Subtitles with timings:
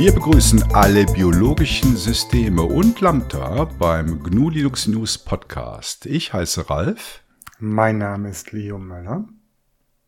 [0.00, 6.06] Wir begrüßen alle biologischen Systeme und Lambda beim GNU Linux News Podcast.
[6.06, 7.22] Ich heiße Ralf.
[7.58, 9.28] Mein Name ist Leo Möller.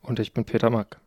[0.00, 0.98] Und ich bin Peter Mack.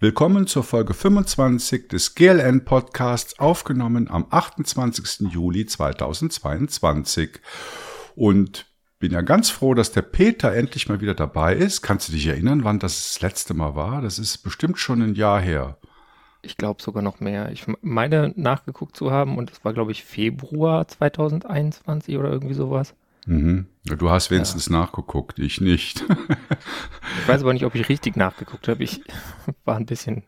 [0.00, 5.32] Willkommen zur Folge 25 des GLN Podcasts, aufgenommen am 28.
[5.32, 7.38] Juli 2022.
[8.16, 8.66] Und
[8.98, 11.82] bin ja ganz froh, dass der Peter endlich mal wieder dabei ist.
[11.82, 14.02] Kannst du dich erinnern, wann das das letzte Mal war?
[14.02, 15.78] Das ist bestimmt schon ein Jahr her.
[16.44, 17.50] Ich glaube sogar noch mehr.
[17.52, 22.94] Ich meine nachgeguckt zu haben und es war, glaube ich, Februar 2021 oder irgendwie sowas.
[23.26, 23.66] Mhm.
[23.84, 24.72] Du hast wenigstens ja.
[24.72, 26.04] nachgeguckt, ich nicht.
[27.20, 28.82] ich weiß aber nicht, ob ich richtig nachgeguckt habe.
[28.82, 29.02] Ich
[29.64, 30.24] war ein bisschen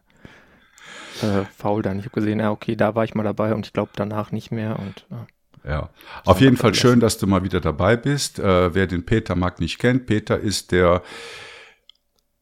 [1.23, 1.98] äh, faul dann.
[1.98, 4.51] Ich habe gesehen, ja, okay, da war ich mal dabei und ich glaube danach nicht
[4.51, 4.78] mehr.
[4.78, 5.27] Und, ja.
[5.70, 5.91] ja.
[6.25, 8.39] Auf jeden Fall schön, dass du mal wieder dabei bist.
[8.39, 11.03] Äh, wer den Peter Mack nicht kennt, Peter ist der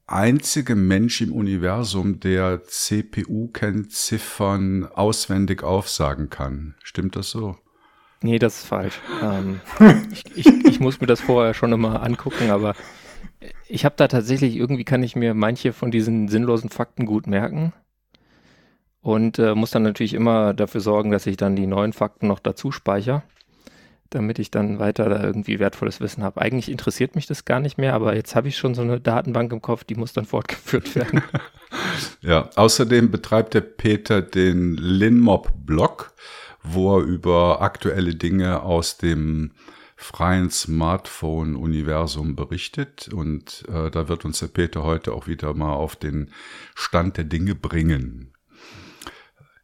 [0.07, 6.77] einzige Mensch im Universum, der CPU-Kennziffern auswendig aufsagen kann.
[6.83, 7.59] Stimmt das so?
[8.23, 9.01] Nee, das ist falsch.
[9.23, 9.61] Ähm,
[10.13, 12.75] ich, ich, ich, muss mir das vorher schon immer angucken, aber
[13.69, 17.73] ich habe da tatsächlich, irgendwie kann ich mir manche von diesen sinnlosen Fakten gut merken
[19.01, 22.39] und äh, muss dann natürlich immer dafür sorgen, dass ich dann die neuen Fakten noch
[22.39, 23.23] dazu speichere
[24.11, 26.41] damit ich dann weiter da irgendwie wertvolles Wissen habe.
[26.41, 29.53] Eigentlich interessiert mich das gar nicht mehr, aber jetzt habe ich schon so eine Datenbank
[29.53, 31.23] im Kopf, die muss dann fortgeführt werden.
[32.21, 36.13] ja, außerdem betreibt der Peter den Linmob-Blog,
[36.63, 39.53] wo er über aktuelle Dinge aus dem
[39.97, 43.09] freien Smartphone-Universum berichtet.
[43.13, 46.31] Und äh, da wird uns der Peter heute auch wieder mal auf den
[46.75, 48.33] Stand der Dinge bringen.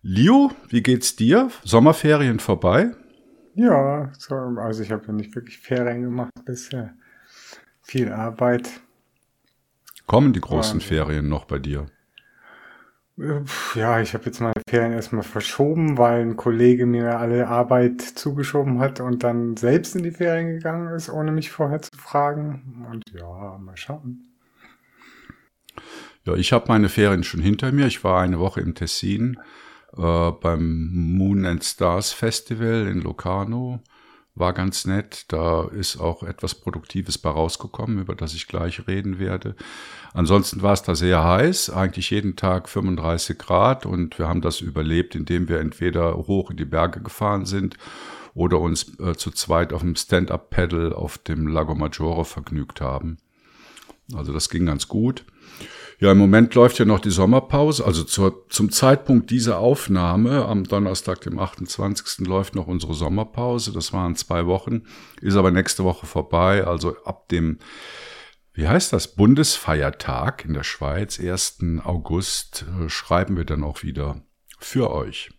[0.03, 1.51] Leo, wie geht's dir?
[1.63, 2.93] Sommerferien vorbei?
[3.55, 6.95] Ja, so, also ich habe ja nicht wirklich Ferien gemacht bisher.
[7.83, 8.71] Viel Arbeit.
[10.07, 11.87] Kommen die großen Und, Ferien noch bei dir?
[13.75, 18.79] Ja, ich habe jetzt meine Ferien erstmal verschoben, weil ein Kollege mir alle Arbeit zugeschoben
[18.79, 22.87] hat und dann selbst in die Ferien gegangen ist, ohne mich vorher zu fragen.
[22.91, 24.25] Und ja, mal schauen.
[26.25, 27.87] Ja, ich habe meine Ferien schon hinter mir.
[27.87, 29.39] Ich war eine Woche im Tessin
[29.97, 33.81] äh, beim Moon and Stars Festival in Locarno.
[34.35, 35.25] War ganz nett.
[35.29, 39.57] Da ist auch etwas Produktives bei rausgekommen, über das ich gleich reden werde.
[40.13, 44.61] Ansonsten war es da sehr heiß, eigentlich jeden Tag 35 Grad und wir haben das
[44.61, 47.77] überlebt, indem wir entweder hoch in die Berge gefahren sind
[48.35, 53.19] oder uns äh, zu zweit auf dem Stand-up-Pedal auf dem Lago Maggiore vergnügt haben.
[54.15, 55.25] Also das ging ganz gut.
[56.01, 57.85] Ja, im Moment läuft ja noch die Sommerpause.
[57.85, 62.27] Also zur, zum Zeitpunkt dieser Aufnahme, am Donnerstag, dem 28.
[62.27, 63.71] läuft noch unsere Sommerpause.
[63.75, 64.85] Das waren zwei Wochen,
[65.21, 66.65] ist aber nächste Woche vorbei.
[66.65, 67.59] Also ab dem,
[68.55, 71.59] wie heißt das, Bundesfeiertag in der Schweiz, 1.
[71.85, 74.23] August, äh, schreiben wir dann auch wieder
[74.59, 75.31] für euch.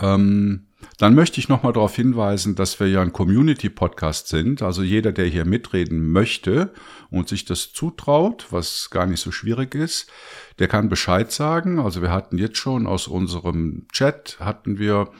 [0.00, 0.65] Ähm,
[0.98, 4.62] dann möchte ich nochmal darauf hinweisen, dass wir ja ein Community-Podcast sind.
[4.62, 6.72] Also jeder, der hier mitreden möchte
[7.10, 10.10] und sich das zutraut, was gar nicht so schwierig ist,
[10.58, 11.78] der kann Bescheid sagen.
[11.78, 15.10] Also wir hatten jetzt schon aus unserem Chat, hatten wir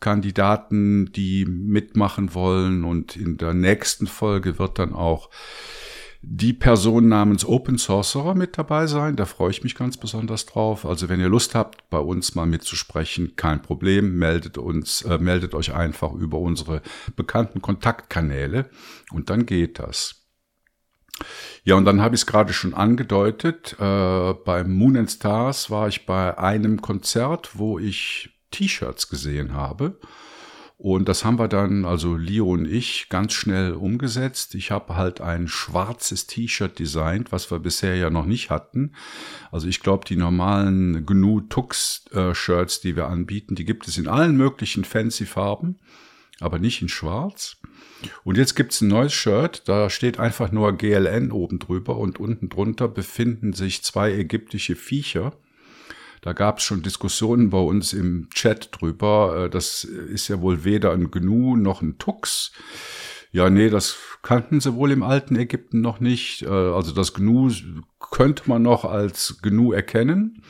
[0.00, 5.30] Kandidaten, die mitmachen wollen und in der nächsten Folge wird dann auch
[6.24, 9.16] die Person namens Open Sorcerer mit dabei sein.
[9.16, 10.86] Da freue ich mich ganz besonders drauf.
[10.86, 14.18] Also wenn ihr Lust habt, bei uns mal mitzusprechen, kein Problem.
[14.18, 16.80] Meldet uns, äh, meldet euch einfach über unsere
[17.16, 18.70] bekannten Kontaktkanäle
[19.10, 20.22] und dann geht das.
[21.64, 23.76] Ja, und dann habe ich es gerade schon angedeutet.
[23.80, 29.98] Äh, beim Moon and Stars war ich bei einem Konzert, wo ich T-Shirts gesehen habe.
[30.82, 34.56] Und das haben wir dann, also Leo und ich, ganz schnell umgesetzt.
[34.56, 38.90] Ich habe halt ein schwarzes T-Shirt designt, was wir bisher ja noch nicht hatten.
[39.52, 42.34] Also ich glaube, die normalen GNU Tux äh,
[42.82, 45.78] die wir anbieten, die gibt es in allen möglichen fancy Farben,
[46.40, 47.58] aber nicht in schwarz.
[48.24, 52.48] Und jetzt gibt's ein neues Shirt, da steht einfach nur GLN oben drüber und unten
[52.48, 55.32] drunter befinden sich zwei ägyptische Viecher
[56.22, 59.44] da gab es schon Diskussionen bei uns im Chat drüber.
[59.44, 62.52] Äh, das ist ja wohl weder ein Gnu noch ein Tux.
[63.32, 66.42] Ja, nee, das kannten sie wohl im alten Ägypten noch nicht.
[66.42, 67.50] Äh, also das Gnu
[67.98, 70.44] könnte man noch als Gnu erkennen.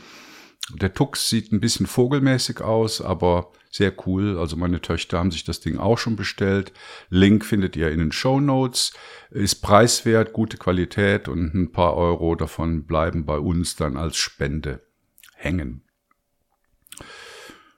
[0.74, 4.38] Der Tux sieht ein bisschen vogelmäßig aus, aber sehr cool.
[4.38, 6.74] Also meine Töchter haben sich das Ding auch schon bestellt.
[7.08, 8.92] Link findet ihr in den Show Notes.
[9.30, 14.82] Ist preiswert, gute Qualität und ein paar Euro davon bleiben bei uns dann als Spende
[15.42, 15.82] hängen.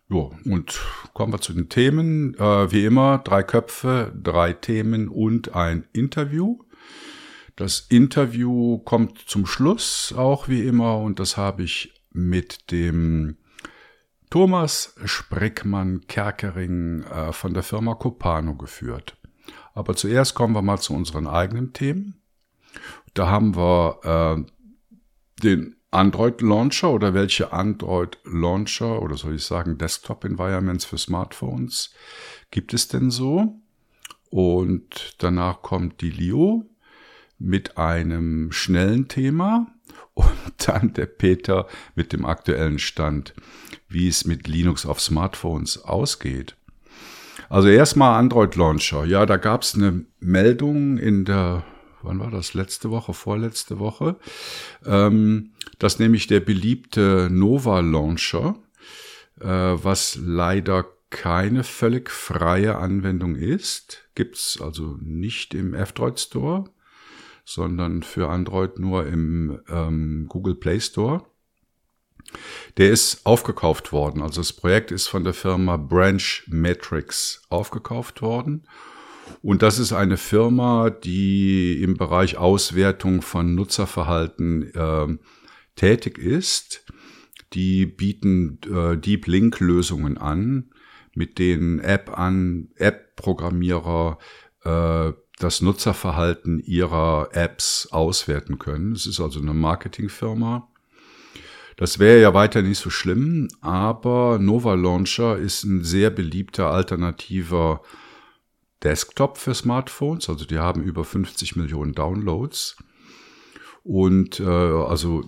[0.08, 0.80] Ja, und
[1.14, 2.34] kommen wir zu den Themen.
[2.34, 6.58] Äh, wie immer, drei Köpfe, drei Themen und ein Interview.
[7.56, 13.36] Das Interview kommt zum Schluss auch wie immer und das habe ich mit dem
[14.28, 19.16] Thomas Spreckmann-Kerkering äh, von der Firma Copano geführt.
[19.74, 22.20] Aber zuerst kommen wir mal zu unseren eigenen Themen.
[23.14, 24.44] Da haben wir äh,
[25.42, 31.92] den Android Launcher oder welche Android Launcher oder soll ich sagen Desktop Environments für Smartphones
[32.50, 33.60] gibt es denn so?
[34.30, 36.64] Und danach kommt die Lio
[37.38, 39.68] mit einem schnellen Thema
[40.14, 40.30] und
[40.66, 43.34] dann der Peter mit dem aktuellen Stand,
[43.88, 46.56] wie es mit Linux auf Smartphones ausgeht.
[47.48, 49.04] Also erstmal Android Launcher.
[49.04, 51.64] Ja, da gab es eine Meldung in der,
[52.04, 54.16] wann war das, letzte Woche, vorletzte Woche,
[54.84, 58.56] ähm, dass nämlich der beliebte Nova Launcher,
[59.40, 66.64] äh, was leider keine völlig freie Anwendung ist, gibt's also nicht im F-Droid Store,
[67.44, 71.24] sondern für Android nur im ähm, Google Play Store.
[72.78, 74.22] Der ist aufgekauft worden.
[74.22, 78.66] Also das Projekt ist von der Firma Branch Metrics aufgekauft worden.
[79.44, 85.18] Und das ist eine Firma, die im Bereich Auswertung von Nutzerverhalten äh,
[85.76, 86.86] tätig ist.
[87.52, 90.70] Die bieten äh, Deep Link Lösungen an,
[91.14, 94.16] mit denen App an App-Programmierer
[94.64, 98.92] äh, das Nutzerverhalten ihrer Apps auswerten können.
[98.92, 100.72] Es ist also eine Marketingfirma.
[101.76, 107.82] Das wäre ja weiter nicht so schlimm, aber Nova Launcher ist ein sehr beliebter alternativer
[108.82, 110.28] Desktop für Smartphones.
[110.28, 112.76] Also die haben über 50 Millionen Downloads.
[113.82, 115.24] Und äh, also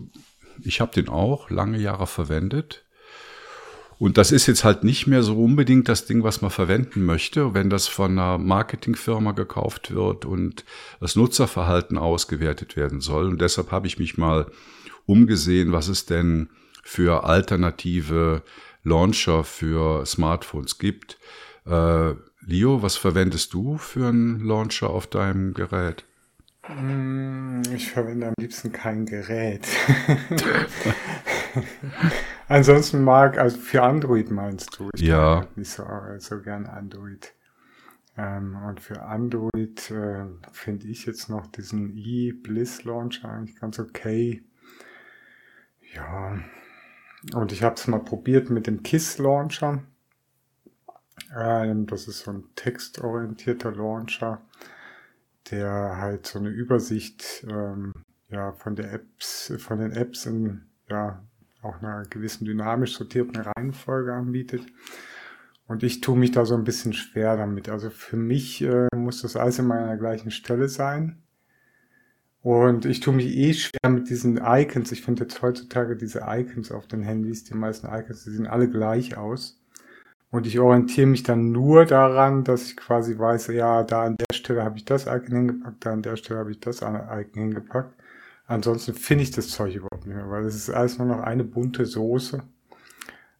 [0.62, 2.84] ich habe den auch lange Jahre verwendet.
[3.98, 7.54] Und das ist jetzt halt nicht mehr so unbedingt das Ding, was man verwenden möchte,
[7.54, 10.64] wenn das von einer Marketingfirma gekauft wird und
[11.00, 13.26] das Nutzerverhalten ausgewertet werden soll.
[13.26, 14.50] Und deshalb habe ich mich mal
[15.06, 16.50] umgesehen, was es denn
[16.82, 18.42] für alternative
[18.84, 21.18] Launcher für Smartphones gibt.
[21.64, 22.14] Äh,
[22.48, 26.04] Leo, was verwendest du für einen Launcher auf deinem Gerät?
[26.68, 29.66] Mm, ich verwende am liebsten kein Gerät.
[32.48, 34.90] Ansonsten mag, also für Android meinst du?
[34.94, 35.40] Ich ja.
[35.40, 35.84] Halt nicht so,
[36.18, 37.34] so gern Android.
[38.16, 44.44] Ähm, und für Android äh, finde ich jetzt noch diesen e-Bliss Launcher eigentlich ganz okay.
[45.94, 46.38] Ja.
[47.34, 49.82] Und ich habe es mal probiert mit dem KISS Launcher.
[51.30, 54.42] Das ist so ein textorientierter Launcher,
[55.50, 57.92] der halt so eine Übersicht ähm,
[58.28, 61.22] ja, von der Apps, von den Apps in ja,
[61.62, 64.66] auch einer gewissen dynamisch sortierten Reihenfolge anbietet.
[65.66, 67.68] Und ich tue mich da so ein bisschen schwer damit.
[67.68, 71.22] Also für mich äh, muss das alles immer an der gleichen Stelle sein.
[72.42, 74.92] Und ich tue mich eh schwer mit diesen Icons.
[74.92, 78.70] Ich finde jetzt heutzutage diese Icons auf den Handys, die meisten Icons, die sehen alle
[78.70, 79.60] gleich aus.
[80.36, 84.36] Und ich orientiere mich dann nur daran, dass ich quasi weiß, ja, da an der
[84.36, 87.94] Stelle habe ich das Icon hingepackt, da an der Stelle habe ich das Icon hingepackt.
[88.46, 91.42] Ansonsten finde ich das Zeug überhaupt nicht mehr, weil es ist alles nur noch eine
[91.42, 92.42] bunte Soße.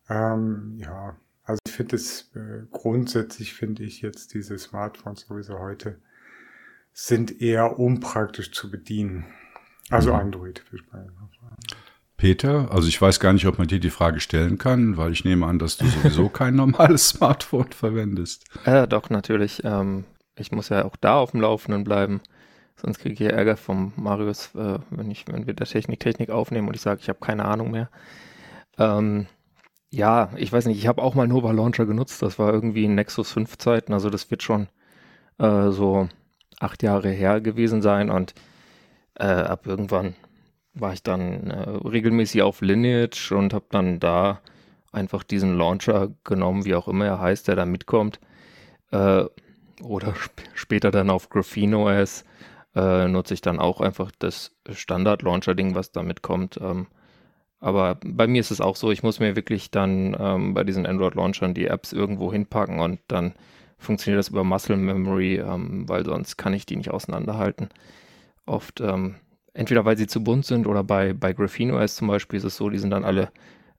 [0.08, 1.14] Ähm, ja,
[1.44, 6.00] also ich finde es äh, grundsätzlich finde ich jetzt diese Smartphones sowieso heute
[6.94, 9.26] sind eher unpraktisch zu bedienen.
[9.90, 10.20] Also mhm.
[10.20, 10.64] Android.
[12.16, 15.24] Peter, also ich weiß gar nicht, ob man dir die Frage stellen kann, weil ich
[15.24, 18.44] nehme an, dass du sowieso kein normales Smartphone verwendest.
[18.64, 19.62] Ja, doch, natürlich.
[19.64, 20.04] Ähm,
[20.38, 22.20] ich muss ja auch da auf dem Laufenden bleiben.
[22.76, 26.68] Sonst kriege ich Ärger vom Marius, äh, wenn, ich, wenn wir der Technik Technik aufnehmen
[26.68, 27.90] und ich sage, ich habe keine Ahnung mehr.
[28.78, 29.26] Ähm,
[29.90, 32.20] ja, ich weiß nicht, ich habe auch mal Nova Launcher genutzt.
[32.22, 33.92] Das war irgendwie in Nexus 5 Zeiten.
[33.92, 34.68] Also das wird schon
[35.38, 36.08] äh, so
[36.60, 38.10] acht Jahre her gewesen sein.
[38.10, 38.34] Und
[39.14, 40.14] äh, ab irgendwann
[40.78, 44.40] war ich dann äh, regelmäßig auf Lineage und habe dann da
[44.92, 48.20] einfach diesen Launcher genommen, wie auch immer er heißt, der da mitkommt.
[48.90, 49.24] Äh,
[49.82, 52.24] oder sp später dann auf Graphene OS
[52.74, 56.58] äh, nutze ich dann auch einfach das Standard-Launcher-Ding, was damit kommt.
[56.62, 56.86] Ähm,
[57.58, 60.86] aber bei mir ist es auch so, ich muss mir wirklich dann ähm, bei diesen
[60.86, 63.34] Android-Launchern die Apps irgendwo hinpacken und dann
[63.78, 67.70] funktioniert das über Muscle Memory, ähm, weil sonst kann ich die nicht auseinanderhalten.
[68.44, 69.16] Oft, ähm,
[69.56, 72.56] entweder weil sie zu bunt sind oder bei, bei Graphene OS zum Beispiel ist es
[72.56, 73.30] so, die sind dann alle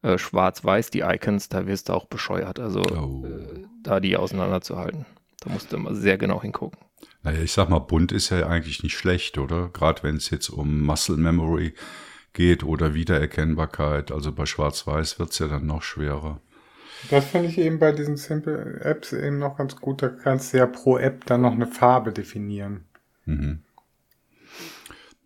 [0.02, 3.26] äh, schwarz-weiß, die Icons, da wirst du auch bescheuert, also oh.
[3.26, 5.06] äh, da die auseinanderzuhalten.
[5.42, 6.80] Da musst du immer sehr genau hingucken.
[7.22, 9.70] Naja, ich sag mal, bunt ist ja eigentlich nicht schlecht, oder?
[9.70, 11.74] Gerade wenn es jetzt um Muscle Memory
[12.34, 14.12] geht oder Wiedererkennbarkeit.
[14.12, 16.40] Also bei Schwarz-Weiß wird es ja dann noch schwerer.
[17.10, 20.02] Das finde ich eben bei diesen Simple Apps eben noch ganz gut.
[20.02, 22.86] Da kannst du ja pro App dann noch eine Farbe definieren.
[23.26, 23.64] Mhm.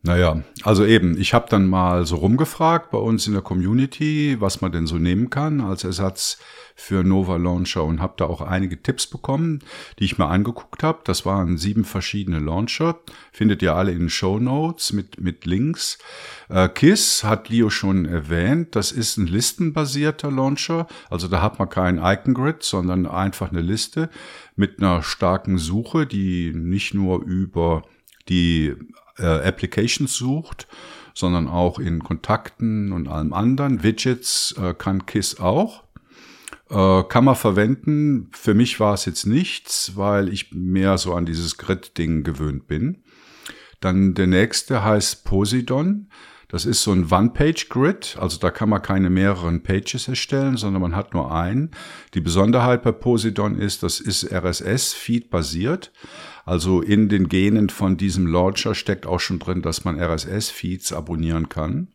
[0.03, 4.59] Naja, also eben, ich habe dann mal so rumgefragt bei uns in der Community, was
[4.59, 6.39] man denn so nehmen kann als Ersatz
[6.75, 9.59] für Nova Launcher und habe da auch einige Tipps bekommen,
[9.99, 11.01] die ich mir angeguckt habe.
[11.03, 12.99] Das waren sieben verschiedene Launcher,
[13.31, 15.99] findet ihr alle in den Show Notes mit, mit Links.
[16.49, 21.69] Äh, KISS hat Leo schon erwähnt, das ist ein listenbasierter Launcher, also da hat man
[21.69, 24.09] keinen Icon Grid, sondern einfach eine Liste
[24.55, 27.83] mit einer starken Suche, die nicht nur über
[28.29, 28.75] die
[29.17, 30.67] äh, Applications sucht,
[31.13, 33.83] sondern auch in Kontakten und allem anderen.
[33.83, 35.83] Widgets äh, kann KISS auch.
[36.69, 38.29] Äh, kann man verwenden.
[38.31, 43.03] Für mich war es jetzt nichts, weil ich mehr so an dieses Grid-Ding gewöhnt bin.
[43.81, 46.07] Dann der nächste heißt Posidon.
[46.47, 50.97] Das ist so ein One-Page-Grid, also da kann man keine mehreren Pages erstellen, sondern man
[50.97, 51.71] hat nur einen.
[52.13, 55.93] Die Besonderheit bei Posidon ist, das ist RSS-Feed basiert.
[56.45, 61.49] Also in den Genen von diesem Launcher steckt auch schon drin, dass man RSS-Feeds abonnieren
[61.49, 61.89] kann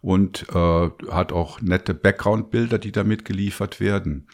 [0.00, 4.26] und äh, hat auch nette Background-Bilder, die damit geliefert werden.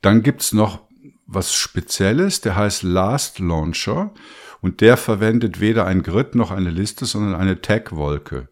[0.00, 0.82] Dann gibt's noch
[1.26, 4.12] was Spezielles, der heißt Last Launcher
[4.60, 8.48] und der verwendet weder ein Grid noch eine Liste, sondern eine Tag-Wolke.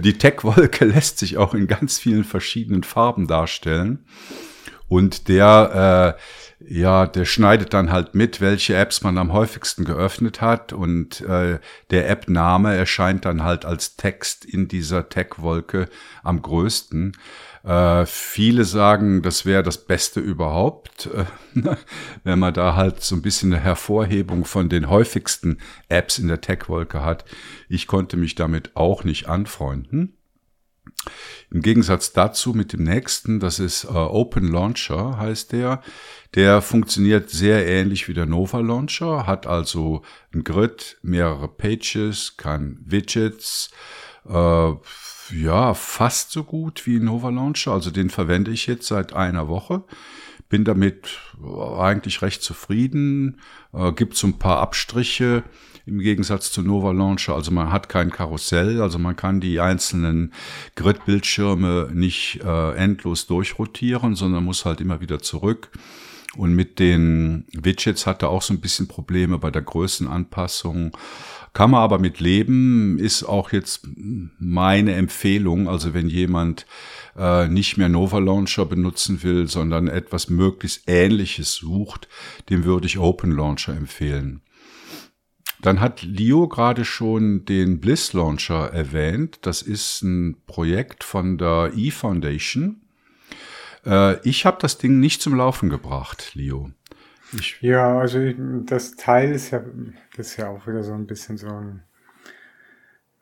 [0.04, 4.06] Die Tag-Wolke lässt sich auch in ganz vielen verschiedenen Farben darstellen.
[4.88, 6.22] Und der äh,
[6.68, 11.60] ja, der schneidet dann halt mit, welche Apps man am häufigsten geöffnet hat und äh,
[11.90, 15.88] der App-Name erscheint dann halt als Text in dieser Tech-Wolke
[16.24, 17.14] am größten.
[17.64, 21.26] Äh, viele sagen, das wäre das Beste überhaupt, äh,
[22.24, 26.42] wenn man da halt so ein bisschen eine Hervorhebung von den häufigsten Apps in der
[26.42, 27.26] Tech-Wolke hat.
[27.70, 30.18] Ich konnte mich damit auch nicht anfreunden.
[31.50, 35.82] Im Gegensatz dazu mit dem nächsten, das ist äh, Open Launcher, heißt der.
[36.36, 40.02] Der funktioniert sehr ähnlich wie der Nova Launcher, hat also
[40.34, 43.72] ein Grid, mehrere Pages, kann Widgets,
[44.30, 44.72] äh,
[45.34, 47.72] ja, fast so gut wie Nova Launcher.
[47.72, 49.84] Also den verwende ich jetzt seit einer Woche.
[50.50, 51.20] Bin damit
[51.78, 53.40] eigentlich recht zufrieden.
[53.74, 55.44] Äh, gibt so ein paar Abstriche
[55.92, 57.36] im Gegensatz zu Nova Launcher.
[57.36, 60.34] Also man hat kein Karussell, also man kann die einzelnen
[60.76, 65.70] Grid-Bildschirme nicht äh, endlos durchrotieren, sondern muss halt immer wieder zurück.
[66.38, 70.96] Und mit den Widgets hat er auch so ein bisschen Probleme bei der Größenanpassung.
[71.54, 73.86] Kann man aber mit leben, ist auch jetzt
[74.40, 75.68] meine Empfehlung.
[75.68, 76.66] Also wenn jemand
[77.18, 82.08] äh, nicht mehr Nova Launcher benutzen will, sondern etwas möglichst Ähnliches sucht,
[82.50, 84.42] dem würde ich Open Launcher empfehlen.
[85.62, 89.40] Dann hat Leo gerade schon den Bliss Launcher erwähnt.
[89.44, 92.82] Das ist ein Projekt von der E-Foundation.
[93.86, 96.72] Äh, ich habe das Ding nicht zum Laufen gebracht, Leo.
[97.34, 98.20] Ich ja, also
[98.66, 99.64] das Teil ist ja,
[100.18, 101.84] das ist ja auch wieder so ein bisschen so ein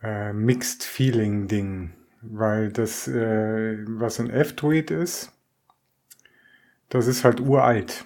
[0.01, 1.91] äh, Mixed Feeling Ding,
[2.21, 5.31] weil das, äh, was ein F-Druid ist,
[6.89, 8.05] das ist halt uralt.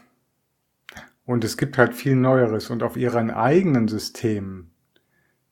[1.25, 4.71] Und es gibt halt viel Neueres und auf ihren eigenen Systemen,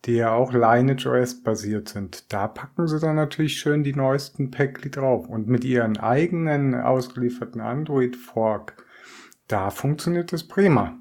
[0.05, 4.51] die ja auch Lineage OS basiert sind, da packen sie dann natürlich schön die neuesten
[4.51, 5.27] Päckli drauf.
[5.27, 8.83] Und mit ihren eigenen ausgelieferten Android Fork,
[9.47, 10.97] da funktioniert das prima.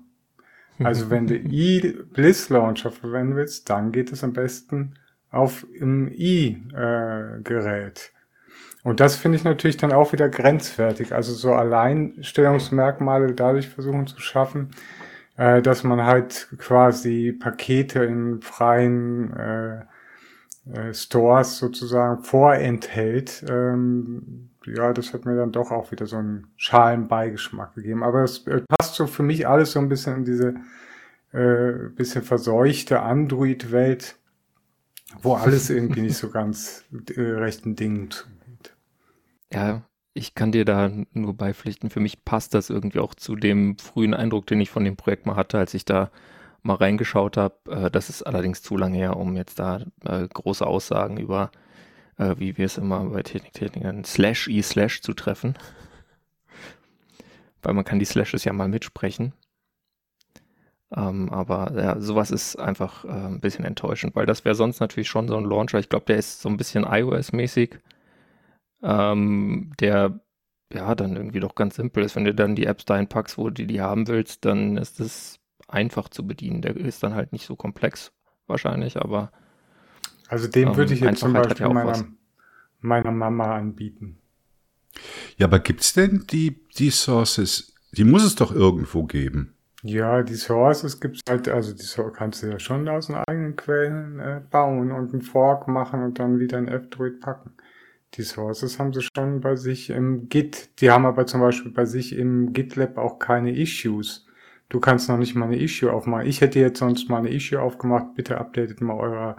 [0.78, 4.94] Also wenn du i-Bliss Launcher verwenden willst, dann geht es am besten
[5.30, 8.12] auf im i-Gerät.
[8.82, 11.12] Und das finde ich natürlich dann auch wieder grenzwertig.
[11.12, 14.70] Also so Alleinstellungsmerkmale dadurch versuchen zu schaffen,
[15.36, 19.80] äh, dass man halt quasi Pakete in freien äh,
[20.72, 23.44] äh, Stores sozusagen vorenthält.
[23.48, 28.02] Ähm, ja, das hat mir dann doch auch wieder so einen schalen Beigeschmack gegeben.
[28.02, 30.54] Aber es äh, passt so für mich alles so ein bisschen in diese
[31.32, 34.16] äh, bisschen verseuchte Android-Welt,
[35.22, 36.84] wo alles irgendwie nicht so ganz
[37.14, 38.26] äh, rechten Dingen tut.
[39.52, 39.82] Ja,
[40.14, 41.90] ich kann dir da nur beipflichten.
[41.90, 45.26] Für mich passt das irgendwie auch zu dem frühen Eindruck, den ich von dem Projekt
[45.26, 46.10] mal hatte, als ich da
[46.62, 47.56] mal reingeschaut habe.
[47.70, 51.50] Äh, das ist allerdings zu lange her, um jetzt da äh, große Aussagen über,
[52.18, 55.56] äh, wie wir es immer bei Techniktechnikern, Slash i Slash zu treffen.
[57.62, 59.32] Weil man kann die Slashes ja mal mitsprechen.
[60.94, 65.08] Ähm, aber ja, sowas ist einfach äh, ein bisschen enttäuschend, weil das wäre sonst natürlich
[65.08, 65.78] schon so ein Launcher.
[65.78, 67.78] Ich glaube, der ist so ein bisschen iOS-mäßig
[68.82, 70.20] ähm, der
[70.72, 72.16] ja dann irgendwie doch ganz simpel ist.
[72.16, 75.40] Wenn du dann die Apps dahin packst, wo du die haben willst, dann ist es
[75.68, 76.62] einfach zu bedienen.
[76.62, 78.12] Der ist dann halt nicht so komplex
[78.46, 79.32] wahrscheinlich, aber
[80.28, 82.04] also den ähm, würde ich jetzt zum Beispiel ja meiner,
[82.80, 84.18] meiner Mama anbieten.
[85.36, 87.74] Ja, aber gibt's denn die, die Sources?
[87.92, 89.54] Die muss es doch irgendwo geben.
[89.82, 93.56] Ja, die Sources gibt's halt, also die Source kannst du ja schon aus den eigenen
[93.56, 97.54] Quellen äh, bauen und einen Fork machen und dann wieder in F-Droid packen.
[98.14, 100.80] Die Sources haben sie schon bei sich im Git.
[100.80, 104.26] Die haben aber zum Beispiel bei sich im GitLab auch keine Issues.
[104.68, 106.26] Du kannst noch nicht mal eine Issue aufmachen.
[106.26, 108.14] Ich hätte jetzt sonst mal eine Issue aufgemacht.
[108.14, 109.36] Bitte updatet mal euer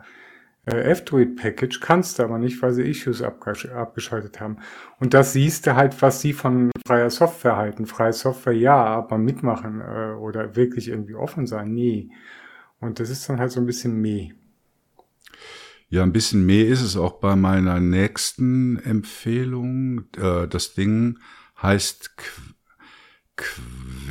[0.66, 1.80] äh, F-Droid-Package.
[1.82, 4.58] Kannst du aber nicht, weil sie Issues abgesch abgeschaltet haben.
[5.00, 7.86] Und das siehst du halt, was sie von freier Software halten.
[7.86, 12.10] Freie Software, ja, aber mitmachen äh, oder wirklich irgendwie offen sein, nee.
[12.80, 14.34] Und das ist dann halt so ein bisschen meh.
[15.92, 20.06] Ja, ein bisschen mehr ist es auch bei meiner nächsten Empfehlung.
[20.16, 21.20] Äh, das Ding
[21.62, 22.42] heißt Qu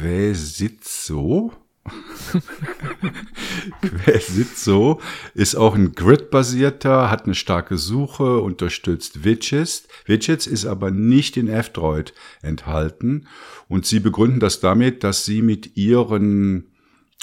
[0.03, 1.55] Quesitzo.
[3.81, 5.01] Quesitzo
[5.33, 9.89] ist auch ein Grid-basierter, hat eine starke Suche, unterstützt Widgets.
[10.05, 13.27] Widgets ist aber nicht in F-Droid enthalten
[13.69, 16.67] und sie begründen das damit, dass sie mit ihren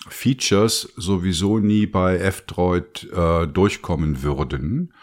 [0.10, 4.94] Features sowieso nie bei F-Droid äh, durchkommen würden.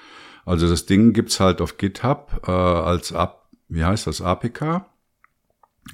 [0.45, 4.87] Also das Ding gibt's halt auf GitHub äh, als Ab, wie heißt das, APK.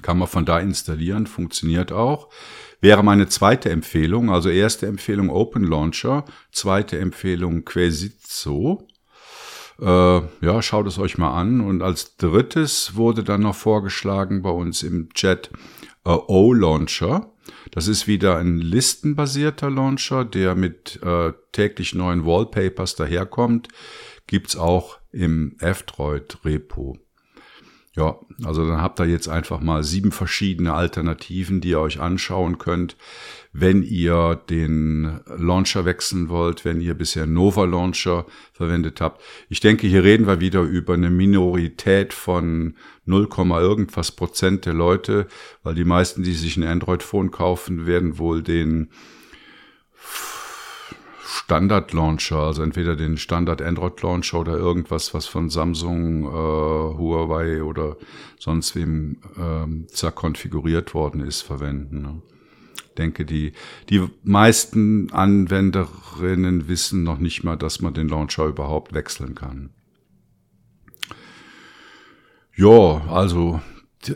[0.01, 2.29] Kann man von da installieren, funktioniert auch.
[2.79, 8.87] Wäre meine zweite Empfehlung, also erste Empfehlung Open Launcher, zweite Empfehlung Quesitzo.
[9.79, 11.61] Äh, ja, schaut es euch mal an.
[11.61, 15.49] Und als drittes wurde dann noch vorgeschlagen bei uns im Chat
[16.05, 17.31] äh, O-Launcher.
[17.71, 23.67] Das ist wieder ein listenbasierter Launcher, der mit äh, täglich neuen Wallpapers daherkommt.
[24.27, 26.97] Gibt's auch im F-Droid-Repo.
[27.93, 32.57] Ja, also dann habt ihr jetzt einfach mal sieben verschiedene Alternativen, die ihr euch anschauen
[32.57, 32.95] könnt,
[33.53, 39.21] wenn ihr den Launcher wechseln wollt, wenn ihr bisher Nova Launcher verwendet habt.
[39.49, 45.27] Ich denke, hier reden wir wieder über eine Minorität von 0, irgendwas Prozent der Leute,
[45.63, 48.89] weil die meisten, die sich ein Android-Phone kaufen, werden wohl den
[51.23, 57.97] Standard-Launcher, also entweder den Standard-Android-Launcher oder irgendwas, was von Samsung, äh, Huawei oder
[58.39, 62.01] sonst wem äh, zerkonfiguriert worden ist, verwenden.
[62.01, 62.21] Ne?
[62.97, 63.53] Denke, die,
[63.89, 69.71] die meisten Anwenderinnen wissen noch nicht mal, dass man den Launcher überhaupt wechseln kann.
[72.55, 73.61] Ja, also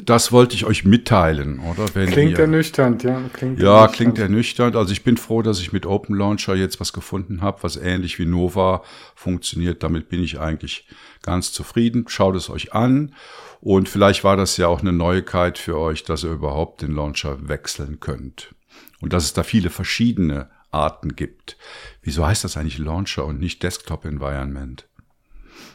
[0.04, 1.86] das wollte ich euch mitteilen, oder?
[1.94, 3.22] Wenn klingt ihr, ernüchternd, ja.
[3.34, 3.94] Klingt ja, ernüchternd.
[3.96, 4.76] klingt ernüchternd.
[4.76, 8.18] Also ich bin froh, dass ich mit Open Launcher jetzt was gefunden habe, was ähnlich
[8.18, 8.82] wie Nova
[9.14, 9.84] funktioniert.
[9.84, 10.88] Damit bin ich eigentlich
[11.22, 12.06] ganz zufrieden.
[12.08, 13.14] Schaut es euch an.
[13.62, 17.48] Und vielleicht war das ja auch eine Neuigkeit für euch, dass ihr überhaupt den Launcher
[17.48, 18.55] wechseln könnt.
[19.02, 21.58] Und dass es da viele verschiedene Arten gibt.
[22.02, 24.88] Wieso heißt das eigentlich Launcher und nicht Desktop Environment?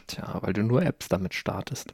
[0.07, 1.93] Tja, weil du nur Apps damit startest.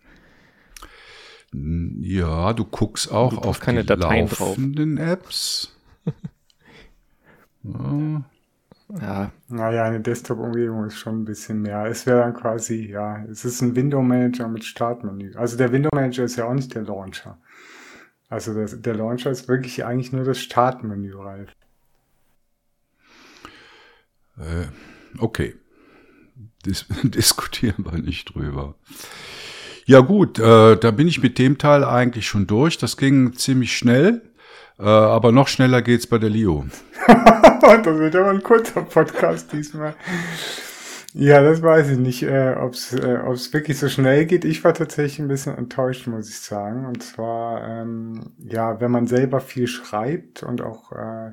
[1.53, 5.07] Ja, du guckst auch du auf keine die Dateien laufenden drauf.
[5.07, 5.77] Apps.
[7.63, 8.23] ja.
[9.01, 9.31] ja.
[9.47, 11.85] Naja, eine Desktop-Umgebung ist schon ein bisschen mehr.
[11.85, 15.35] Es wäre dann quasi, ja, es ist ein Window-Manager mit Startmenü.
[15.35, 17.37] Also der Window-Manager ist ja auch nicht der Launcher.
[18.29, 21.51] Also das, der Launcher ist wirklich eigentlich nur das Startmenü, Ralf.
[24.37, 24.67] Äh,
[25.19, 25.55] okay.
[26.65, 28.75] Dis diskutieren wir nicht drüber.
[29.85, 32.77] Ja gut, äh, da bin ich mit dem Teil eigentlich schon durch.
[32.77, 34.21] Das ging ziemlich schnell,
[34.77, 36.65] äh, aber noch schneller geht's bei der Leo.
[37.07, 39.95] das wird aber ein kurzer Podcast diesmal.
[41.19, 44.45] Ja, das weiß ich nicht, äh, ob es äh, ob's wirklich so schnell geht.
[44.45, 46.85] Ich war tatsächlich ein bisschen enttäuscht, muss ich sagen.
[46.85, 51.31] Und zwar, ähm, ja, wenn man selber viel schreibt und auch äh,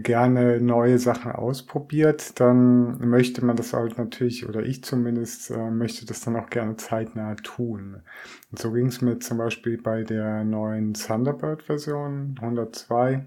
[0.00, 6.06] gerne neue Sachen ausprobiert, dann möchte man das halt natürlich, oder ich zumindest, äh, möchte
[6.06, 8.02] das dann auch gerne zeitnah tun.
[8.50, 13.26] Und so ging es mir zum Beispiel bei der neuen Thunderbird-Version 102.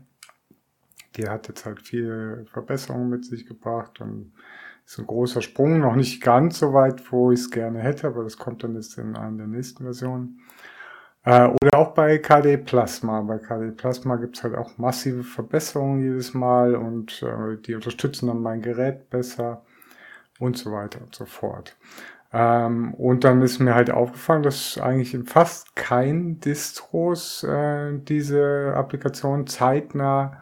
[1.17, 4.33] Die hat jetzt halt viele Verbesserungen mit sich gebracht und
[4.85, 8.23] ist ein großer Sprung, noch nicht ganz so weit, wo ich es gerne hätte, aber
[8.23, 10.39] das kommt dann jetzt in einer der nächsten Versionen.
[11.23, 13.21] Äh, oder auch bei KD Plasma.
[13.21, 18.41] Bei KD Plasma gibt's halt auch massive Verbesserungen jedes Mal und äh, die unterstützen dann
[18.41, 19.63] mein Gerät besser
[20.39, 21.77] und so weiter und so fort.
[22.33, 28.73] Ähm, und dann ist mir halt aufgefallen, dass eigentlich in fast kein Distros äh, diese
[28.75, 30.41] Applikation zeitnah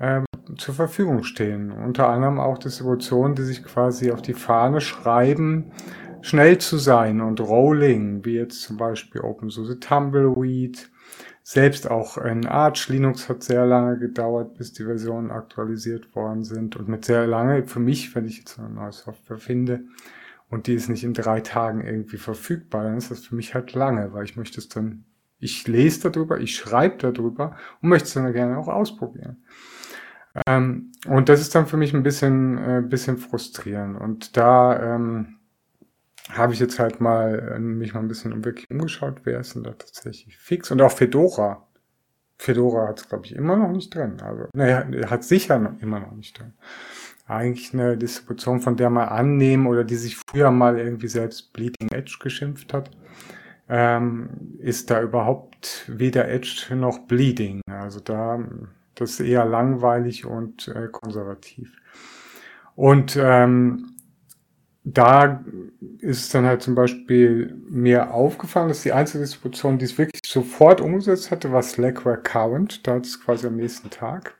[0.00, 0.24] ähm,
[0.56, 1.70] zur Verfügung stehen.
[1.70, 5.72] Unter anderem auch Distributionen, die sich quasi auf die Fahne schreiben,
[6.22, 10.90] schnell zu sein und Rolling, wie jetzt zum Beispiel OpenSUSE Tumbleweed.
[11.42, 16.76] Selbst auch in Arch Linux hat sehr lange gedauert, bis die Versionen aktualisiert worden sind.
[16.76, 19.84] Und mit sehr lange, für mich, wenn ich jetzt eine neue Software finde
[20.48, 23.74] und die ist nicht in drei Tagen irgendwie verfügbar, dann ist das für mich halt
[23.74, 25.04] lange, weil ich möchte es dann
[25.38, 29.44] Ich lese darüber, ich schreibe darüber und möchte es dann gerne auch ausprobieren.
[30.46, 34.00] Ähm, und das ist dann für mich ein bisschen, äh, bisschen frustrierend.
[34.00, 35.36] Und da ähm,
[36.30, 39.62] habe ich jetzt halt mal äh, mich mal ein bisschen wirklich umgeschaut, wer ist denn
[39.62, 40.70] da tatsächlich fix.
[40.70, 41.66] Und auch Fedora.
[42.36, 44.20] Fedora hat es, glaube ich, immer noch nicht drin.
[44.20, 46.54] Also, naja, hat sicher noch, immer noch nicht drin
[47.26, 51.88] eigentlich eine Distribution, von der man annehmen oder die sich früher mal irgendwie selbst Bleeding
[51.90, 52.90] Edge geschimpft hat,
[53.68, 57.62] ähm, ist da überhaupt weder Edge noch Bleeding.
[57.66, 58.38] Also da,
[58.94, 61.72] das ist eher langweilig und äh, konservativ.
[62.74, 63.94] Und ähm,
[64.84, 65.42] da
[66.00, 70.20] ist es dann halt zum Beispiel mir aufgefallen, dass die einzige Distribution, die es wirklich
[70.26, 72.86] sofort umgesetzt hatte, war Slackware Current.
[72.86, 74.34] Da hat es quasi am nächsten Tag.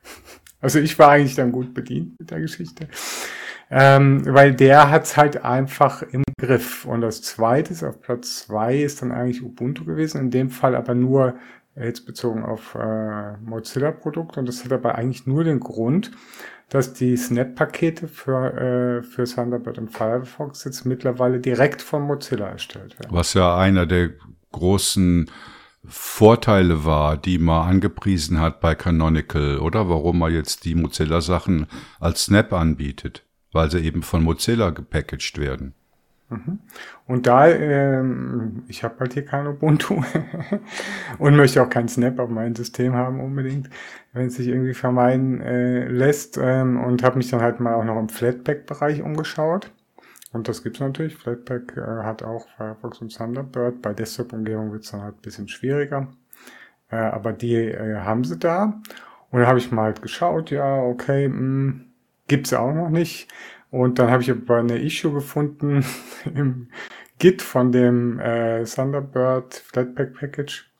[0.60, 2.88] Also ich war eigentlich dann gut bedient mit der Geschichte.
[3.70, 6.84] Ähm, weil der hat's halt einfach im Griff.
[6.84, 10.74] Und das zweite ist auf Platz zwei ist dann eigentlich Ubuntu gewesen, in dem Fall
[10.74, 11.34] aber nur
[11.76, 14.40] jetzt bezogen auf äh, Mozilla-Produkte.
[14.40, 16.12] Und das hat aber eigentlich nur den Grund,
[16.68, 22.98] dass die Snap-Pakete für, äh, für Thunderbird und Firefox jetzt mittlerweile direkt von Mozilla erstellt
[22.98, 23.14] werden.
[23.14, 24.10] Was ja einer der
[24.52, 25.30] großen
[25.86, 29.88] Vorteile war, die man angepriesen hat bei Canonical, oder?
[29.88, 31.66] Warum man jetzt die Mozilla-Sachen
[32.00, 35.74] als Snap anbietet, weil sie eben von Mozilla gepackaged werden.
[36.30, 36.58] Mhm.
[37.06, 40.02] Und da, ähm, ich habe halt hier kein Ubuntu
[41.18, 43.68] und möchte auch kein Snap auf meinem System haben unbedingt,
[44.12, 47.84] wenn es sich irgendwie vermeiden äh, lässt ähm, und habe mich dann halt mal auch
[47.84, 49.70] noch im Flatpak-Bereich umgeschaut.
[50.32, 51.14] Und das gibt's natürlich.
[51.14, 53.80] Flatpak äh, hat auch Firefox und Thunderbird.
[53.82, 56.08] Bei Desktop-Umgebung wird's dann halt ein bisschen schwieriger.
[56.90, 58.80] Äh, aber die äh, haben sie da.
[59.30, 61.84] Und da habe ich mal halt geschaut, ja, okay, mh, hm,
[62.26, 63.28] gibt's auch noch nicht.
[63.74, 65.84] Und dann habe ich aber eine Issue gefunden
[66.32, 66.68] im
[67.18, 70.70] Git von dem äh, Thunderbird Flatpak Package.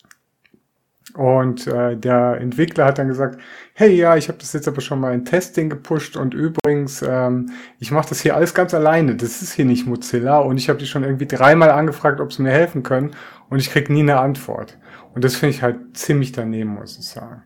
[1.15, 3.41] Und äh, der Entwickler hat dann gesagt,
[3.73, 7.51] hey ja, ich habe das jetzt aber schon mal in Testing gepusht und übrigens, ähm,
[7.81, 9.17] ich mache das hier alles ganz alleine.
[9.17, 12.43] Das ist hier nicht Mozilla und ich habe die schon irgendwie dreimal angefragt, ob sie
[12.43, 13.11] mir helfen können
[13.51, 14.79] und ich krieg nie eine Antwort.
[15.17, 17.43] Und das finde ich halt ziemlich daneben, muss ich sagen.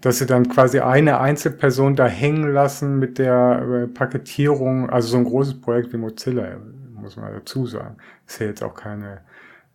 [0.00, 5.16] Dass sie dann quasi eine Einzelperson da hängen lassen mit der äh, Paketierung, also so
[5.16, 6.56] ein großes Projekt wie Mozilla,
[6.94, 7.96] muss man dazu sagen.
[8.26, 9.22] Ist ja jetzt auch keine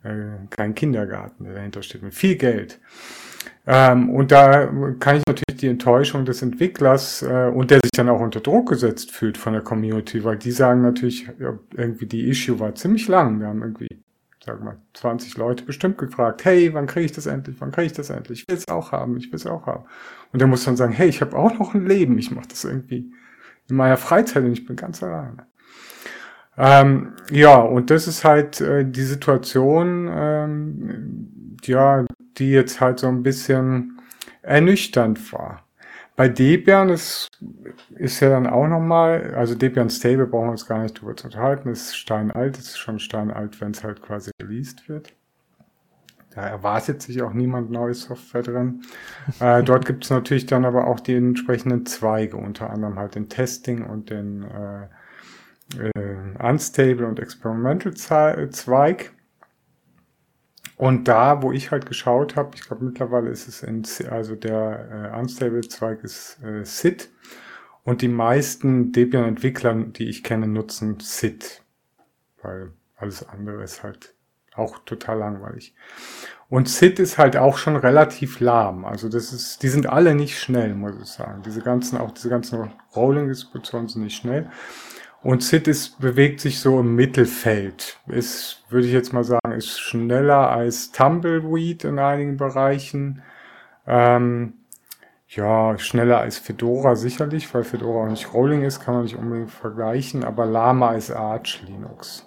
[0.04, 2.78] äh, kein Kindergarten, der dahinter steht, mit viel Geld.
[3.66, 4.66] Ähm, und da
[5.00, 8.68] kann ich natürlich die Enttäuschung des Entwicklers äh, und der sich dann auch unter Druck
[8.68, 11.26] gesetzt fühlt von der Community, weil die sagen natürlich,
[11.74, 13.40] irgendwie die Issue war ziemlich lang.
[13.40, 14.03] Wir haben irgendwie,
[14.44, 17.56] sagen wir, 20 Leute bestimmt gefragt, hey, wann kriege ich das endlich?
[17.60, 18.42] Wann kriege ich das endlich?
[18.42, 19.84] Ich will es auch haben, ich will es auch haben.
[20.32, 22.64] Und der muss dann sagen, hey, ich habe auch noch ein Leben, ich mache das
[22.64, 23.12] irgendwie
[23.68, 25.46] in meiner Freizeit und ich bin ganz alleine.
[26.56, 32.04] Ähm, ja, und das ist halt äh, die Situation, ähm, ja,
[32.38, 34.00] die jetzt halt so ein bisschen
[34.42, 35.63] ernüchternd war.
[36.16, 37.28] Bei Debian ist,
[37.96, 41.26] ist ja dann auch nochmal, also Debian Stable brauchen wir uns gar nicht drüber zu
[41.26, 45.12] unterhalten, ist steinalt, ist schon steinalt, wenn es halt quasi released wird.
[46.34, 48.82] Da erwartet sich auch niemand neue Software drin.
[49.40, 53.28] äh, dort gibt es natürlich dann aber auch die entsprechenden Zweige, unter anderem halt den
[53.28, 54.86] Testing und den äh,
[55.78, 57.94] äh, Unstable und Experimental
[58.50, 59.13] Zweig.
[60.76, 65.12] Und da, wo ich halt geschaut habe, ich glaube mittlerweile ist es in, also der
[65.14, 67.10] äh, Unstable Zweig ist äh, SID
[67.84, 71.62] und die meisten Debian-Entwickler, die ich kenne, nutzen SID,
[72.42, 74.14] weil alles andere ist halt
[74.56, 75.74] auch total langweilig.
[76.48, 78.84] Und SID ist halt auch schon relativ lahm.
[78.84, 81.42] Also das ist, die sind alle nicht schnell, muss ich sagen.
[81.42, 84.50] Diese ganzen, auch diese ganzen Rolling-Distributionen sind nicht schnell.
[85.24, 87.98] Und SID ist, bewegt sich so im Mittelfeld.
[88.08, 93.22] Ist, würde ich jetzt mal sagen, ist schneller als Tumbleweed in einigen Bereichen.
[93.86, 94.52] Ähm,
[95.28, 99.50] ja, schneller als Fedora sicherlich, weil Fedora auch nicht Rolling ist, kann man nicht unbedingt
[99.50, 102.26] vergleichen, aber Lama ist Arch Linux.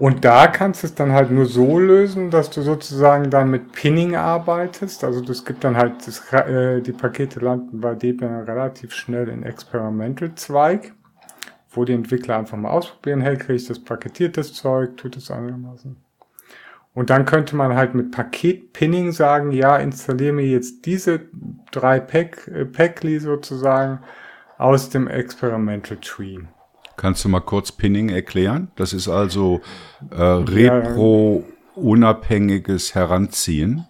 [0.00, 3.70] Und da kannst du es dann halt nur so lösen, dass du sozusagen dann mit
[3.70, 5.04] Pinning arbeitest.
[5.04, 9.44] Also das gibt dann halt, das, äh, die Pakete landen bei Debian relativ schnell in
[9.44, 10.95] Experimental Zweig
[11.76, 15.96] wo die Entwickler einfach mal ausprobieren, hey, kriege ich das paketiertes Zeug, tut es einigermaßen.
[16.94, 21.20] Und dann könnte man halt mit Paket-Pinning sagen, ja, installiere mir jetzt diese
[21.70, 24.00] drei Pack, äh, Packli sozusagen
[24.56, 26.38] aus dem Experimental Tree.
[26.96, 28.70] Kannst du mal kurz Pinning erklären?
[28.76, 29.60] Das ist also
[30.10, 33.86] äh, Repro-unabhängiges Heranziehen.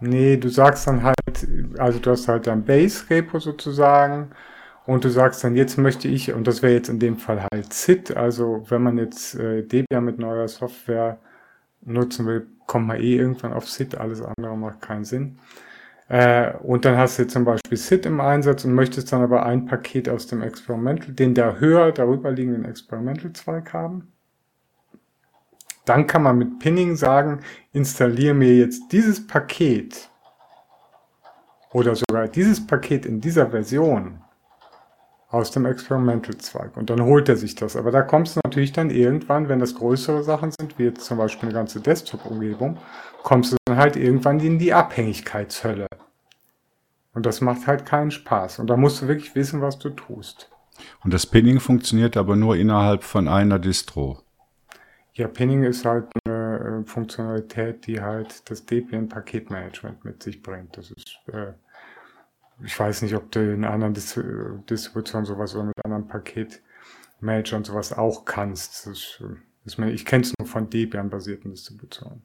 [0.00, 1.16] Nee, du sagst dann halt,
[1.78, 4.32] also du hast halt dein Base-Repo sozusagen
[4.90, 7.72] und du sagst dann, jetzt möchte ich, und das wäre jetzt in dem Fall halt
[7.72, 11.20] SID, also wenn man jetzt äh, Debian mit neuer Software
[11.82, 15.38] nutzen will, kommt man eh irgendwann auf SID, alles andere macht keinen Sinn.
[16.08, 19.64] Äh, und dann hast du zum Beispiel SID im Einsatz und möchtest dann aber ein
[19.64, 24.10] Paket aus dem Experimental, den der höher darüber liegenden Experimental-Zweig haben.
[25.84, 30.10] Dann kann man mit Pinning sagen, installiere mir jetzt dieses Paket
[31.72, 34.20] oder sogar dieses Paket in dieser Version
[35.30, 36.76] aus dem Experimental-Zweig.
[36.76, 37.76] Und dann holt er sich das.
[37.76, 41.18] Aber da kommst du natürlich dann irgendwann, wenn das größere Sachen sind, wie jetzt zum
[41.18, 42.78] Beispiel eine ganze Desktop-Umgebung,
[43.22, 45.86] kommst du dann halt irgendwann in die Abhängigkeitshölle.
[47.14, 48.58] Und das macht halt keinen Spaß.
[48.58, 50.50] Und da musst du wirklich wissen, was du tust.
[51.04, 54.18] Und das Pinning funktioniert aber nur innerhalb von einer Distro.
[55.12, 60.76] Ja, Pinning ist halt eine äh, Funktionalität, die halt das Debian Paketmanagement mit sich bringt.
[60.76, 61.52] Das ist äh,
[62.64, 64.18] ich weiß nicht, ob du in anderen Dis
[64.68, 68.86] Distributionen sowas oder mit anderen Paketmanagern sowas auch kannst.
[68.86, 69.22] Das
[69.64, 72.22] ist mir, ich kenne es nur von Debian-basierten Distributionen.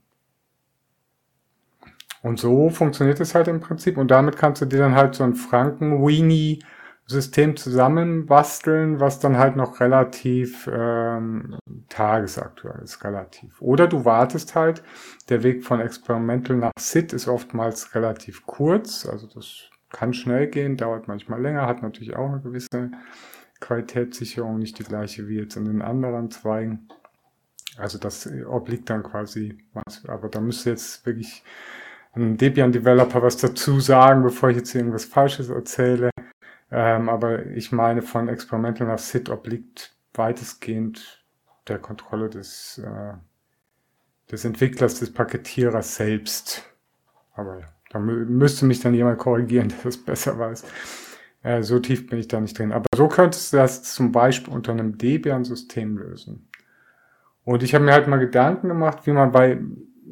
[2.22, 3.98] Und so funktioniert es halt im Prinzip.
[3.98, 6.60] Und damit kannst du dir dann halt so ein Franken-Weenie
[7.08, 13.62] System zusammenbasteln, was dann halt noch relativ ähm, tagesaktuell ist, relativ.
[13.62, 14.82] Oder du wartest halt,
[15.30, 20.76] der Weg von Experimental nach SID ist oftmals relativ kurz, also das kann schnell gehen,
[20.76, 22.92] dauert manchmal länger, hat natürlich auch eine gewisse
[23.62, 26.90] Qualitätssicherung, nicht die gleiche wie jetzt in den anderen Zweigen.
[27.78, 29.58] Also das obliegt dann quasi.
[30.08, 31.44] Aber da müsste jetzt wirklich
[32.14, 36.10] ein Debian-Developer was dazu sagen, bevor ich jetzt irgendwas Falsches erzähle.
[36.72, 41.24] Ähm, aber ich meine, von Experimental nach SID obliegt weitestgehend
[41.70, 43.14] der Kontrolle des, äh,
[44.30, 46.64] des Entwicklers, des Paketierers selbst.
[47.34, 47.75] Aber ja.
[47.96, 50.66] Da müsste mich dann jemand korrigieren, der das besser weiß.
[51.44, 52.74] Äh, so tief bin ich da nicht drin.
[52.74, 56.50] Aber so könntest du das zum Beispiel unter einem Debian-System lösen.
[57.46, 59.62] Und ich habe mir halt mal Gedanken gemacht, wie man bei,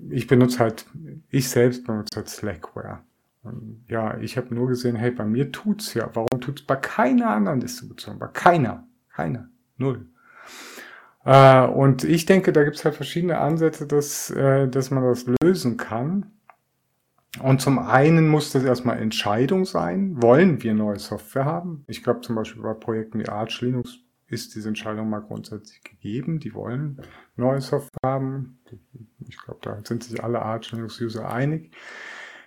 [0.10, 0.86] ich benutze halt,
[1.30, 3.00] ich selbst benutze halt Slackware.
[3.42, 6.10] Und ja, ich habe nur gesehen, hey, bei mir tut's ja.
[6.14, 8.18] Warum tut's bei keiner anderen Distribution?
[8.18, 8.88] Bei keiner.
[9.14, 9.50] Keiner.
[9.76, 10.06] Null.
[11.26, 15.76] Äh, und ich denke, da gibt's halt verschiedene Ansätze, dass, äh, dass man das lösen
[15.76, 16.33] kann.
[17.42, 20.22] Und zum einen muss das erstmal Entscheidung sein.
[20.22, 21.84] Wollen wir neue Software haben?
[21.88, 26.40] Ich glaube zum Beispiel bei Projekten wie Arch Linux ist diese Entscheidung mal grundsätzlich gegeben.
[26.40, 27.02] Die wollen
[27.36, 28.60] neue Software haben.
[29.28, 31.72] Ich glaube, da sind sich alle Arch Linux User einig.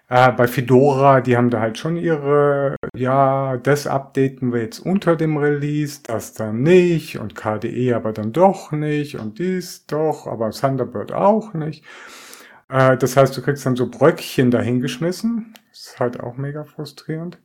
[0.09, 5.17] Äh, bei Fedora, die haben da halt schon ihre, ja, das updaten wir jetzt unter
[5.17, 10.51] dem Release, das dann nicht und KDE aber dann doch nicht und dies doch, aber
[10.51, 11.85] Thunderbird auch nicht.
[12.69, 15.55] Äh, das heißt, du kriegst dann so Bröckchen dahingeschmissen.
[15.71, 17.39] Das ist halt auch mega frustrierend.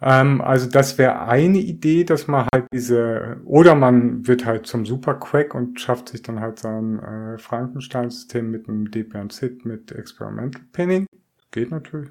[0.00, 4.84] Ähm, also das wäre eine Idee, dass man halt diese, oder man wird halt zum
[4.84, 11.06] Superquack und schafft sich dann halt sein äh, Frankenstein-System mit einem Debian-Zip mit Experimental Pinning.
[11.50, 12.10] Geht natürlich.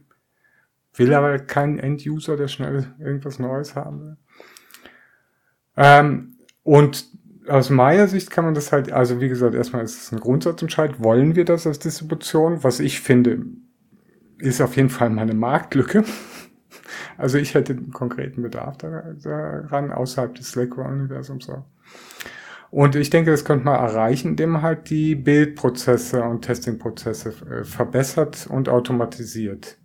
[0.95, 4.17] Will aber kein End-User, der schnell irgendwas Neues haben will.
[5.75, 7.07] Ähm, und
[7.47, 11.03] aus meiner Sicht kann man das halt, also wie gesagt, erstmal ist es ein Grundsatzentscheid,
[11.03, 12.63] wollen wir das als Distribution?
[12.63, 13.45] Was ich finde,
[14.37, 16.03] ist auf jeden Fall meine Marktlücke.
[17.17, 21.65] Also ich hätte einen konkreten Bedarf daran, außerhalb des Slackware-Universums auch.
[22.71, 27.63] Und ich denke, das könnte man erreichen, indem man halt die Bildprozesse und Testingprozesse äh,
[27.63, 29.77] verbessert und automatisiert.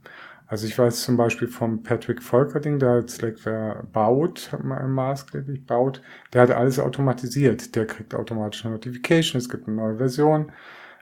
[0.48, 6.00] Also ich weiß zum Beispiel vom Patrick Volkerding, der hat Slackware baut, maßgeblich baut,
[6.32, 7.76] der hat alles automatisiert.
[7.76, 10.50] Der kriegt automatische Notification, es gibt eine neue Version.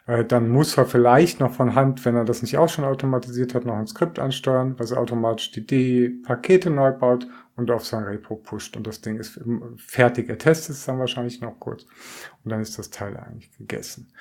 [0.06, 3.54] Äh, dann muss er vielleicht noch von Hand, wenn er das nicht auch schon automatisiert
[3.54, 8.37] hat, noch ein Skript ansteuern, was automatisch die D-Pakete neu baut und auf sein Repo
[8.37, 8.77] pusht.
[8.77, 9.40] Und das Ding ist
[9.79, 10.29] fertig.
[10.29, 11.85] Er testet es dann wahrscheinlich noch kurz.
[12.45, 14.12] Und dann ist das Teil eigentlich gegessen.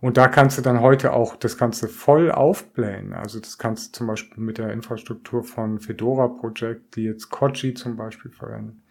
[0.00, 3.14] Und da kannst du dann heute auch das Ganze voll aufblähen.
[3.14, 7.74] Also das kannst du zum Beispiel mit der Infrastruktur von Fedora Project, die jetzt Koji
[7.74, 8.82] zum Beispiel verwenden.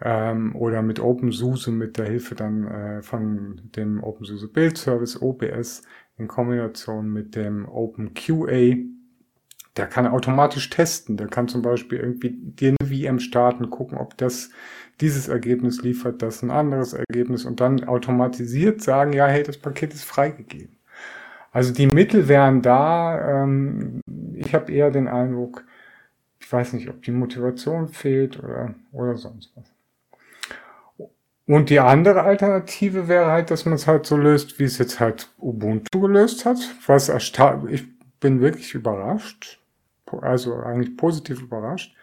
[0.00, 5.82] Ähm, oder mit OpenSUSE mit der Hilfe dann äh, von dem OpenSUSE Build Service OBS
[6.18, 8.76] in Kombination mit dem OpenQA
[9.76, 11.16] der kann automatisch testen.
[11.16, 14.50] Der kann zum Beispiel irgendwie eine VM starten, gucken, ob das
[15.00, 19.92] dieses Ergebnis liefert, das ein anderes Ergebnis und dann automatisiert sagen, ja, hey, das Paket
[19.92, 20.76] ist freigegeben.
[21.52, 23.42] Also die Mittel wären da.
[23.42, 24.00] Ähm,
[24.34, 25.64] ich habe eher den Eindruck,
[26.40, 31.08] ich weiß nicht, ob die Motivation fehlt oder, oder sonst was.
[31.46, 34.98] Und die andere Alternative wäre halt, dass man es halt so löst, wie es jetzt
[34.98, 36.58] halt Ubuntu gelöst hat.
[36.86, 37.08] Was
[37.68, 37.84] ich
[38.18, 39.60] bin wirklich überrascht
[40.12, 41.94] also eigentlich positiv überrascht,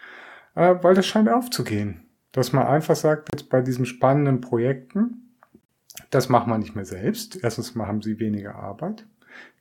[0.55, 2.05] äh, weil das scheint aufzugehen.
[2.31, 5.35] Dass man einfach sagt, jetzt bei diesen spannenden Projekten,
[6.09, 7.43] das macht man nicht mehr selbst.
[7.43, 9.05] Erstens mal haben sie weniger Arbeit.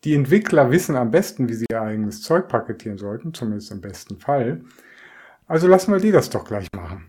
[0.04, 4.18] Die Entwickler wissen am besten, wie sie ihr eigenes Zeug paketieren sollten, zumindest im besten
[4.18, 4.64] Fall.
[5.46, 7.08] Also lassen wir die das doch gleich machen.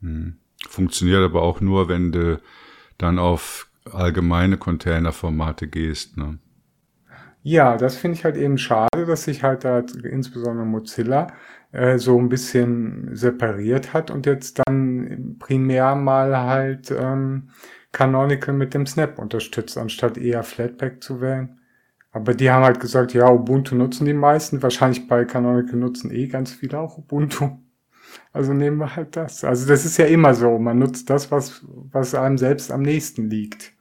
[0.00, 0.36] Hm.
[0.68, 2.40] Funktioniert aber auch nur, wenn du
[2.98, 6.16] dann auf allgemeine Containerformate gehst.
[6.16, 6.38] Ne?
[7.42, 11.28] Ja, das finde ich halt eben schade, dass sich halt da insbesondere Mozilla
[11.72, 17.50] äh, so ein bisschen separiert hat und jetzt dann primär mal halt ähm,
[17.92, 21.60] Canonical mit dem Snap unterstützt, anstatt eher Flatpak zu wählen.
[22.12, 24.62] Aber die haben halt gesagt, ja, Ubuntu nutzen die meisten.
[24.62, 27.50] Wahrscheinlich bei Canonical nutzen eh ganz viele auch Ubuntu.
[28.32, 29.44] Also nehmen wir halt das.
[29.44, 30.58] Also das ist ja immer so.
[30.58, 33.74] Man nutzt das, was, was einem selbst am nächsten liegt.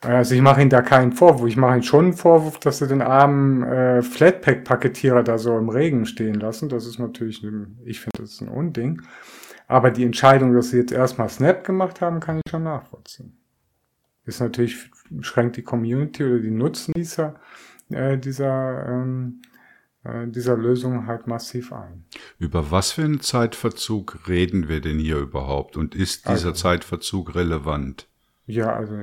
[0.00, 1.46] Also ich mache Ihnen da keinen Vorwurf.
[1.46, 5.68] Ich mache Ihnen schon einen Vorwurf, dass Sie den armen äh, Flatpak-Paketierer da so im
[5.68, 6.70] Regen stehen lassen.
[6.70, 9.02] Das ist natürlich, ein, ich finde, das ist ein Unding.
[9.68, 13.36] Aber die Entscheidung, dass Sie jetzt erstmal Snap gemacht haben, kann ich schon nachvollziehen.
[14.24, 17.34] Ist natürlich, schränkt die Community oder die Nutznießer
[17.90, 19.42] äh, dieser, ähm,
[20.04, 22.04] äh, dieser Lösung halt massiv ein.
[22.38, 25.76] Über was für einen Zeitverzug reden wir denn hier überhaupt?
[25.76, 28.09] Und ist dieser also, Zeitverzug relevant?
[28.50, 28.94] Ja, also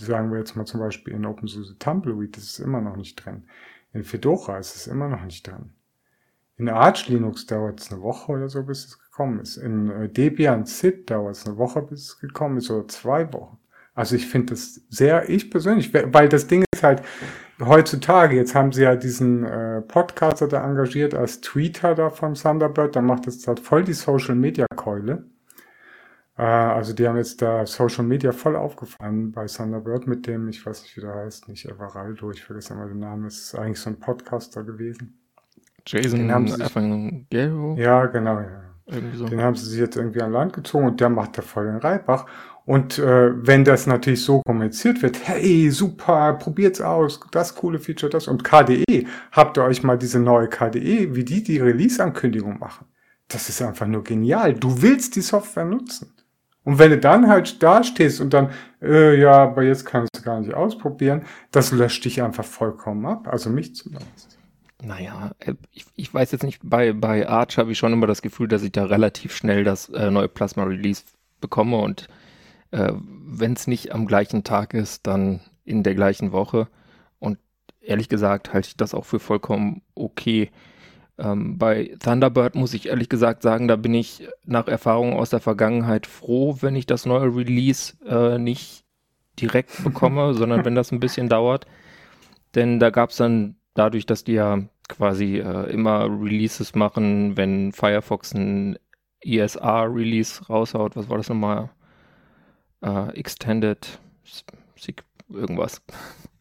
[0.00, 3.44] sagen wir jetzt mal zum Beispiel in OpenSUSE Tumbleweed, ist immer noch nicht drin.
[3.92, 5.70] In Fedora ist es immer noch nicht drin.
[6.58, 9.56] In Arch Linux dauert es eine Woche oder so, bis es gekommen ist.
[9.56, 13.58] In äh, Debian SID dauert es eine Woche, bis es gekommen ist, oder zwei Wochen.
[13.94, 17.02] Also ich finde das sehr, ich persönlich, weil das Ding ist halt,
[17.60, 22.96] heutzutage, jetzt haben sie ja diesen äh, Podcaster da engagiert als Tweeter da von Thunderbird,
[22.96, 25.24] da macht das halt voll die Social Media Keule.
[26.36, 30.64] Äh, also die haben jetzt da Social Media voll aufgefahren bei Thunderbird mit dem, ich
[30.64, 33.80] weiß nicht, wie der heißt, nicht Everaldo, ich vergesse immer den Namen, es ist eigentlich
[33.80, 35.18] so ein Podcaster gewesen.
[35.86, 37.76] Jason Evangelo?
[37.76, 38.62] Ja, genau, ja.
[39.14, 39.26] So.
[39.26, 41.76] Den haben sie sich jetzt irgendwie an Land gezogen und der macht da voll den
[41.76, 42.26] Reibach.
[42.66, 48.10] Und äh, wenn das natürlich so kommuniziert wird, hey, super, probiert's aus, das coole Feature,
[48.10, 52.86] das und KDE, habt ihr euch mal diese neue KDE, wie die die Release-Ankündigung machen?
[53.28, 54.54] Das ist einfach nur genial.
[54.54, 56.12] Du willst die Software nutzen.
[56.66, 58.50] Und wenn du dann halt da stehst und dann,
[58.82, 63.28] äh, ja, aber jetzt kannst du gar nicht ausprobieren, das löscht dich einfach vollkommen ab.
[63.28, 64.36] Also mich zumindest.
[64.82, 68.20] Naja, äh, ich, ich weiß jetzt nicht, bei, bei Arch habe ich schon immer das
[68.20, 71.04] Gefühl, dass ich da relativ schnell das äh, neue Plasma Release
[71.40, 72.08] bekomme und
[72.72, 76.66] äh, wenn es nicht am gleichen Tag ist, dann in der gleichen Woche.
[77.20, 77.38] Und
[77.80, 80.50] ehrlich gesagt halte ich das auch für vollkommen okay.
[81.18, 85.40] Ähm, bei Thunderbird muss ich ehrlich gesagt sagen, da bin ich nach Erfahrungen aus der
[85.40, 88.84] Vergangenheit froh, wenn ich das neue Release äh, nicht
[89.40, 91.66] direkt bekomme, sondern wenn das ein bisschen dauert.
[92.54, 97.72] Denn da gab es dann dadurch, dass die ja quasi äh, immer Releases machen, wenn
[97.72, 98.78] Firefox ein
[99.22, 101.70] ESR-Release raushaut, was war das nochmal?
[102.82, 103.98] Äh, Extended
[105.28, 105.82] irgendwas.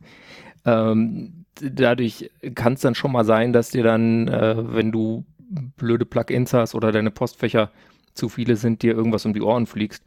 [0.66, 5.26] ähm, dadurch kann es dann schon mal sein, dass dir dann, äh, wenn du
[5.78, 7.72] blöde Plugins hast oder deine Postfächer
[8.14, 10.04] zu viele sind, dir irgendwas um die Ohren fliegst.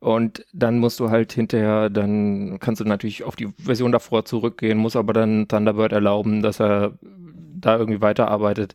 [0.00, 4.78] Und dann musst du halt hinterher, dann kannst du natürlich auf die Version davor zurückgehen,
[4.78, 8.74] muss aber dann Thunderbird erlauben, dass er da irgendwie weiterarbeitet.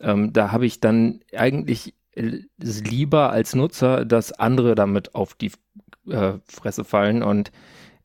[0.00, 1.94] Ähm, da habe ich dann eigentlich
[2.58, 5.52] lieber als Nutzer, dass andere damit auf die
[6.08, 7.50] äh, Fresse fallen und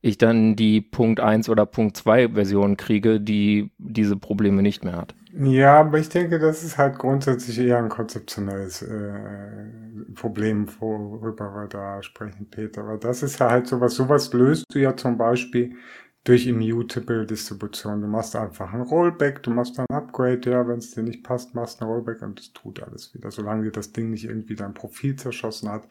[0.02, 4.96] ich dann die Punkt 1 oder Punkt 2 Version kriege, die diese Probleme nicht mehr
[4.96, 5.14] hat.
[5.32, 11.68] Ja, aber ich denke, das ist halt grundsätzlich eher ein konzeptionelles äh, Problem, worüber wir
[11.68, 12.82] da sprechen, Peter.
[12.82, 15.76] Aber das ist ja halt sowas, sowas löst du ja zum Beispiel
[16.24, 18.00] durch Immutable Distribution.
[18.00, 21.54] Du machst einfach ein Rollback, du machst ein Upgrade, ja, wenn es dir nicht passt,
[21.54, 24.74] machst ein Rollback und es tut alles wieder, solange dir das Ding nicht irgendwie dein
[24.74, 25.86] Profil zerschossen hat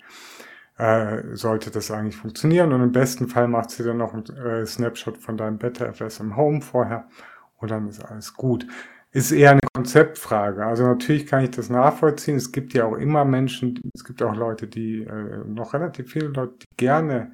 [0.80, 2.72] äh, sollte das eigentlich funktionieren.
[2.72, 6.38] Und im besten Fall macht sie dann noch einen äh, Snapshot von deinem BetaFS im
[6.38, 7.08] Home vorher
[7.58, 8.66] und dann ist alles gut.
[9.12, 10.66] Ist eher eine Konzeptfrage.
[10.66, 12.38] Also natürlich kann ich das nachvollziehen.
[12.38, 16.28] Es gibt ja auch immer Menschen, es gibt auch Leute, die, äh, noch relativ viele
[16.28, 17.34] Leute, die gerne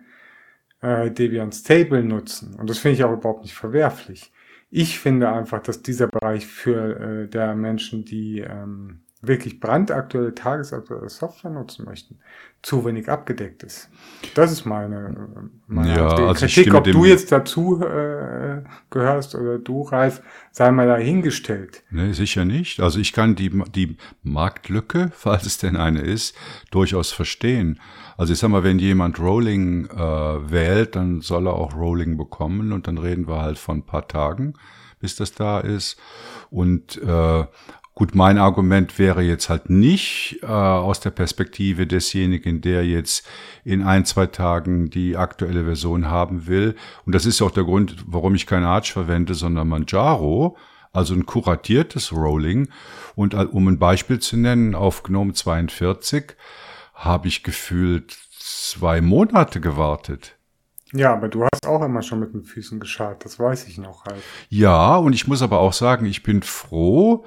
[0.81, 2.55] äh, Debian Stable nutzen.
[2.55, 4.31] Und das finde ich auch überhaupt nicht verwerflich.
[4.71, 11.09] Ich finde einfach, dass dieser Bereich für äh, der Menschen, die ähm, wirklich brandaktuelle, tagesaktuelle
[11.09, 12.19] Software nutzen möchten,
[12.61, 13.89] zu wenig abgedeckt ist.
[14.33, 16.73] Das ist meine, meine ja, also Kritik.
[16.73, 21.83] Ob du jetzt dazu äh, gehörst oder du, Ralf, sei mal dahingestellt.
[21.91, 22.79] Nee, sicher nicht.
[22.79, 26.35] Also ich kann die, die Marktlücke, falls es denn eine ist,
[26.71, 27.79] durchaus verstehen.
[28.17, 32.71] Also ich sag mal, wenn jemand Rolling äh, wählt, dann soll er auch Rolling bekommen
[32.71, 34.53] und dann reden wir halt von ein paar Tagen,
[34.99, 35.99] bis das da ist.
[36.49, 37.45] Und äh,
[37.97, 43.25] Gut, mein Argument wäre jetzt halt nicht äh, aus der Perspektive desjenigen, der jetzt
[43.63, 46.75] in ein, zwei Tagen die aktuelle Version haben will.
[47.05, 50.57] Und das ist auch der Grund, warum ich kein Arch verwende, sondern Manjaro,
[50.91, 52.67] also ein kuratiertes Rolling.
[53.15, 56.35] Und um ein Beispiel zu nennen, auf GNOME 42
[56.95, 60.35] habe ich gefühlt zwei Monate gewartet.
[60.91, 64.03] Ja, aber du hast auch immer schon mit den Füßen geschart, das weiß ich noch
[64.03, 64.21] halt.
[64.49, 67.25] Ja, und ich muss aber auch sagen, ich bin froh,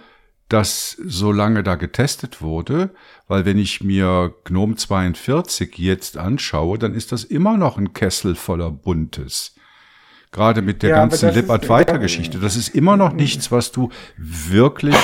[0.49, 2.91] dass so lange da getestet wurde,
[3.27, 8.35] weil wenn ich mir GNOME 42 jetzt anschaue, dann ist das immer noch ein Kessel
[8.35, 9.55] voller Buntes.
[10.31, 12.39] Gerade mit der ja, ganzen Lip-Advaita-Geschichte.
[12.39, 14.97] Das ist immer noch nichts, was du wirklich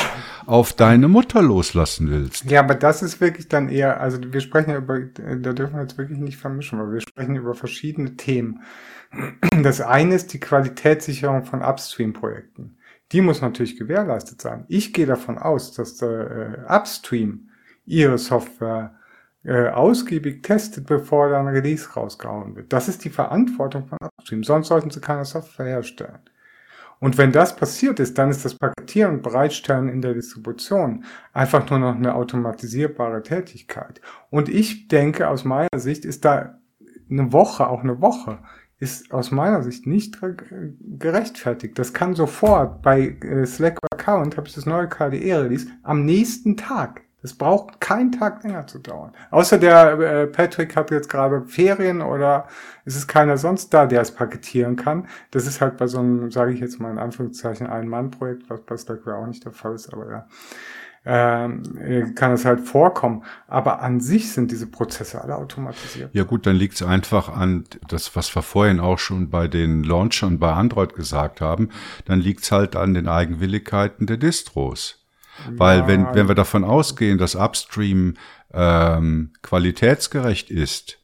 [0.47, 2.45] auf deine Mutter loslassen willst.
[2.51, 5.83] Ja, aber das ist wirklich dann eher, also wir sprechen ja über, da dürfen wir
[5.83, 8.61] jetzt wirklich nicht vermischen, weil wir sprechen über verschiedene Themen.
[9.63, 12.77] Das eine ist die Qualitätssicherung von Upstream-Projekten.
[13.15, 14.65] Die muss natürlich gewährleistet sein.
[14.67, 17.49] Ich gehe davon aus, dass der äh, Upstream
[17.87, 18.97] ihre Software
[19.45, 22.73] äh, ausgiebig testet, bevor dann Release rausgehauen wird.
[22.73, 24.43] Das ist die Verantwortung von Upstream.
[24.43, 26.19] Sonst sollten sie keine Software herstellen.
[26.99, 31.71] Und wenn das passiert ist, dann ist das Paketieren und Bereitstellen in der Distribution einfach
[31.71, 34.01] nur noch eine automatisierbare Tätigkeit.
[34.29, 36.59] Und ich denke, aus meiner Sicht ist da
[37.09, 38.41] eine Woche, auch eine Woche,
[38.85, 40.18] ist aus meiner Sicht nicht
[40.99, 41.78] gerechtfertigt.
[41.78, 47.01] Das kann sofort bei äh, Slack Account, habe ich das neue KDE-Release, am nächsten Tag.
[47.22, 49.12] Das braucht keinen Tag länger zu dauern.
[49.30, 52.47] Außer der äh, Patrick hat jetzt gerade Ferien oder
[52.85, 55.09] ist es keiner sonst da, der es paketieren kann.
[55.30, 58.76] Das ist halt bei so einem, sage ich jetzt mal in Anführungszeichen, Ein-Mann-Projekt, was bei
[58.76, 60.26] Slackware auch nicht der Fall ist, aber ja
[61.05, 61.49] äh,
[62.15, 63.25] kann es halt vorkommen.
[63.47, 66.11] Aber an sich sind diese Prozesse alle automatisiert.
[66.15, 69.85] Ja gut, dann liegt es einfach an das, was wir vorhin auch schon bei den
[69.85, 71.69] Launchern bei Android gesagt haben,
[72.07, 75.05] dann liegt es halt an den Eigenwilligkeiten der Distros.
[75.51, 78.15] Weil ja, wenn, wenn wir davon ausgehen, dass Upstream
[78.53, 80.99] ähm, qualitätsgerecht ist,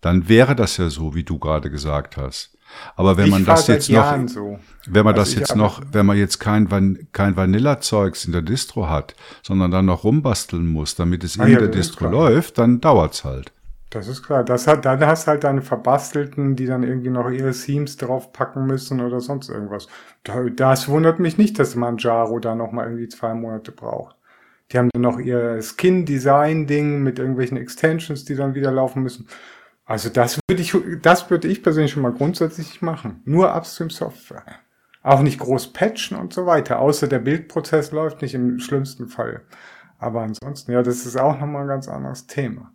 [0.00, 2.56] dann wäre das ja so, wie du gerade gesagt hast.
[2.96, 4.58] Aber wenn ich man das jetzt noch, so.
[4.86, 8.42] wenn man also das jetzt noch, wenn man jetzt kein, Van, kein Vanilla-Zeugs in der
[8.42, 12.58] Distro hat, sondern dann noch rumbasteln muss, damit es ah, in ja, der Distro läuft,
[12.58, 13.52] dann dauert's halt.
[13.90, 14.44] Das ist klar.
[14.44, 19.00] Das hat, dann hast halt deine Verbastelten, die dann irgendwie noch ihre Themes draufpacken müssen
[19.00, 19.88] oder sonst irgendwas.
[20.54, 24.14] Das wundert mich nicht, dass Manjaro da noch mal irgendwie zwei Monate braucht.
[24.70, 29.26] Die haben dann noch ihr Skin-Design-Ding mit irgendwelchen Extensions, die dann wieder laufen müssen.
[29.90, 30.72] Also das würde ich,
[31.02, 33.22] das würde ich persönlich schon mal grundsätzlich machen.
[33.24, 34.44] Nur Upstream-Software.
[35.02, 36.78] Auch nicht groß patchen und so weiter.
[36.78, 39.42] Außer der Bildprozess läuft nicht im schlimmsten Fall.
[39.98, 42.72] Aber ansonsten, ja, das ist auch nochmal ein ganz anderes Thema.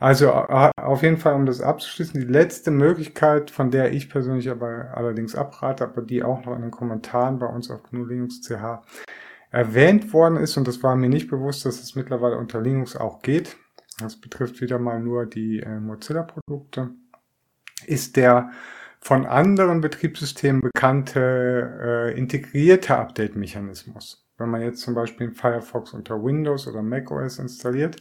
[0.00, 4.90] Also auf jeden Fall, um das abzuschließen, die letzte Möglichkeit, von der ich persönlich aber
[4.94, 8.82] allerdings abrate, aber die auch noch in den Kommentaren bei uns auf GNU Linux CH
[9.52, 13.22] erwähnt worden ist, und das war mir nicht bewusst, dass es mittlerweile unter Linux auch
[13.22, 13.56] geht,
[13.98, 16.90] das betrifft wieder mal nur die äh, Mozilla-Produkte,
[17.86, 18.50] ist der
[19.00, 24.24] von anderen Betriebssystemen bekannte äh, integrierte Update-Mechanismus.
[24.38, 27.96] Wenn man jetzt zum Beispiel Firefox unter Windows oder macOS installiert,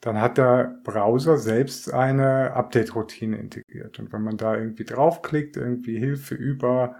[0.00, 3.98] dann hat der Browser selbst eine Update-Routine integriert.
[3.98, 6.96] Und wenn man da irgendwie draufklickt, irgendwie Hilfe über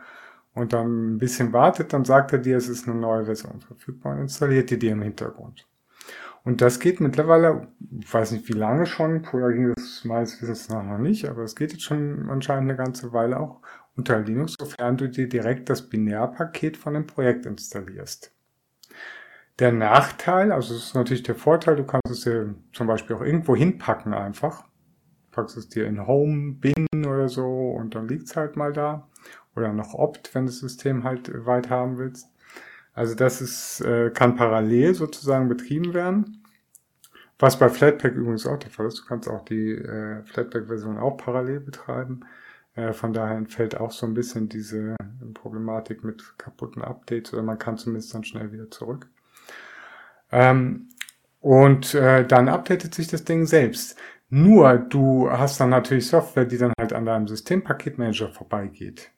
[0.55, 4.14] und dann ein bisschen wartet, dann sagt er dir, es ist eine neue Version verfügbar
[4.14, 5.66] und installiert die dir im Hintergrund.
[6.45, 7.68] Und das geht mittlerweile,
[8.01, 11.55] ich weiß nicht wie lange schon, vorher ging das meines Wissens noch nicht, aber es
[11.55, 13.61] geht jetzt schon anscheinend eine ganze Weile auch
[13.97, 18.32] unter Linux, sofern du dir direkt das Binärpaket von dem Projekt installierst.
[19.59, 23.20] Der Nachteil, also es ist natürlich der Vorteil, du kannst es dir zum Beispiel auch
[23.20, 24.64] irgendwo hinpacken einfach.
[25.30, 29.09] Packst es dir in Home, Bin oder so und dann liegt es halt mal da.
[29.55, 32.32] Oder noch Opt, wenn du das System halt weit haben willst.
[32.95, 36.45] Also das ist, äh, kann parallel sozusagen betrieben werden.
[37.38, 39.01] Was bei Flatpak übrigens auch der Fall ist.
[39.01, 42.20] Du kannst auch die äh, Flatpak-Version auch parallel betreiben.
[42.74, 44.97] Äh, von daher entfällt auch so ein bisschen diese
[45.34, 49.09] Problematik mit kaputten Updates oder man kann zumindest dann schnell wieder zurück.
[50.30, 50.88] Ähm,
[51.40, 53.97] und äh, dann updatet sich das Ding selbst.
[54.30, 59.11] Nur du hast dann natürlich Software, die dann halt an deinem Systempaketmanager vorbeigeht.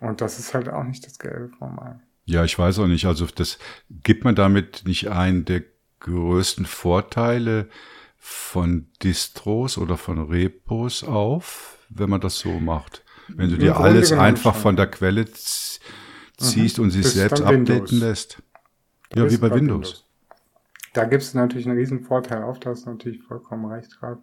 [0.00, 1.96] Und das ist halt auch nicht das Gelbe vom Ei.
[2.26, 3.06] Ja, ich weiß auch nicht.
[3.06, 3.58] Also das
[3.90, 5.62] gibt man damit nicht einen der
[6.00, 7.68] größten Vorteile
[8.16, 13.04] von Distros oder von Repos auf, wenn man das so macht.
[13.28, 14.62] Wenn du Im dir alles einfach schon.
[14.62, 16.84] von der Quelle ziehst mhm.
[16.84, 17.92] und sich selbst updaten Windows.
[17.92, 18.42] lässt.
[19.14, 19.58] Ja, wie bei Windows.
[19.58, 20.04] Windows.
[20.94, 24.22] Da gibt es natürlich einen riesen Vorteil auf, da hast du natürlich vollkommen recht gerade.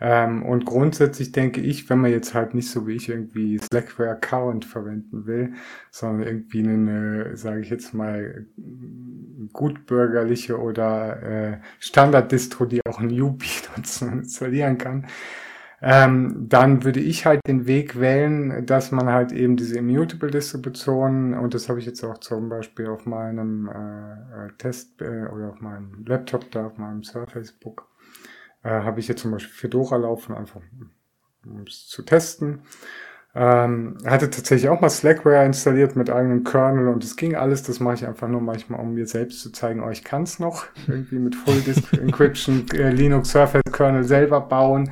[0.00, 4.18] Ähm, und grundsätzlich denke ich, wenn man jetzt halt nicht so wie ich irgendwie Slackware
[4.18, 5.52] Current verwenden will,
[5.90, 8.46] sondern irgendwie eine, sage ich jetzt mal,
[9.52, 13.46] gutbürgerliche oder äh, Standard-Distro, die auch ein Yubi
[13.76, 15.06] nutzen installieren kann,
[15.82, 21.32] ähm, dann würde ich halt den Weg wählen, dass man halt eben diese Immutable Distribution,
[21.34, 25.50] und das habe ich jetzt auch zum Beispiel auf meinem äh, äh, Test äh, oder
[25.50, 27.86] auf meinem Laptop da, auf meinem Surface Book,
[28.62, 30.60] äh, habe ich jetzt zum Beispiel Fedora laufen, einfach
[31.44, 32.62] um es zu testen.
[33.32, 37.62] Ähm, hatte tatsächlich auch mal Slackware installiert mit eigenem Kernel und es ging alles.
[37.62, 40.40] Das mache ich einfach nur manchmal, um mir selbst zu zeigen, oh, ich kann es
[40.40, 40.66] noch.
[40.88, 44.90] Irgendwie mit Full Disk Encryption, äh, Linux Surface Kernel selber bauen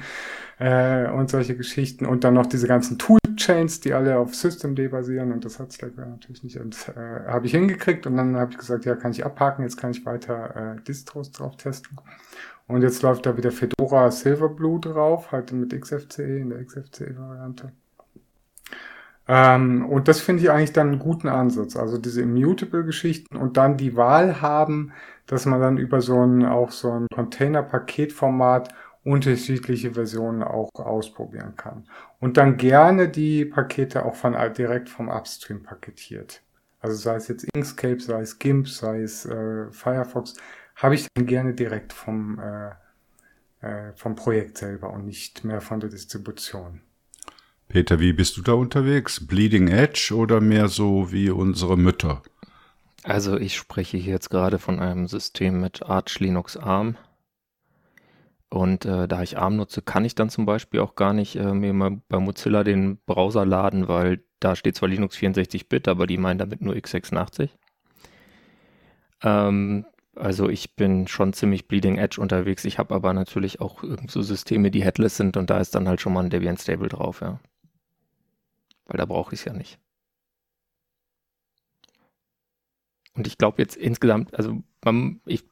[0.59, 2.06] äh, und solche Geschichten.
[2.06, 5.32] Und dann noch diese ganzen Toolchains, die alle auf Systemd basieren.
[5.32, 6.59] Und das hat Slackware natürlich nicht.
[6.59, 9.76] Und äh, habe ich hingekriegt und dann habe ich gesagt, ja, kann ich abhaken, jetzt
[9.76, 11.98] kann ich weiter äh, Distros drauf testen.
[12.66, 17.72] Und jetzt läuft da wieder Fedora Silverblue drauf, halt mit XFCE, in der XFCE-Variante.
[19.26, 21.76] Ähm, und das finde ich eigentlich dann einen guten Ansatz.
[21.76, 24.92] Also diese Immutable-Geschichten und dann die Wahl haben,
[25.26, 28.70] dass man dann über so ein, auch so ein Container-Paketformat
[29.09, 31.84] unterschiedliche Versionen auch ausprobieren kann.
[32.20, 36.42] Und dann gerne die Pakete auch von direkt vom Upstream paketiert.
[36.80, 40.34] Also sei es jetzt Inkscape, sei es GIMP, sei es äh, Firefox,
[40.76, 45.80] habe ich dann gerne direkt vom, äh, äh, vom Projekt selber und nicht mehr von
[45.80, 46.82] der Distribution.
[47.68, 49.26] Peter, wie bist du da unterwegs?
[49.26, 52.22] Bleeding Edge oder mehr so wie unsere Mütter?
[53.02, 56.96] Also ich spreche hier jetzt gerade von einem System mit Arch Linux ARM.
[58.51, 61.53] Und äh, da ich ARM nutze, kann ich dann zum Beispiel auch gar nicht äh,
[61.53, 66.16] mir mal bei Mozilla den Browser laden, weil da steht zwar Linux 64-Bit, aber die
[66.16, 67.51] meinen damit nur x86.
[69.22, 69.84] Ähm,
[70.14, 72.64] also ich bin schon ziemlich Bleeding Edge unterwegs.
[72.64, 76.01] Ich habe aber natürlich auch so Systeme, die headless sind und da ist dann halt
[76.01, 77.40] schon mal ein Debian Stable drauf, ja.
[78.86, 79.78] Weil da brauche ich es ja nicht.
[83.14, 85.44] Und ich glaube jetzt insgesamt, also man, ich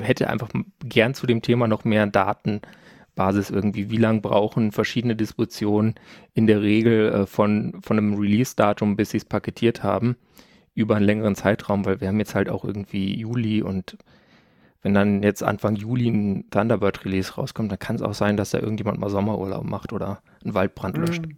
[0.00, 0.48] hätte einfach
[0.80, 3.90] gern zu dem Thema noch mehr Datenbasis irgendwie.
[3.90, 5.94] Wie lange brauchen verschiedene Distributionen
[6.34, 10.16] in der Regel äh, von, von einem Release-Datum, bis sie es paketiert haben,
[10.74, 13.96] über einen längeren Zeitraum, weil wir haben jetzt halt auch irgendwie Juli und
[14.82, 18.58] wenn dann jetzt Anfang Juli ein Thunderbird-Release rauskommt, dann kann es auch sein, dass da
[18.58, 21.24] irgendjemand mal Sommerurlaub macht oder einen Waldbrand löscht.
[21.24, 21.36] Hm.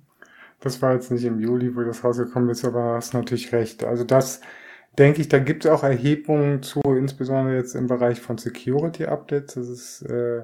[0.61, 3.85] Das war jetzt nicht im Juli, wo das rausgekommen ist, aber hast natürlich recht.
[3.85, 4.41] Also das
[4.99, 9.55] denke ich, da gibt es auch Erhebungen zu, insbesondere jetzt im Bereich von Security Updates.
[9.55, 10.42] Das ist äh,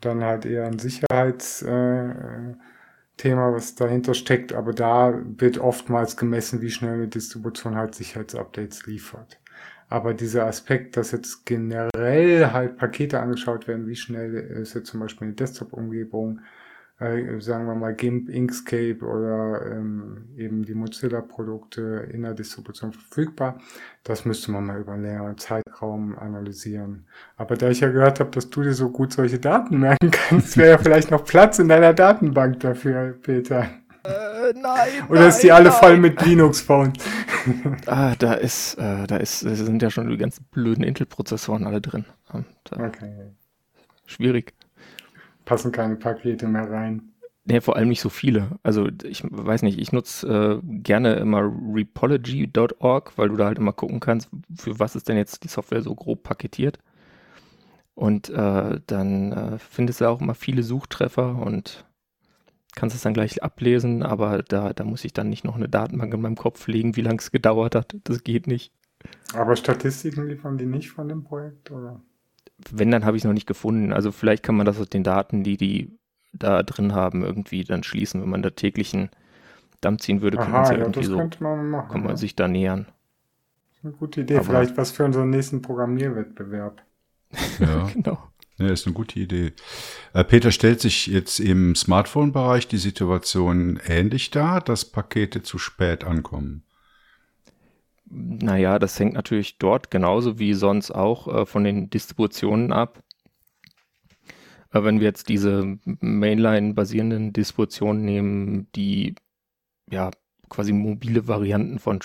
[0.00, 2.54] dann halt eher ein Sicherheitsthema,
[3.22, 8.86] äh, was dahinter steckt, aber da wird oftmals gemessen, wie schnell eine Distribution halt Sicherheitsupdates
[8.86, 9.40] liefert.
[9.88, 15.00] Aber dieser Aspekt, dass jetzt generell halt Pakete angeschaut werden, wie schnell ist jetzt zum
[15.00, 16.42] Beispiel eine Desktop-Umgebung, äh,
[17.00, 23.58] sagen wir mal GIMP, Inkscape oder ähm, eben die Mozilla-Produkte in der Distribution verfügbar.
[24.04, 27.06] Das müsste man mal über einen längeren Zeitraum analysieren.
[27.38, 30.58] Aber da ich ja gehört habe, dass du dir so gut solche Daten merken kannst,
[30.58, 33.70] wäre ja vielleicht noch Platz in deiner Datenbank dafür, Peter.
[34.04, 34.90] Äh, nein.
[35.08, 35.78] Oder ist die alle nein.
[35.78, 37.02] voll mit Linux-Phones?
[37.86, 42.04] ah, da ist, äh, da ist, sind ja schon die ganzen blöden Intel-Prozessoren alle drin.
[42.30, 43.32] Und, äh, okay.
[44.04, 44.52] Schwierig
[45.50, 47.12] passen keine Pakete mehr rein.
[47.44, 48.60] Nee, vor allem nicht so viele.
[48.62, 53.72] Also ich weiß nicht, ich nutze äh, gerne immer repology.org, weil du da halt immer
[53.72, 56.78] gucken kannst, für was ist denn jetzt die Software so grob paketiert.
[57.94, 61.84] Und äh, dann äh, findest du auch immer viele Suchtreffer und
[62.76, 66.14] kannst es dann gleich ablesen, aber da, da muss ich dann nicht noch eine Datenbank
[66.14, 67.96] in meinem Kopf legen, wie lange es gedauert hat.
[68.04, 68.72] Das geht nicht.
[69.34, 72.00] Aber Statistiken liefern die nicht von dem Projekt, oder?
[72.70, 73.92] Wenn, dann habe ich es noch nicht gefunden.
[73.92, 75.98] Also vielleicht kann man das aus den Daten, die die
[76.32, 78.22] da drin haben, irgendwie dann schließen.
[78.22, 79.10] Wenn man da täglichen
[79.80, 82.16] Damm ziehen würde, könnte man ja, irgendwie so, man machen, kann man ja.
[82.16, 82.86] sich da nähern.
[83.82, 84.36] eine gute Idee.
[84.36, 86.82] Aber vielleicht was für unseren nächsten Programmierwettbewerb.
[87.60, 88.18] Ja, genau.
[88.58, 89.52] Ja, ist eine gute Idee.
[90.12, 96.04] Äh, Peter, stellt sich jetzt im Smartphone-Bereich die Situation ähnlich dar, dass Pakete zu spät
[96.04, 96.64] ankommen?
[98.12, 103.04] Naja, das hängt natürlich dort genauso wie sonst auch äh, von den Distributionen ab.
[104.70, 109.14] Aber wenn wir jetzt diese Mainline-basierenden Distributionen nehmen, die
[109.88, 110.10] ja
[110.48, 112.00] quasi mobile Varianten von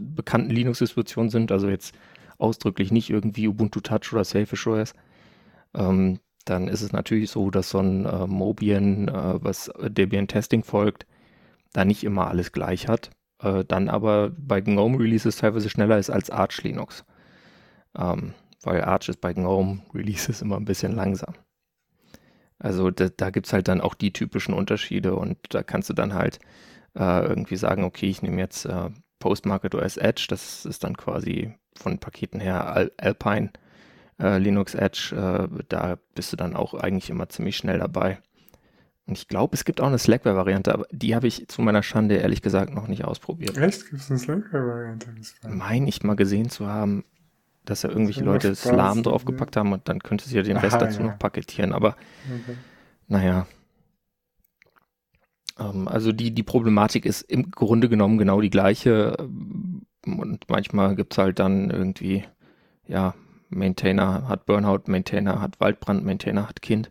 [0.00, 1.94] bekannten Linux-Distributionen sind, also jetzt
[2.38, 4.94] ausdrücklich nicht irgendwie Ubuntu Touch oder Selfish OS,
[5.74, 10.64] ähm, dann ist es natürlich so, dass so ein äh, Mobian, äh, was Debian Testing
[10.64, 11.06] folgt,
[11.74, 13.10] da nicht immer alles gleich hat
[13.42, 17.04] äh, dann aber bei GNOME Releases teilweise schneller ist als Arch Linux.
[17.96, 21.34] Ähm, weil Arch ist bei GNOME Releases immer ein bisschen langsam.
[22.58, 25.94] Also da, da gibt es halt dann auch die typischen Unterschiede und da kannst du
[25.94, 26.38] dann halt
[26.94, 31.54] äh, irgendwie sagen, okay, ich nehme jetzt äh, Postmarket OS Edge, das ist dann quasi
[31.76, 33.50] von Paketen her Al Alpine
[34.20, 38.20] äh, Linux Edge, äh, da bist du dann auch eigentlich immer ziemlich schnell dabei.
[39.12, 42.16] Und ich glaube, es gibt auch eine Slackware-Variante, aber die habe ich zu meiner Schande
[42.16, 43.58] ehrlich gesagt noch nicht ausprobiert.
[43.58, 43.90] Echt?
[43.90, 45.06] Gibt es eine Slackware-Variante?
[45.46, 47.04] Mein ich mal gesehen zu haben,
[47.66, 50.86] dass da irgendwelche Leute Slam draufgepackt haben und dann könntest du ja den Rest Aha,
[50.86, 51.08] dazu ja.
[51.08, 51.74] noch paketieren.
[51.74, 51.88] Aber
[52.24, 52.56] okay.
[53.06, 53.46] naja.
[55.58, 59.18] Ähm, also die, die Problematik ist im Grunde genommen genau die gleiche.
[60.06, 62.24] Und manchmal gibt es halt dann irgendwie,
[62.88, 63.12] ja,
[63.50, 66.90] Maintainer hat Burnout, Maintainer hat Waldbrand, Maintainer hat Kind.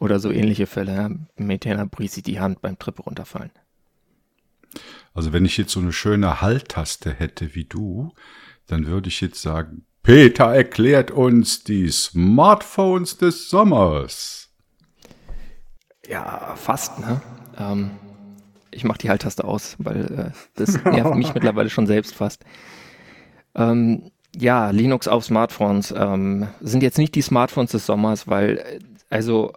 [0.00, 1.28] Oder so ähnliche Fälle.
[1.36, 3.52] Bricht sich die Hand beim Treppe runterfallen.
[5.14, 8.12] Also wenn ich jetzt so eine schöne Halt-Taste hätte wie du,
[8.66, 14.48] dann würde ich jetzt sagen, Peter erklärt uns die Smartphones des Sommers.
[16.06, 17.20] Ja, fast, ne?
[17.58, 17.90] Ähm,
[18.70, 22.44] ich mache die Halt-Taste aus, weil äh, das nervt mich mittlerweile schon selbst fast.
[23.54, 28.78] Ähm, ja, Linux auf Smartphones ähm, sind jetzt nicht die Smartphones des Sommers, weil äh,
[29.10, 29.52] also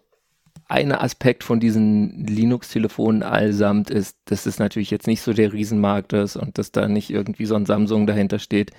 [0.73, 6.13] ein Aspekt von diesen Linux-Telefonen allsamt ist, dass es natürlich jetzt nicht so der Riesenmarkt
[6.13, 8.71] ist und dass da nicht irgendwie so ein Samsung dahinter steht,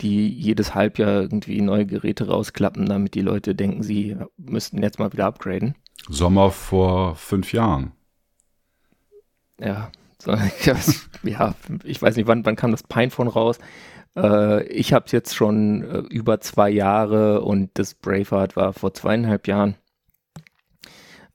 [0.00, 5.12] die jedes Halbjahr irgendwie neue Geräte rausklappen, damit die Leute denken, sie müssten jetzt mal
[5.12, 5.74] wieder upgraden.
[6.08, 7.92] Sommer vor fünf Jahren.
[9.60, 10.32] Ja, so,
[11.24, 13.58] ja, ich weiß nicht, wann, wann kam das Pinephone raus?
[14.16, 18.94] Äh, ich habe es jetzt schon äh, über zwei Jahre und das Braveheart war vor
[18.94, 19.76] zweieinhalb Jahren.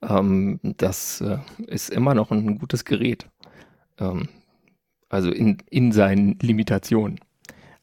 [0.02, 1.38] Ähm, das äh,
[1.68, 3.28] ist immer noch ein gutes Gerät.
[4.00, 4.30] Ähm,
[5.10, 7.20] also in, in seinen Limitationen.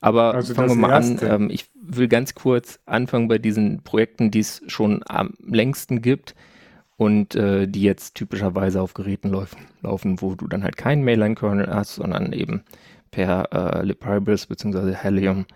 [0.01, 1.31] Aber also fangen wir mal erste.
[1.31, 1.43] an.
[1.43, 6.35] Ähm, ich will ganz kurz anfangen bei diesen Projekten, die es schon am längsten gibt
[6.97, 11.69] und äh, die jetzt typischerweise auf Geräten laufen, laufen, wo du dann halt keinen Mainline-Kernel
[11.69, 12.63] hast, sondern eben
[13.11, 14.95] per äh, Libraries bzw.
[14.95, 15.47] Helium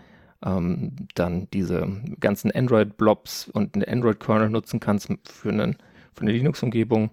[0.45, 1.87] ähm, dann diese
[2.19, 5.77] ganzen Android-Blobs und eine Android-Kernel nutzen kannst für, einen,
[6.21, 7.11] für eine Linux-Umgebung.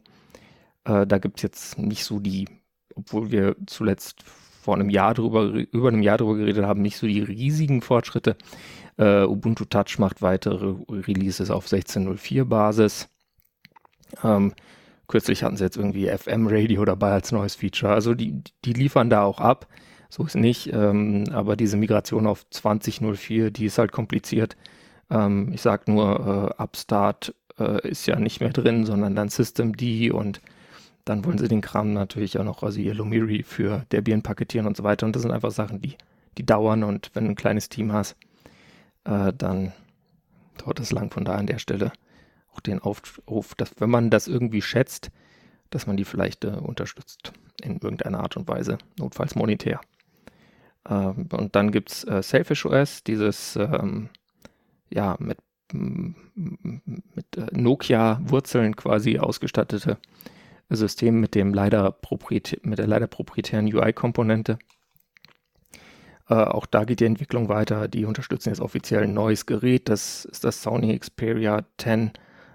[0.84, 2.48] Äh, da gibt es jetzt nicht so die,
[2.96, 7.08] obwohl wir zuletzt vor einem Jahr drüber, über einem Jahr drüber geredet haben, nicht so
[7.08, 8.36] die riesigen Fortschritte.
[9.00, 13.08] Uh, Ubuntu Touch macht weitere Releases auf 16.04 Basis.
[14.24, 14.54] Ähm,
[15.08, 17.94] kürzlich hatten sie jetzt irgendwie FM Radio dabei als neues Feature.
[17.94, 19.68] Also die, die liefern da auch ab.
[20.10, 20.74] So ist nicht.
[20.74, 24.58] Ähm, aber diese Migration auf 20.04, die ist halt kompliziert.
[25.12, 29.82] Ähm, ich sag nur, äh, Upstart äh, ist ja nicht mehr drin, sondern dann Systemd
[30.12, 30.42] und
[31.06, 34.84] dann wollen sie den Kram natürlich auch noch rasieren, Lumiri für Debian paketieren und so
[34.84, 35.06] weiter.
[35.06, 35.96] Und das sind einfach Sachen, die,
[36.38, 36.84] die dauern.
[36.84, 38.18] Und wenn du ein kleines Team hast,
[39.06, 39.72] äh, dann
[40.58, 41.10] dauert es lang.
[41.10, 41.94] Von daher an der Stelle
[42.54, 45.10] auch den Aufruf, dass wenn man das irgendwie schätzt,
[45.70, 47.32] dass man die vielleicht äh, unterstützt
[47.62, 49.80] in irgendeiner Art und Weise, notfalls monetär.
[50.90, 54.10] Ähm, und dann gibt es äh, Selfish OS, dieses ähm,
[54.90, 55.38] ja mit,
[55.74, 59.98] mit äh, Nokia-Wurzeln quasi ausgestattete
[60.70, 61.98] System mit dem leider
[62.64, 64.60] mit der leider proprietären UI-Komponente.
[66.30, 67.88] Äh, auch da geht die Entwicklung weiter.
[67.88, 69.90] Die unterstützen jetzt offiziell ein neues Gerät.
[69.90, 72.12] Das ist das Sony Xperia 10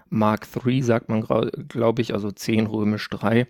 [0.09, 1.23] Mark III, sagt man,
[1.67, 3.47] glaube ich, also 10 römisch 3,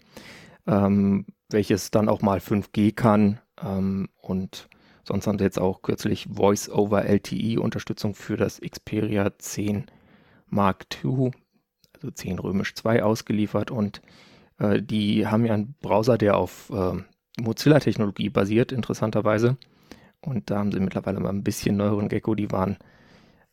[0.65, 3.39] ähm, welches dann auch mal 5G kann.
[3.61, 4.69] Ähm, und
[5.03, 9.85] sonst haben sie jetzt auch kürzlich Voice-over LTE-Unterstützung für das Xperia 10
[10.47, 11.31] Mark II,
[11.95, 14.01] also 10 römisch 2 ausgeliefert und
[14.59, 16.93] äh, die haben ja einen Browser, der auf äh,
[17.39, 19.57] Mozilla-Technologie basiert, interessanterweise.
[20.21, 22.35] Und da haben sie mittlerweile mal ein bisschen neueren Gecko.
[22.35, 22.77] Die waren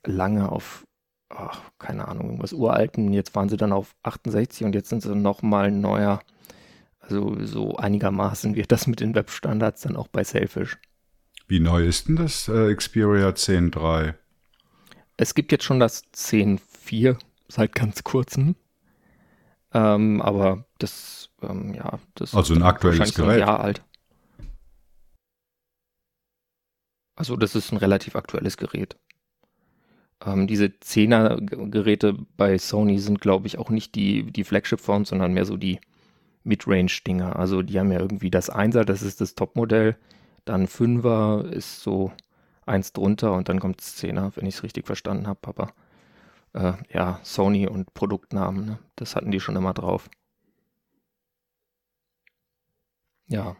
[0.05, 0.84] lange auf,
[1.28, 3.12] ach, keine Ahnung, irgendwas uralten.
[3.12, 6.20] Jetzt waren sie dann auf 68 und jetzt sind sie nochmal neuer.
[7.01, 10.78] Also so einigermaßen wird das mit den Webstandards dann auch bei Selfish.
[11.51, 14.14] Wie neu ist denn das äh, Xperia 10.3?
[15.16, 18.55] Es gibt jetzt schon das 10.4 seit ganz kurzem.
[19.74, 23.30] Ähm, aber das, ähm, ja, das also ein aktuelles Gerät.
[23.30, 23.82] ein Jahr alt.
[27.16, 28.96] Also das ist ein relativ aktuelles Gerät.
[30.24, 35.46] Ähm, diese 10er-Geräte bei Sony sind, glaube ich, auch nicht die, die Flagship-Phones, sondern mehr
[35.46, 35.80] so die
[36.44, 37.34] Midrange-Dinger.
[37.34, 39.96] Also die haben ja irgendwie das 1er, das ist das Topmodell.
[40.45, 42.12] Dann 5er ist so
[42.66, 45.72] eins drunter und dann kommt 10er, wenn ich es richtig verstanden habe, Papa
[46.55, 48.64] äh, ja, Sony und Produktnamen.
[48.66, 48.78] Ne?
[48.97, 50.09] Das hatten die schon immer drauf.
[53.28, 53.57] Ja.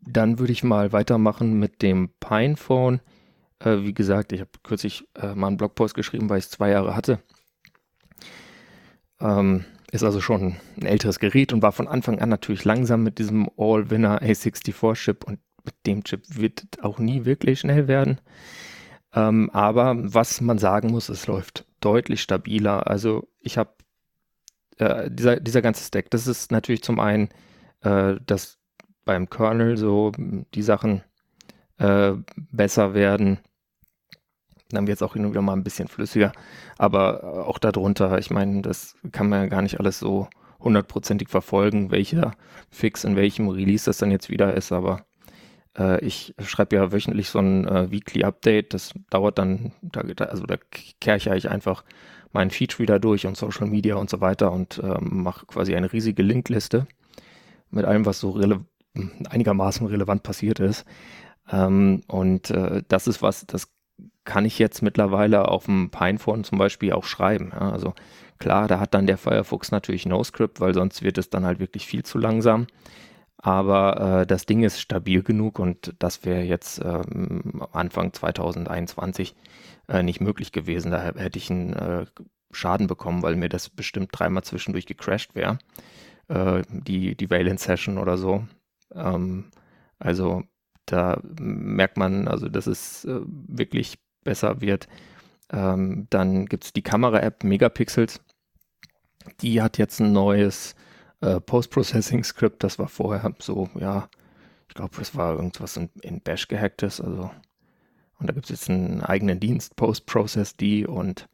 [0.00, 3.00] dann würde ich mal weitermachen mit dem Pinephone.
[3.60, 6.70] Äh, wie gesagt, ich habe kürzlich äh, mal einen Blogpost geschrieben, weil ich es zwei
[6.70, 7.20] Jahre hatte.
[9.20, 13.18] Ähm, ist also schon ein älteres Gerät und war von Anfang an natürlich langsam mit
[13.18, 18.20] diesem All-Winner A64-Chip und mit dem Chip wird auch nie wirklich schnell werden.
[19.14, 22.86] Ähm, aber was man sagen muss, es läuft deutlich stabiler.
[22.86, 23.70] Also ich habe
[24.78, 27.28] äh, dieser, dieser ganze Stack, das ist natürlich zum einen,
[27.82, 28.58] äh, dass
[29.04, 30.12] beim Kernel so
[30.54, 31.02] die Sachen
[31.78, 33.40] äh, besser werden.
[34.76, 36.32] Dann wird es auch hin und wieder mal ein bisschen flüssiger.
[36.78, 40.28] Aber auch darunter, ich meine, das kann man ja gar nicht alles so
[40.60, 42.32] hundertprozentig verfolgen, welcher
[42.70, 44.72] Fix in welchem Release das dann jetzt wieder ist.
[44.72, 45.04] Aber
[45.78, 48.74] äh, ich schreibe ja wöchentlich so ein äh, Weekly Update.
[48.74, 50.56] Das dauert dann, da, also da
[51.00, 51.84] kehre ich einfach
[52.32, 55.92] meinen Feed wieder durch und Social Media und so weiter und äh, mache quasi eine
[55.92, 56.86] riesige Linkliste
[57.70, 58.64] mit allem, was so rele
[59.28, 60.84] einigermaßen relevant passiert ist.
[61.50, 63.68] Ähm, und äh, das ist was, das
[64.24, 67.50] kann ich jetzt mittlerweile auf dem Pinephone zum Beispiel auch schreiben.
[67.52, 67.72] Ja?
[67.72, 67.94] Also
[68.38, 71.86] klar, da hat dann der Firefox natürlich NoScript, weil sonst wird es dann halt wirklich
[71.86, 72.66] viel zu langsam.
[73.38, 79.34] Aber äh, das Ding ist stabil genug und das wäre jetzt ähm, Anfang 2021
[79.88, 80.92] äh, nicht möglich gewesen.
[80.92, 82.06] Da hätte ich einen äh,
[82.52, 85.58] Schaden bekommen, weil mir das bestimmt dreimal zwischendurch gecrashed wäre.
[86.28, 88.44] Äh, die, die Valence-Session oder so.
[88.94, 89.50] Ähm,
[89.98, 90.44] also
[90.86, 94.88] da merkt man, also dass es äh, wirklich besser wird.
[95.50, 98.20] Ähm, dann gibt es die Kamera-App Megapixels.
[99.40, 100.74] Die hat jetzt ein neues
[101.20, 102.62] äh, Post-Processing-Skript.
[102.64, 104.08] Das war vorher so, ja,
[104.68, 107.00] ich glaube, es war irgendwas in, in Bash gehacktes.
[107.00, 107.30] Also,
[108.18, 111.28] und da gibt es jetzt einen eigenen Dienst, Post-Process-D, und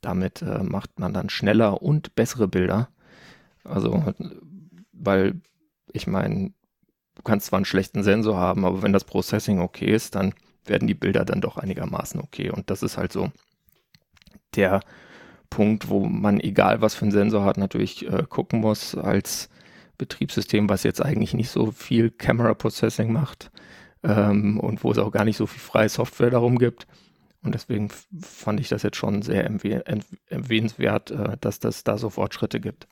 [0.00, 2.88] damit äh, macht man dann schneller und bessere Bilder.
[3.64, 4.14] Also,
[4.92, 5.40] weil
[5.92, 6.52] ich meine,
[7.16, 10.34] du kannst zwar einen schlechten Sensor haben, aber wenn das Processing okay ist, dann
[10.68, 12.50] werden die Bilder dann doch einigermaßen okay.
[12.50, 13.30] Und das ist halt so
[14.54, 14.80] der
[15.50, 19.48] Punkt, wo man, egal was für einen Sensor hat, natürlich äh, gucken muss als
[19.98, 23.50] Betriebssystem, was jetzt eigentlich nicht so viel Camera Processing macht
[24.02, 26.86] ähm, und wo es auch gar nicht so viel freie Software darum gibt.
[27.42, 27.90] Und deswegen
[28.20, 32.88] fand ich das jetzt schon sehr erwähnenswert, äh, dass das da so Fortschritte gibt.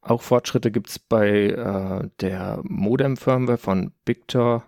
[0.00, 4.64] Auch Fortschritte gibt es bei äh, der Modem-Firmware von Victor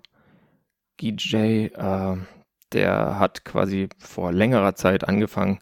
[1.00, 1.36] GJ.
[1.74, 2.16] Äh,
[2.72, 5.58] der hat quasi vor längerer Zeit angefangen,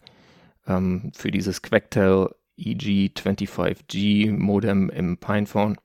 [0.67, 2.29] ähm, für dieses Quectel
[2.59, 5.77] EG25G Modem im Pinephone,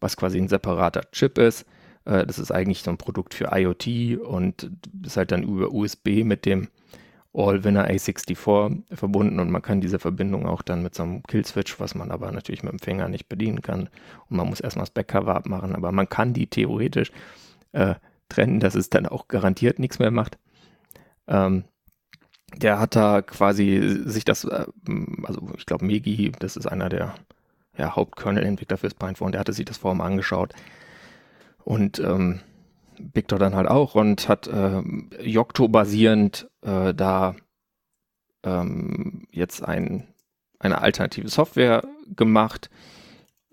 [0.00, 1.66] was quasi ein separater Chip ist.
[2.04, 4.70] Äh, das ist eigentlich so ein Produkt für IoT und
[5.04, 6.68] ist halt dann über USB mit dem
[7.34, 8.36] All-Winner A64
[8.94, 12.30] verbunden und man kann diese Verbindung auch dann mit so einem Killswitch, was man aber
[12.30, 13.88] natürlich mit dem Finger nicht bedienen kann.
[14.28, 17.10] Und man muss erstmal das Backcover abmachen, aber man kann die theoretisch
[17.72, 17.94] äh,
[18.32, 20.38] trennen, dass es dann auch garantiert nichts mehr macht.
[21.26, 21.64] Ähm,
[22.56, 24.66] der hat da quasi sich das, äh,
[25.24, 27.14] also ich glaube Megi, das ist einer der
[27.76, 30.52] ja, Hauptkernel-Entwickler fürs Pinephone, der hatte sich das vorher mal angeschaut
[31.64, 32.40] und ähm,
[32.98, 34.82] Victor dann halt auch und hat äh,
[35.22, 37.34] Yocto basierend äh, da
[38.44, 40.08] ähm, jetzt ein,
[40.58, 41.82] eine alternative Software
[42.14, 42.70] gemacht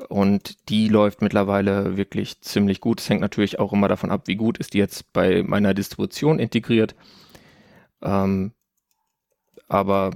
[0.08, 3.02] und die läuft mittlerweile wirklich ziemlich gut.
[3.02, 6.40] Es hängt natürlich auch immer davon ab, wie gut ist die jetzt bei meiner Distribution
[6.40, 6.96] integriert.
[8.02, 8.54] Ähm,
[9.68, 10.12] aber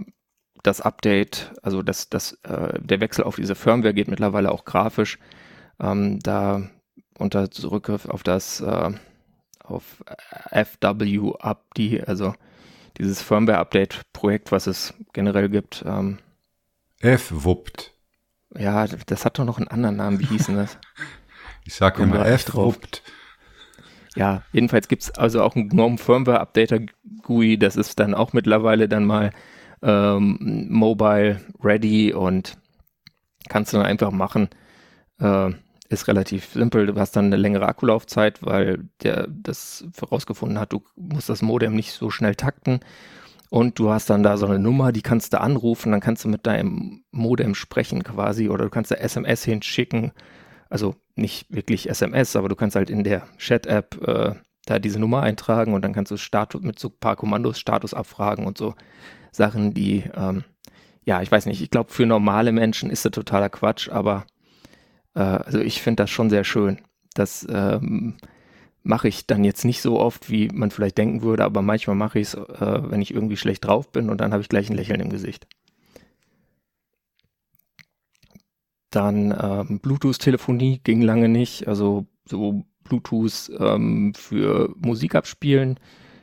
[0.64, 5.20] das Update, also das, das, äh, der Wechsel auf diese Firmware geht mittlerweile auch grafisch.
[5.80, 6.70] Ähm, da
[7.18, 8.92] unter Zurückgriff auf das äh,
[9.64, 10.04] auf
[10.52, 12.34] FW-UpD, also
[12.98, 15.84] dieses Firmware-Update-Projekt, was es generell gibt.
[15.86, 16.20] Ähm,
[17.00, 17.93] F-Wuppt.
[18.58, 20.20] Ja, das hat doch noch einen anderen Namen.
[20.20, 20.78] Wie hieß denn das?
[21.66, 23.02] ich sag immer F-Wuppt.
[24.16, 26.80] Ja, jedenfalls gibt es also auch einen GNOME Firmware Updater
[27.24, 29.32] GUI, das ist dann auch mittlerweile dann mal
[29.82, 32.58] ähm, mobile ready und
[33.50, 34.50] kannst du dann einfach machen.
[35.20, 35.52] Äh,
[35.90, 36.88] ist relativ simpel.
[36.88, 41.76] Du hast dann eine längere Akkulaufzeit, weil der das vorausgefunden hat, du musst das Modem
[41.76, 42.80] nicht so schnell takten.
[43.54, 46.30] Und du hast dann da so eine Nummer, die kannst du anrufen, dann kannst du
[46.30, 50.12] mit deinem Modem sprechen quasi oder du kannst da SMS hinschicken
[50.74, 54.34] also nicht wirklich SMS, aber du kannst halt in der Chat-App äh,
[54.66, 57.94] da diese Nummer eintragen und dann kannst du Status mit so ein paar Kommandos Status
[57.94, 58.74] abfragen und so
[59.32, 60.44] Sachen, die, ähm,
[61.06, 64.26] ja, ich weiß nicht, ich glaube, für normale Menschen ist das totaler Quatsch, aber
[65.14, 66.82] äh, also ich finde das schon sehr schön.
[67.14, 68.18] Das ähm,
[68.84, 72.20] mache ich dann jetzt nicht so oft, wie man vielleicht denken würde, aber manchmal mache
[72.20, 74.76] ich es, äh, wenn ich irgendwie schlecht drauf bin und dann habe ich gleich ein
[74.76, 75.48] Lächeln im Gesicht.
[78.92, 81.68] Dann ähm, Bluetooth-Telefonie ging lange nicht.
[81.68, 85.80] Also so Bluetooth ähm, für Musik abspielen.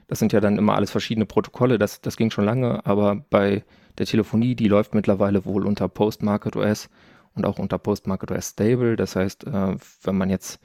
[0.07, 3.65] Das sind ja dann immer alles verschiedene Protokolle, das, das ging schon lange, aber bei
[3.99, 6.91] der Telefonie, die läuft mittlerweile wohl unter Postmarket OS
[7.35, 8.97] und auch unter Postmarket OS Stable.
[8.97, 10.61] Das heißt, äh, wenn man jetzt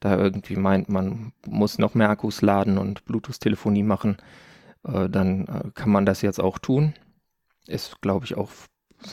[0.00, 4.16] da irgendwie meint, man muss noch mehr Akkus laden und Bluetooth-Telefonie machen,
[4.84, 6.94] äh, dann äh, kann man das jetzt auch tun.
[7.66, 8.50] Ist, glaube ich, auch,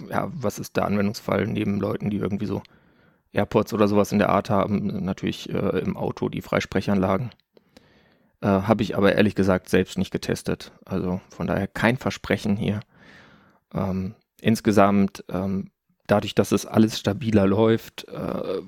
[0.09, 2.63] ja, was ist der Anwendungsfall neben Leuten, die irgendwie so
[3.33, 7.31] AirPods oder sowas in der Art haben, natürlich äh, im Auto die Freisprechanlagen.
[8.41, 10.71] Äh, Habe ich aber ehrlich gesagt selbst nicht getestet.
[10.85, 12.79] Also von daher kein Versprechen hier.
[13.73, 15.71] Ähm, insgesamt, ähm,
[16.07, 18.61] dadurch, dass es alles stabiler läuft, äh,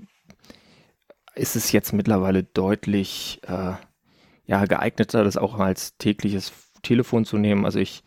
[1.40, 3.74] ist es jetzt mittlerweile deutlich äh,
[4.46, 7.66] ja, geeigneter, das auch als tägliches Telefon zu nehmen.
[7.66, 8.04] Also ich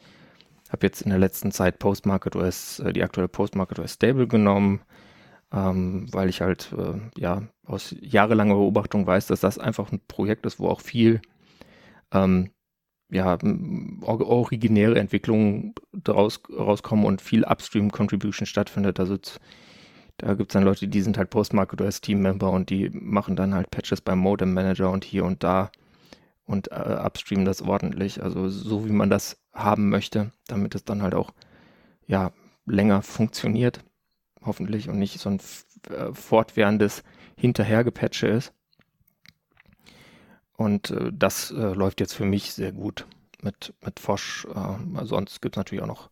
[0.70, 4.80] habe jetzt in der letzten Zeit Postmarket OS, äh, die aktuelle Postmarket OS Stable genommen,
[5.52, 10.46] ähm, weil ich halt äh, ja aus jahrelanger Beobachtung weiß, dass das einfach ein Projekt
[10.46, 11.20] ist, wo auch viel
[12.12, 12.50] ähm,
[13.10, 13.36] ja,
[14.02, 18.98] originäre Entwicklungen daraus rauskommen und viel Upstream-Contribution stattfindet.
[18.98, 19.18] Also
[20.22, 23.54] da gibt es dann Leute, die sind halt Postmarket OS Team-Member und die machen dann
[23.54, 25.72] halt Patches beim Modem Manager und hier und da
[26.44, 28.22] und äh, upstreamen das ordentlich.
[28.22, 31.32] Also so wie man das haben möchte, damit es dann halt auch
[32.06, 32.30] ja
[32.66, 33.80] länger funktioniert,
[34.44, 35.40] hoffentlich und nicht so ein
[35.90, 37.02] äh, fortwährendes
[37.36, 38.52] Hinterhergepatche ist.
[40.52, 43.06] Und äh, das äh, läuft jetzt für mich sehr gut
[43.40, 44.46] mit, mit Fosch.
[44.54, 46.10] Äh, sonst gibt es natürlich auch noch.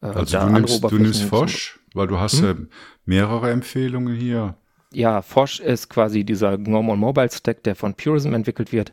[0.00, 2.68] Äh, also du nimmst, du nimmst Fosch, weil du hast hm?
[3.04, 4.56] mehrere Empfehlungen hier.
[4.92, 8.92] Ja, Fosch ist quasi dieser Normal Mobile Stack, der von Purism entwickelt wird.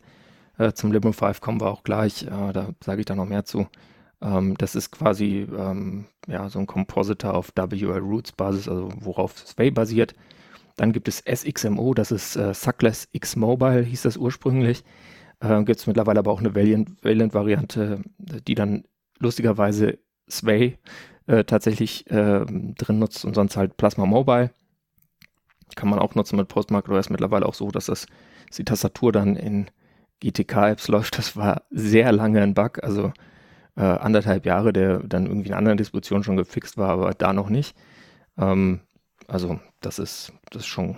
[0.57, 3.45] Äh, zum Librem 5 kommen wir auch gleich, äh, da sage ich da noch mehr
[3.45, 3.67] zu.
[4.21, 9.37] Ähm, das ist quasi ähm, ja, so ein Compositor auf WL Roots Basis, also worauf
[9.37, 10.15] Sway basiert.
[10.75, 14.83] Dann gibt es SXMO, das ist äh, Suckless X Mobile, hieß das ursprünglich.
[15.39, 18.85] Äh, gibt es mittlerweile aber auch eine Valiant-Variante, die dann
[19.19, 19.99] lustigerweise
[20.29, 20.77] Sway
[21.27, 24.51] äh, tatsächlich äh, drin nutzt und sonst halt Plasma Mobile.
[25.75, 28.05] Kann man auch nutzen mit Postmark OS mittlerweile auch so, dass das
[28.53, 29.71] dass die Tastatur dann in
[30.19, 31.17] GTK-Apps läuft.
[31.17, 33.11] Das war sehr lange ein Bug, also
[33.75, 37.49] äh, anderthalb Jahre, der dann irgendwie in anderen Distributionen schon gefixt war, aber da noch
[37.49, 37.75] nicht.
[38.37, 38.81] Ähm,
[39.27, 40.97] also das ist, das ist schon,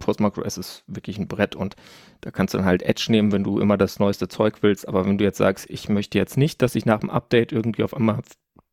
[0.00, 1.76] PostmarkOS ist wirklich ein Brett und
[2.22, 4.88] da kannst du dann halt Edge nehmen, wenn du immer das neueste Zeug willst.
[4.88, 7.84] Aber wenn du jetzt sagst, ich möchte jetzt nicht, dass ich nach dem Update irgendwie
[7.84, 8.20] auf einmal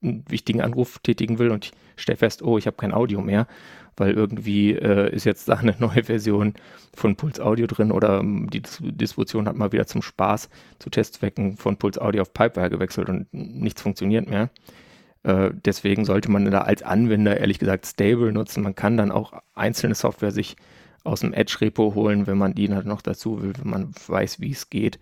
[0.01, 3.47] einen wichtigen Anruf tätigen will und ich stelle fest, oh, ich habe kein Audio mehr,
[3.97, 6.53] weil irgendwie äh, ist jetzt da eine neue Version
[6.95, 11.57] von Puls Audio drin oder um, die Distribution hat mal wieder zum Spaß zu Testzwecken
[11.57, 14.49] von Puls Audio auf Pipewire gewechselt und nichts funktioniert mehr.
[15.23, 18.63] Äh, deswegen sollte man da als Anwender ehrlich gesagt Stable nutzen.
[18.63, 20.55] Man kann dann auch einzelne Software sich
[21.03, 24.51] aus dem Edge-Repo holen, wenn man die dann noch dazu will, wenn man weiß, wie
[24.51, 24.99] es geht.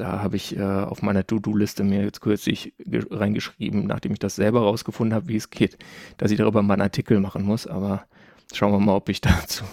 [0.00, 2.74] Da habe ich äh, auf meiner To-Do-Liste mir jetzt kürzlich
[3.10, 5.78] reingeschrieben, nachdem ich das selber rausgefunden habe, wie es geht,
[6.16, 7.66] dass ich darüber mal einen Artikel machen muss.
[7.66, 8.06] Aber
[8.52, 9.64] schauen wir mal, ob ich dazu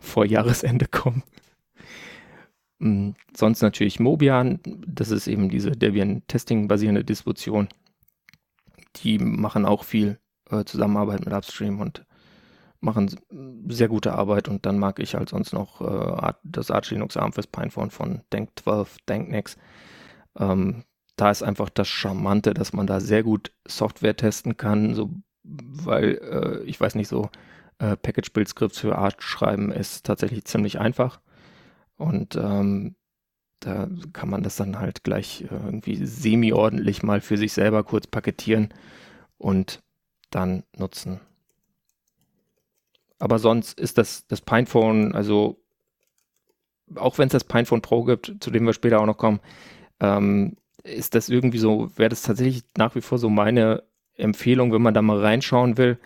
[0.00, 1.22] vor Jahresende komme.
[2.80, 7.68] Hm, sonst natürlich Mobian, das ist eben diese Debian-Testing-basierende Distribution
[9.02, 10.18] die machen auch viel
[10.50, 12.04] äh, Zusammenarbeit mit Upstream und
[12.86, 13.14] machen
[13.68, 17.32] sehr gute Arbeit und dann mag ich halt sonst noch äh, das Arch Linux ARM
[17.32, 19.58] fürs Pinephone von Denk12, Denknex.
[20.38, 20.84] Ähm,
[21.16, 25.10] da ist einfach das Charmante, dass man da sehr gut Software testen kann, so,
[25.42, 27.30] weil äh, ich weiß nicht, so
[27.78, 31.20] äh, Package-Build-Scripts für Arch schreiben ist tatsächlich ziemlich einfach
[31.96, 32.96] und ähm,
[33.60, 38.06] da kann man das dann halt gleich äh, irgendwie semi-ordentlich mal für sich selber kurz
[38.06, 38.72] paketieren
[39.38, 39.82] und
[40.30, 41.20] dann nutzen.
[43.18, 45.62] Aber sonst ist das, das Pinephone, also
[46.94, 49.40] auch wenn es das Pinephone Pro gibt, zu dem wir später auch noch kommen,
[50.00, 53.82] ähm, ist das irgendwie so, wäre das tatsächlich nach wie vor so meine
[54.14, 55.98] Empfehlung, wenn man da mal reinschauen will.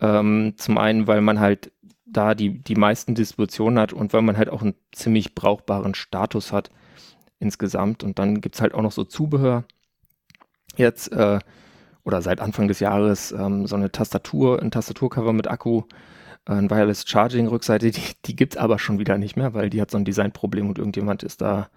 [0.00, 1.72] Ähm, zum einen, weil man halt
[2.04, 6.52] da die, die meisten Distributionen hat und weil man halt auch einen ziemlich brauchbaren Status
[6.52, 6.70] hat
[7.38, 8.04] insgesamt.
[8.04, 9.64] Und dann gibt es halt auch noch so Zubehör.
[10.76, 11.38] Jetzt äh,
[12.04, 15.82] oder seit Anfang des Jahres ähm, so eine Tastatur, ein Tastaturcover mit Akku,
[16.46, 19.80] ein Wireless Charging Rückseite, die, die gibt es aber schon wieder nicht mehr, weil die
[19.80, 21.68] hat so ein Designproblem und irgendjemand ist da,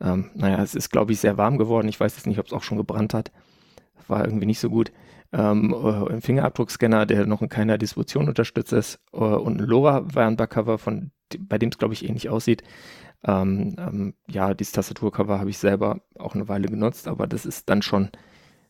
[0.00, 1.88] ähm, naja, es ist glaube ich sehr warm geworden.
[1.88, 3.32] Ich weiß jetzt nicht, ob es auch schon gebrannt hat.
[4.06, 4.92] War irgendwie nicht so gut
[5.32, 10.78] ähm, äh, ein Fingerabdruckscanner, der noch in keiner Distribution unterstützt ist äh, und ein LoRa-Variant-Cover,
[10.78, 12.62] von bei dem es glaube ich ähnlich aussieht.
[13.24, 17.68] Ähm, ähm, ja, dieses Tastaturcover habe ich selber auch eine Weile genutzt, aber das ist
[17.70, 18.10] dann schon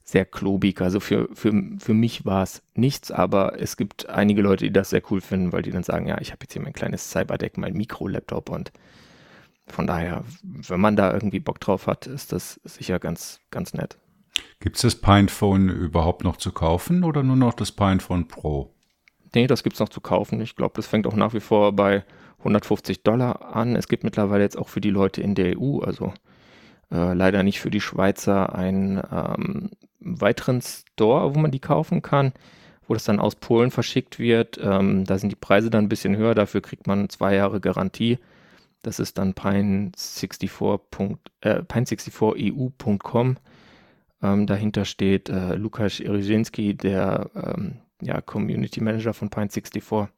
[0.05, 0.81] sehr klobig.
[0.83, 4.91] Also für, für, für mich war es nichts, aber es gibt einige Leute, die das
[4.91, 7.57] sehr cool finden, weil die dann sagen, ja, ich habe jetzt hier mein kleines Cyberdeck,
[7.57, 8.71] mein Mikro-Laptop und
[9.67, 13.97] von daher, wenn man da irgendwie Bock drauf hat, ist das sicher ganz, ganz nett.
[14.61, 18.75] Gibt es das Pinephone überhaupt noch zu kaufen oder nur noch das Pinephone Pro?
[19.35, 20.41] Nee, das gibt es noch zu kaufen.
[20.43, 22.05] Ich glaube, das fängt auch nach wie vor bei
[22.39, 23.75] 150 Dollar an.
[23.75, 26.13] Es gibt mittlerweile jetzt auch für die Leute in der EU, also
[26.93, 29.71] äh, leider nicht für die Schweizer, einen ähm,
[30.05, 32.33] weiteren Store, wo man die kaufen kann,
[32.87, 34.59] wo das dann aus Polen verschickt wird.
[34.63, 38.19] Ähm, da sind die Preise dann ein bisschen höher, dafür kriegt man zwei Jahre Garantie.
[38.83, 41.19] Das ist dann pine64.eu.com.
[41.41, 43.37] Äh, pine64eu.com.
[44.23, 50.09] Ähm, dahinter steht äh, Lukas Irizinski, der ähm, ja, Community Manager von Pine64.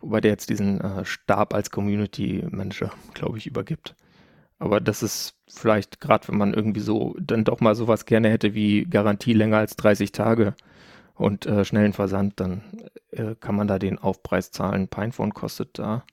[0.00, 3.94] Wobei der jetzt diesen äh, Stab als Community Manager, glaube ich, übergibt.
[4.60, 8.54] Aber das ist vielleicht, gerade wenn man irgendwie so dann doch mal sowas gerne hätte
[8.54, 10.54] wie Garantie länger als 30 Tage
[11.14, 12.62] und äh, schnellen Versand, dann
[13.10, 14.88] äh, kann man da den Aufpreis zahlen.
[14.88, 16.04] Pinephone kostet da,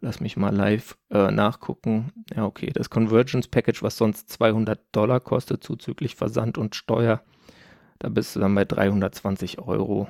[0.00, 2.12] lass mich mal live äh, nachgucken.
[2.34, 7.22] Ja, okay, das Convergence Package, was sonst 200 Dollar kostet, zuzüglich Versand und Steuer,
[7.98, 10.08] da bist du dann bei 320 Euro.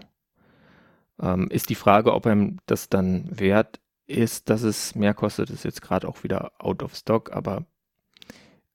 [1.19, 5.65] Ähm, ist die Frage, ob einem das dann wert ist, dass es mehr kostet, ist
[5.65, 7.65] jetzt gerade auch wieder out of stock, aber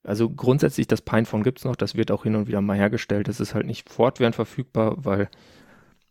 [0.04, 3.28] also grundsätzlich das Pinephone gibt es noch, das wird auch hin und wieder mal hergestellt.
[3.28, 5.30] Das ist halt nicht fortwährend verfügbar, weil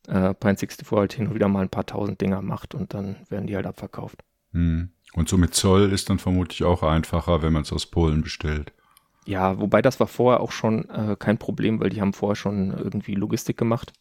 [0.06, 3.46] äh, Pine64 halt hin und wieder mal ein paar tausend Dinger macht und dann werden
[3.46, 4.22] die halt abverkauft.
[4.52, 4.90] Hm.
[5.14, 8.72] Und so mit Zoll ist dann vermutlich auch einfacher, wenn man es aus Polen bestellt.
[9.26, 12.70] Ja, wobei das war vorher auch schon äh, kein Problem, weil die haben vorher schon
[12.70, 13.92] irgendwie Logistik gemacht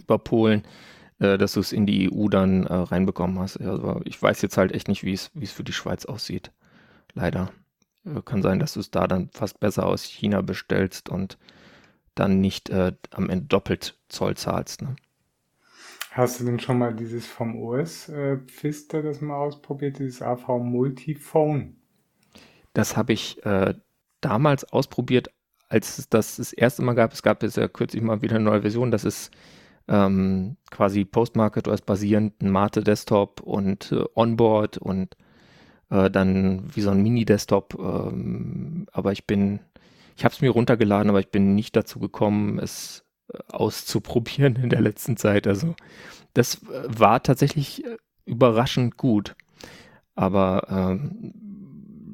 [0.00, 0.62] über Polen
[1.18, 3.58] äh, dass du es in die EU dann äh, reinbekommen hast.
[3.58, 6.52] Also ich weiß jetzt halt echt nicht, wie es für die Schweiz aussieht.
[7.14, 7.50] Leider.
[8.04, 11.38] Äh, kann sein, dass du es da dann fast besser aus China bestellst und
[12.14, 14.82] dann nicht äh, am Ende doppelt Zoll zahlst.
[14.82, 14.96] Ne?
[16.10, 20.60] Hast du denn schon mal dieses vom OS äh, Pfister das mal ausprobiert, dieses AV
[20.60, 21.76] Multiphone?
[22.72, 23.74] Das habe ich äh,
[24.20, 25.30] damals ausprobiert,
[25.68, 27.12] als es das das erste Mal gab.
[27.12, 28.90] Es gab jetzt ja kürzlich mal wieder eine neue Version.
[28.90, 29.32] Das ist
[29.88, 35.16] ähm, quasi Postmarket OS basierend, ein Mate-Desktop und äh, Onboard und
[35.90, 37.78] äh, dann wie so ein Mini-Desktop.
[37.78, 39.60] Ähm, aber ich bin,
[40.16, 44.70] ich habe es mir runtergeladen, aber ich bin nicht dazu gekommen, es äh, auszuprobieren in
[44.70, 45.46] der letzten Zeit.
[45.46, 45.74] Also
[46.32, 49.36] das äh, war tatsächlich äh, überraschend gut.
[50.14, 51.32] Aber ähm,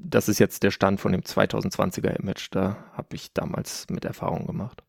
[0.04, 2.48] das ist jetzt der Stand von dem 2020er Image.
[2.50, 4.82] Da habe ich damals mit Erfahrung gemacht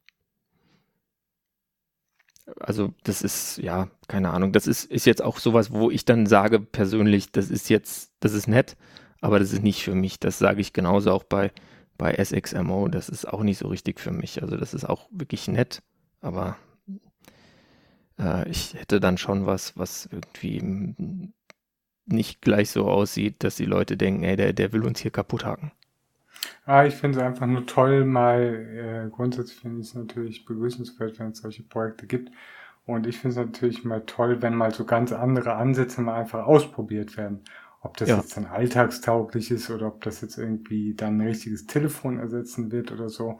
[2.60, 6.26] also das ist, ja, keine Ahnung, das ist, ist jetzt auch sowas, wo ich dann
[6.26, 8.78] sage persönlich, das ist jetzt, das ist nett,
[9.22, 10.20] aber das ist nicht für mich.
[10.20, 11.52] Das sage ich genauso auch bei,
[11.98, 14.42] bei SXMO, das ist auch nicht so richtig für mich.
[14.42, 15.82] Also das ist auch wirklich nett,
[16.22, 16.58] aber
[18.20, 21.34] äh, ich hätte dann schon was, was irgendwie
[22.06, 25.46] nicht gleich so aussieht, dass die Leute denken, ey, der, der will uns hier kaputt
[25.46, 25.72] haken.
[26.66, 31.20] Ah, ich finde es einfach nur toll, mal äh, grundsätzlich finde ich es natürlich begrüßenswert,
[31.20, 32.32] wenn es solche Projekte gibt.
[32.86, 36.46] Und ich finde es natürlich mal toll, wenn mal so ganz andere Ansätze mal einfach
[36.46, 37.42] ausprobiert werden.
[37.82, 38.18] Ob das ja.
[38.18, 42.92] jetzt dann alltagstauglich ist oder ob das jetzt irgendwie dann ein richtiges Telefon ersetzen wird
[42.92, 43.39] oder so.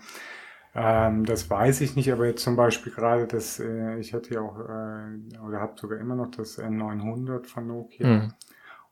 [0.74, 4.42] Ähm, das weiß ich nicht, aber jetzt zum Beispiel gerade das, äh, ich hatte ja
[4.42, 8.08] auch, äh, oder habe sogar immer noch das N900 von Nokia.
[8.08, 8.34] Mhm.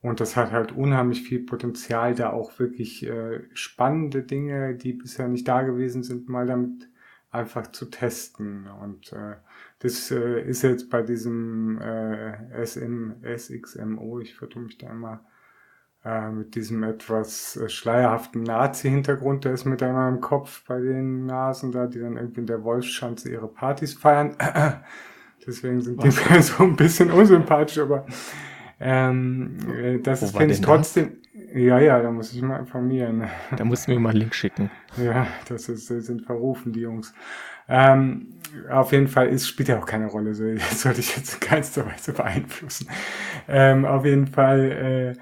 [0.01, 5.27] Und das hat halt unheimlich viel Potenzial, da auch wirklich äh, spannende Dinge, die bisher
[5.27, 6.89] nicht da gewesen sind, mal damit
[7.31, 8.67] einfach zu testen.
[8.81, 9.35] Und äh,
[9.79, 15.21] das äh, ist jetzt bei diesem äh, SM, SXMO, ich vertue mich da immer
[16.05, 21.25] äh, mit diesem etwas äh, schleierhaften Nazi-Hintergrund, der ist mit einmal im Kopf bei den
[21.25, 24.35] Nasen da, die dann irgendwie in der Wolfschanze ihre Partys feiern.
[25.45, 28.05] Deswegen sind die so ein bisschen unsympathisch, aber
[28.79, 31.17] ähm, äh, das ist, finde ich trotzdem.
[31.33, 31.53] Das?
[31.53, 33.27] Ja, ja, da muss ich mal informieren.
[33.57, 34.69] Da musst du mir mal einen Link schicken.
[34.97, 37.13] Ja, das ist, sind verrufen, die Jungs.
[37.67, 41.35] Ähm, auf jeden Fall ist, spielt ja auch keine Rolle, so, das sollte ich jetzt
[41.35, 42.87] in keinster Weise beeinflussen.
[43.47, 45.15] Ähm, auf jeden Fall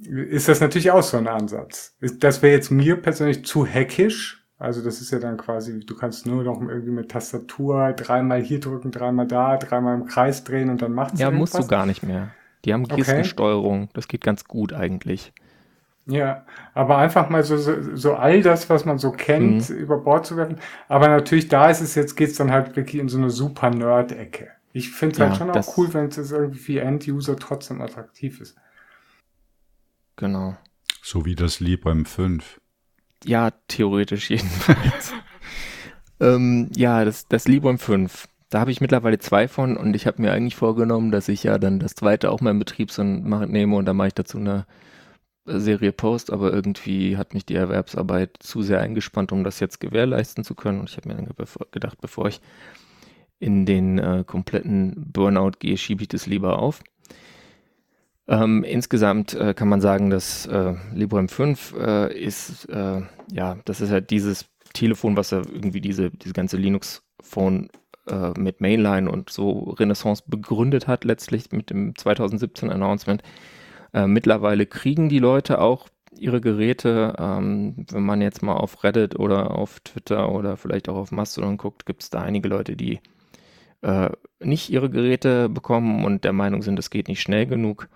[0.00, 1.96] äh, ist das natürlich auch so ein Ansatz.
[2.18, 4.44] Das wäre jetzt mir persönlich zu hackisch.
[4.58, 8.60] Also das ist ja dann quasi, du kannst nur noch irgendwie mit Tastatur dreimal hier
[8.60, 11.52] drücken, dreimal da, dreimal im Kreis drehen und dann macht's Ja, irgendwas.
[11.54, 12.30] musst du gar nicht mehr.
[12.64, 13.84] Die haben Gestensteuerung.
[13.84, 13.90] Okay.
[13.94, 15.32] Das geht ganz gut eigentlich.
[16.06, 16.44] Ja,
[16.74, 19.76] aber einfach mal so, so, so all das, was man so kennt, mhm.
[19.76, 20.58] über Bord zu werfen.
[20.88, 24.50] Aber natürlich, da ist es jetzt, geht's dann halt wirklich in so eine super Nerd-Ecke.
[24.72, 27.80] Ich finde es halt ja, halt schon auch cool, wenn es irgendwie für End-User trotzdem
[27.80, 28.56] attraktiv ist.
[30.16, 30.56] Genau.
[31.02, 32.60] So wie das Librem 5.
[33.24, 35.12] Ja, theoretisch jedenfalls.
[36.22, 38.28] Ähm, ja, das, das Librem 5.
[38.52, 41.56] Da habe ich mittlerweile zwei von und ich habe mir eigentlich vorgenommen, dass ich ja
[41.56, 44.66] dann das zweite auch mal in mach, nehme und dann mache ich dazu eine
[45.46, 50.44] Serie Post, aber irgendwie hat mich die Erwerbsarbeit zu sehr eingespannt, um das jetzt gewährleisten
[50.44, 50.80] zu können.
[50.80, 51.30] Und ich habe mir dann
[51.70, 52.42] gedacht, bevor ich
[53.38, 56.82] in den äh, kompletten Burnout gehe, schiebe ich das lieber auf.
[58.28, 63.00] Ähm, insgesamt äh, kann man sagen, dass äh, Librem 5 äh, ist, äh,
[63.32, 64.44] ja, das ist halt dieses
[64.74, 67.70] Telefon, was ja irgendwie diese, diese ganze Linux-Phone
[68.08, 73.22] äh, mit Mainline und so Renaissance begründet hat, letztlich mit dem 2017 Announcement.
[73.92, 75.88] Äh, mittlerweile kriegen die Leute auch
[76.18, 77.14] ihre Geräte.
[77.18, 81.56] Ähm, wenn man jetzt mal auf Reddit oder auf Twitter oder vielleicht auch auf Mastodon
[81.56, 83.00] guckt, gibt es da einige Leute, die
[83.82, 87.88] äh, nicht ihre Geräte bekommen und der Meinung sind, es geht nicht schnell genug.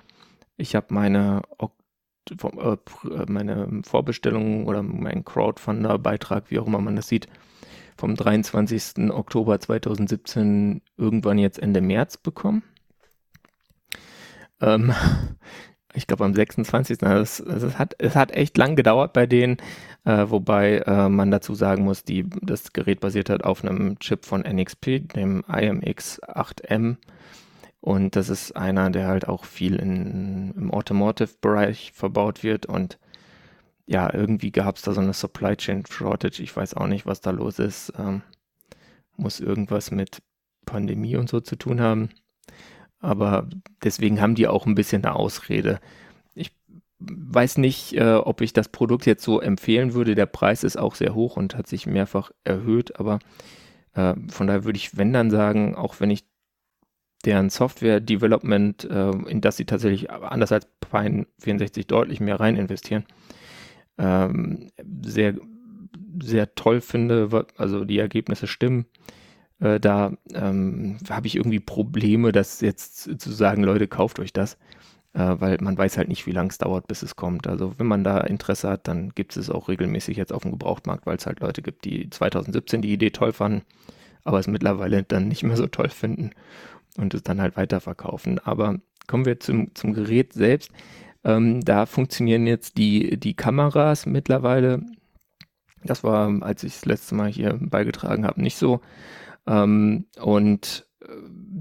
[0.57, 2.76] Ich habe meine, äh,
[3.28, 7.28] meine Vorbestellung oder meinen Crowdfunder-Beitrag, wie auch immer man das sieht,
[7.97, 9.11] vom 23.
[9.11, 12.62] Oktober 2017 irgendwann jetzt Ende März bekommen.
[14.61, 14.92] Ähm,
[15.94, 17.03] ich glaube am 26.
[17.03, 19.57] Also es, es, hat, es hat echt lang gedauert bei denen,
[20.05, 24.24] äh, wobei äh, man dazu sagen muss, die, das Gerät basiert halt auf einem Chip
[24.24, 26.97] von NXP, dem IMX8M.
[27.80, 32.66] Und das ist einer, der halt auch viel in, im Automotive-Bereich verbaut wird.
[32.66, 32.99] Und
[33.87, 36.43] ja, irgendwie gab es da so eine Supply Chain Shortage.
[36.43, 37.93] Ich weiß auch nicht, was da los ist.
[37.99, 38.22] Ähm,
[39.16, 40.22] muss irgendwas mit
[40.66, 42.11] Pandemie und so zu tun haben.
[42.99, 43.49] Aber
[43.84, 45.80] deswegen haben die auch ein bisschen eine Ausrede.
[46.34, 46.53] Ich
[46.99, 50.16] weiß nicht, äh, ob ich das Produkt jetzt so empfehlen würde.
[50.16, 52.99] Der Preis ist auch sehr hoch und hat sich mehrfach erhöht.
[52.99, 53.20] Aber
[53.95, 56.24] äh, von daher würde ich, wenn dann sagen, auch wenn ich
[57.24, 62.57] deren Software Development, äh, in das sie tatsächlich anders als Pine 64 deutlich mehr rein
[62.57, 63.05] investieren,
[63.99, 64.70] ähm,
[65.05, 65.34] sehr,
[66.22, 67.47] sehr toll finde.
[67.57, 68.86] Also die Ergebnisse stimmen
[69.61, 74.55] äh, da ähm, habe ich irgendwie Probleme, das jetzt zu sagen, Leute, kauft euch das,
[75.14, 77.47] äh, weil man weiß halt nicht, wie lange es dauert, bis es kommt.
[77.47, 81.07] Also wenn man da Interesse hat, dann gibt es auch regelmäßig jetzt auf dem Gebrauchtmarkt,
[81.07, 83.62] weil es halt Leute gibt, die 2017 die Idee toll fanden,
[84.24, 86.32] aber es mittlerweile dann nicht mehr so toll finden
[86.99, 88.38] und es dann halt weiterverkaufen.
[88.40, 90.70] Aber kommen wir zum, zum Gerät selbst.
[91.27, 94.83] Ähm, da funktionieren jetzt die, die Kameras mittlerweile.
[95.83, 98.81] Das war, als ich das letzte Mal hier beigetragen habe, nicht so.
[99.47, 101.07] Ähm, und äh,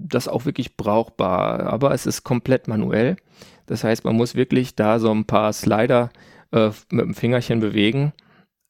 [0.08, 1.62] das auch wirklich brauchbar.
[1.64, 3.18] Aber es ist komplett manuell.
[3.66, 6.12] Das heißt, man muss wirklich da so ein paar Slider
[6.52, 8.14] äh, mit dem Fingerchen bewegen.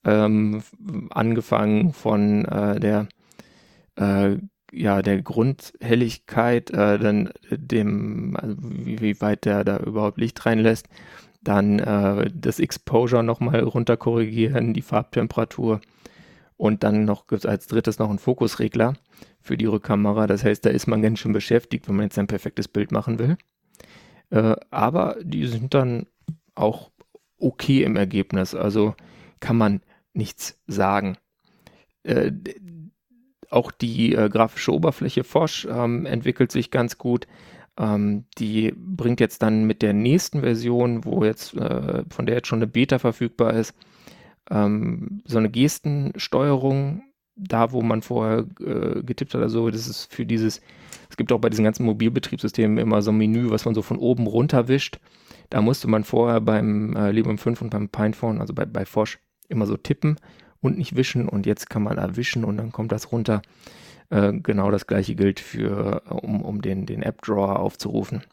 [0.05, 0.63] Ähm,
[1.09, 3.07] angefangen von äh, der
[3.97, 4.37] äh,
[4.75, 10.87] ja der Grundhelligkeit, äh, dann dem also wie, wie, weit der da überhaupt Licht reinlässt,
[11.41, 15.81] dann äh, das Exposure nochmal runter korrigieren, die Farbtemperatur
[16.57, 18.93] und dann noch gibt es als drittes noch einen Fokusregler
[19.41, 20.27] für die Rückkamera.
[20.27, 23.19] Das heißt, da ist man ganz schön beschäftigt, wenn man jetzt ein perfektes Bild machen
[23.19, 23.37] will.
[24.29, 26.07] Äh, aber die sind dann
[26.55, 26.91] auch
[27.37, 28.55] okay im Ergebnis.
[28.55, 28.95] Also
[29.39, 29.81] kann man
[30.13, 31.17] nichts sagen.
[33.49, 37.27] Auch die äh, grafische Oberfläche Fosch ähm, entwickelt sich ganz gut.
[37.77, 42.47] Ähm, die bringt jetzt dann mit der nächsten Version, wo jetzt, äh, von der jetzt
[42.47, 43.75] schon eine Beta verfügbar ist,
[44.49, 47.03] ähm, so eine Gestensteuerung,
[47.35, 50.61] da wo man vorher äh, getippt hat, also das ist für dieses,
[51.09, 53.97] es gibt auch bei diesen ganzen Mobilbetriebssystemen immer so ein Menü, was man so von
[53.97, 54.99] oben runter wischt.
[55.49, 59.19] Da musste man vorher beim äh, Librem 5 und beim Pinephone, also bei, bei Fosch,
[59.49, 60.17] immer so tippen
[60.65, 63.41] und nicht wischen und jetzt kann man erwischen und dann kommt das runter.
[64.09, 68.23] Äh, genau das gleiche gilt für, um, um den, den App-Drawer aufzurufen.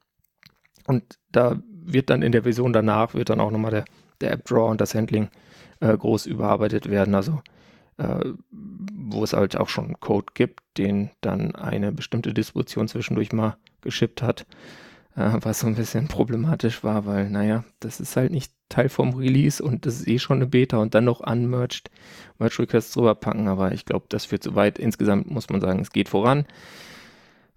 [0.86, 3.84] Und da wird dann in der Version danach, wird dann auch nochmal der,
[4.20, 5.28] der App-Drawer und das Handling
[5.80, 7.14] äh, groß überarbeitet werden.
[7.14, 7.40] Also
[7.98, 13.56] äh, wo es halt auch schon Code gibt, den dann eine bestimmte Distribution zwischendurch mal
[13.82, 14.46] geschippt hat,
[15.16, 19.14] äh, was so ein bisschen problematisch war, weil, naja, das ist halt nicht Teil vom
[19.14, 21.90] Release und das ist eh schon eine Beta und dann noch unmerged
[22.38, 24.78] Merge Requests drüber packen, aber ich glaube, das führt zu weit.
[24.78, 26.46] Insgesamt muss man sagen, es geht voran.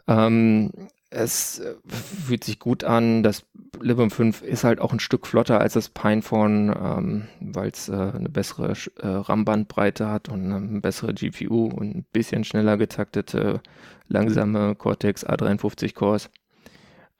[0.08, 0.72] Ähm,
[1.10, 3.24] es äh, fühlt sich gut an.
[3.24, 3.46] Das
[3.82, 7.94] Librem 5 ist halt auch ein Stück flotter als das Pinephone, ähm, weil es äh,
[7.94, 13.62] eine bessere äh, RAM-Bandbreite hat und eine bessere GPU und ein bisschen schneller getaktete,
[14.08, 16.30] langsame Cortex A53 Cores.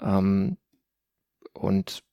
[0.02, 0.58] Ähm,
[1.54, 2.04] und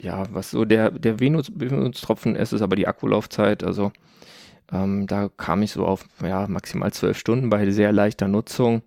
[0.00, 3.62] ja, was so der, der Venus-Tropfen ist, ist aber die Akkulaufzeit.
[3.62, 3.92] Also
[4.72, 8.82] ähm, da kam ich so auf ja, maximal zwölf Stunden bei sehr leichter Nutzung.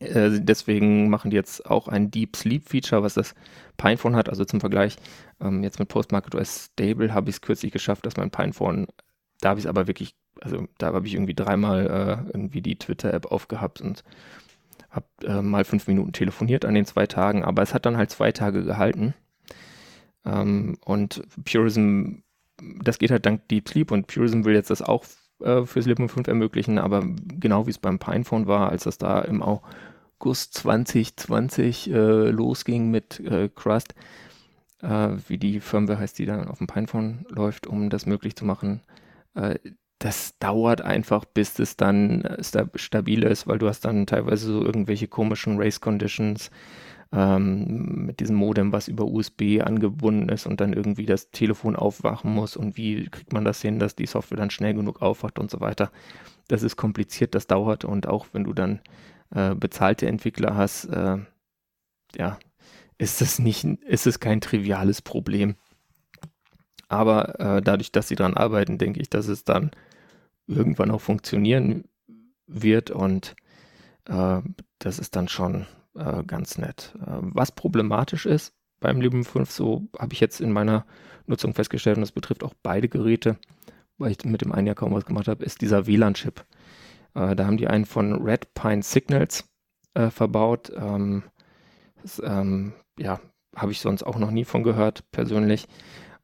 [0.00, 3.34] Äh, deswegen machen die jetzt auch ein Deep Sleep Feature, was das
[3.76, 4.28] Pinephone hat.
[4.28, 4.96] Also zum Vergleich,
[5.40, 8.86] ähm, jetzt mit Postmarket OS Stable habe ich es kürzlich geschafft, dass mein Pinephone,
[9.40, 12.76] da habe ich es aber wirklich also da habe ich irgendwie dreimal äh, irgendwie die
[12.76, 14.04] Twitter-App aufgehabt und
[14.90, 18.10] habe äh, mal fünf Minuten telefoniert an den zwei Tagen, aber es hat dann halt
[18.10, 19.14] zwei Tage gehalten.
[20.24, 22.22] Ähm, und Purism,
[22.82, 25.04] das geht halt dank Deep Sleep und Purism will jetzt das auch
[25.40, 27.04] äh, fürs Lippen 5 ermöglichen, aber
[27.38, 33.20] genau wie es beim Pinephone war, als das da im August 2020 äh, losging mit
[33.20, 33.94] äh, Crust,
[34.82, 38.44] äh, wie die Firmware heißt, die dann auf dem Pinephone läuft, um das möglich zu
[38.44, 38.82] machen.
[39.34, 39.58] Äh,
[39.98, 44.64] das dauert einfach, bis es dann äh, stabil ist, weil du hast dann teilweise so
[44.64, 46.50] irgendwelche komischen Race Conditions
[47.12, 52.32] ähm, mit diesem Modem, was über USB angebunden ist und dann irgendwie das Telefon aufwachen
[52.32, 55.50] muss und wie kriegt man das hin, dass die Software dann schnell genug aufwacht und
[55.50, 55.90] so weiter.
[56.48, 58.80] Das ist kompliziert, das dauert und auch wenn du dann
[59.34, 61.18] äh, bezahlte Entwickler hast, äh,
[62.16, 62.38] ja,
[62.98, 65.54] ist es nicht, ist es kein triviales Problem.
[66.88, 69.70] Aber äh, dadurch, dass sie daran arbeiten, denke ich, dass es dann
[70.46, 71.84] irgendwann auch funktionieren
[72.46, 73.36] wird und
[74.06, 74.40] äh,
[74.78, 75.66] das ist dann schon
[75.98, 76.94] äh, ganz nett.
[77.00, 80.86] Äh, was problematisch ist beim Librem 5, so habe ich jetzt in meiner
[81.26, 83.36] Nutzung festgestellt und das betrifft auch beide Geräte,
[83.98, 86.44] weil ich mit dem einen ja kaum was gemacht habe, ist dieser WLAN-Chip.
[87.14, 89.48] Äh, da haben die einen von Red Pine Signals
[89.94, 90.72] äh, verbaut.
[90.74, 91.24] Ähm,
[92.02, 93.20] das, ähm, ja,
[93.56, 95.66] habe ich sonst auch noch nie von gehört, persönlich.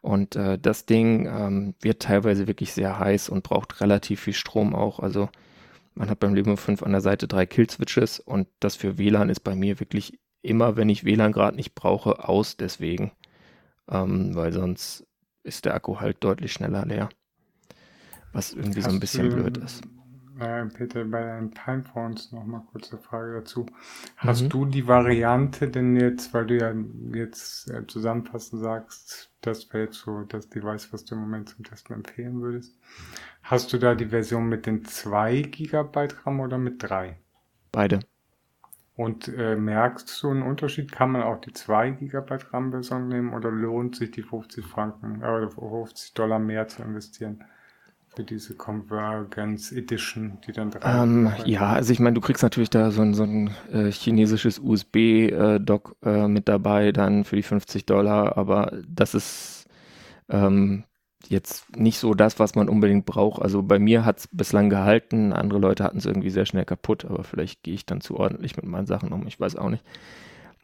[0.00, 4.74] Und äh, das Ding ähm, wird teilweise wirklich sehr heiß und braucht relativ viel Strom
[4.74, 5.00] auch.
[5.00, 5.30] Also
[5.94, 9.40] man hat beim Leben 5 an der Seite drei Kill-Switches und das für WLAN ist
[9.40, 13.12] bei mir wirklich immer, wenn ich WLAN gerade nicht brauche, aus deswegen.
[13.88, 15.06] Ähm, weil sonst
[15.42, 17.08] ist der Akku halt deutlich schneller leer.
[18.32, 19.82] Was irgendwie Hast so ein bisschen blöd ist
[20.40, 23.66] äh, Peter, bei deinen Timephones nochmal kurze Frage dazu.
[24.16, 24.48] Hast mhm.
[24.48, 26.74] du die Variante denn jetzt, weil du ja
[27.12, 31.64] jetzt äh, zusammenfassend sagst, das wäre jetzt so das Device, was du im Moment zum
[31.64, 32.78] Testen empfehlen würdest.
[33.42, 37.18] Hast du da die Version mit den 2 GB RAM oder mit 3?
[37.72, 38.00] Beide.
[38.96, 40.92] Und äh, merkst du einen Unterschied?
[40.92, 45.48] Kann man auch die 2 GB RAM-Version nehmen oder lohnt sich die 50 Franken äh,
[45.50, 47.44] 50 Dollar mehr zu investieren?
[48.16, 51.02] Für diese Convergence Edition, die dann drei.
[51.02, 54.60] Ähm, ja, also ich meine, du kriegst natürlich da so ein, so ein äh, chinesisches
[54.60, 59.66] USB-Dock äh, äh, mit dabei, dann für die 50 Dollar, aber das ist
[60.28, 60.84] ähm,
[61.28, 63.42] jetzt nicht so das, was man unbedingt braucht.
[63.42, 67.04] Also bei mir hat es bislang gehalten, andere Leute hatten es irgendwie sehr schnell kaputt,
[67.04, 69.84] aber vielleicht gehe ich dann zu ordentlich mit meinen Sachen um, ich weiß auch nicht.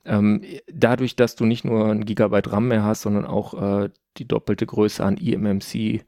[0.04, 4.26] Ähm, dadurch, dass du nicht nur ein Gigabyte RAM mehr hast, sondern auch äh, die
[4.26, 6.04] doppelte Größe an eMMC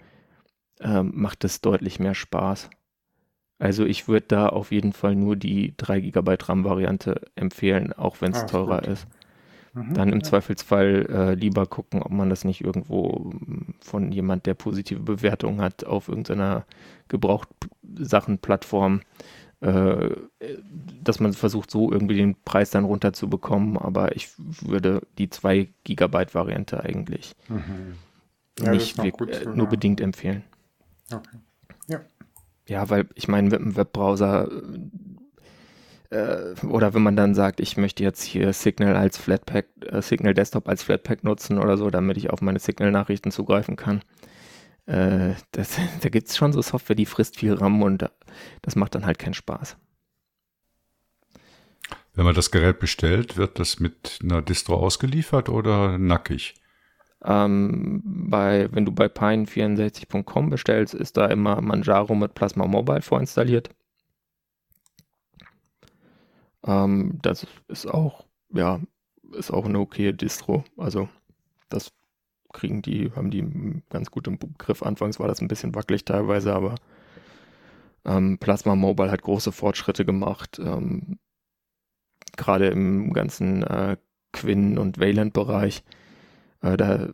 [0.82, 2.70] ähm, macht es deutlich mehr Spaß.
[3.58, 8.32] Also ich würde da auf jeden Fall nur die 3 GB RAM-Variante empfehlen, auch wenn
[8.32, 8.88] es ah, teurer gut.
[8.88, 9.06] ist.
[9.74, 10.24] Mhm, Dann im ja.
[10.24, 15.60] Zweifelsfall äh, lieber gucken, ob man das nicht irgendwo hm, von jemand, der positive Bewertungen
[15.60, 16.66] hat, auf irgendeiner
[17.08, 19.02] Gebraucht-Sachen-Plattform,
[19.60, 20.10] äh,
[21.02, 23.78] dass man versucht, so irgendwie den Preis dann runterzubekommen.
[23.78, 27.94] Aber ich würde die 2 GB Variante eigentlich mhm.
[28.60, 30.42] ja, nicht gut, äh, nur bedingt empfehlen.
[31.10, 31.38] Okay.
[31.88, 32.00] Ja.
[32.68, 34.48] Ja, weil ich meine, mit einem Webbrowser
[36.12, 40.34] äh, oder wenn man dann sagt, ich möchte jetzt hier Signal als Flatpak, äh, Signal
[40.34, 44.02] Desktop als Flatpak nutzen oder so, damit ich auf meine Signal-Nachrichten zugreifen kann.
[44.86, 48.10] Äh, das, da gibt es schon so Software, die frisst viel RAM und
[48.60, 49.76] das macht dann halt keinen Spaß.
[52.14, 56.54] Wenn man das Gerät bestellt, wird das mit einer Distro ausgeliefert oder nackig?
[57.24, 63.70] Ähm, bei, wenn du bei pine64.com bestellst, ist da immer Manjaro mit Plasma Mobile vorinstalliert.
[66.64, 68.80] Ähm, das ist auch, ja,
[69.32, 70.64] ist auch eine okay Distro.
[70.76, 71.08] Also
[71.68, 71.92] das
[72.52, 74.82] kriegen die, haben die ganz gut im Griff.
[74.82, 76.74] Anfangs war das ein bisschen wackelig teilweise, aber
[78.04, 80.58] ähm, Plasma Mobile hat große Fortschritte gemacht.
[80.58, 81.18] Ähm,
[82.36, 83.96] Gerade im ganzen äh,
[84.32, 85.84] Quinn- und Wayland-Bereich
[86.62, 87.08] äh, da, äh,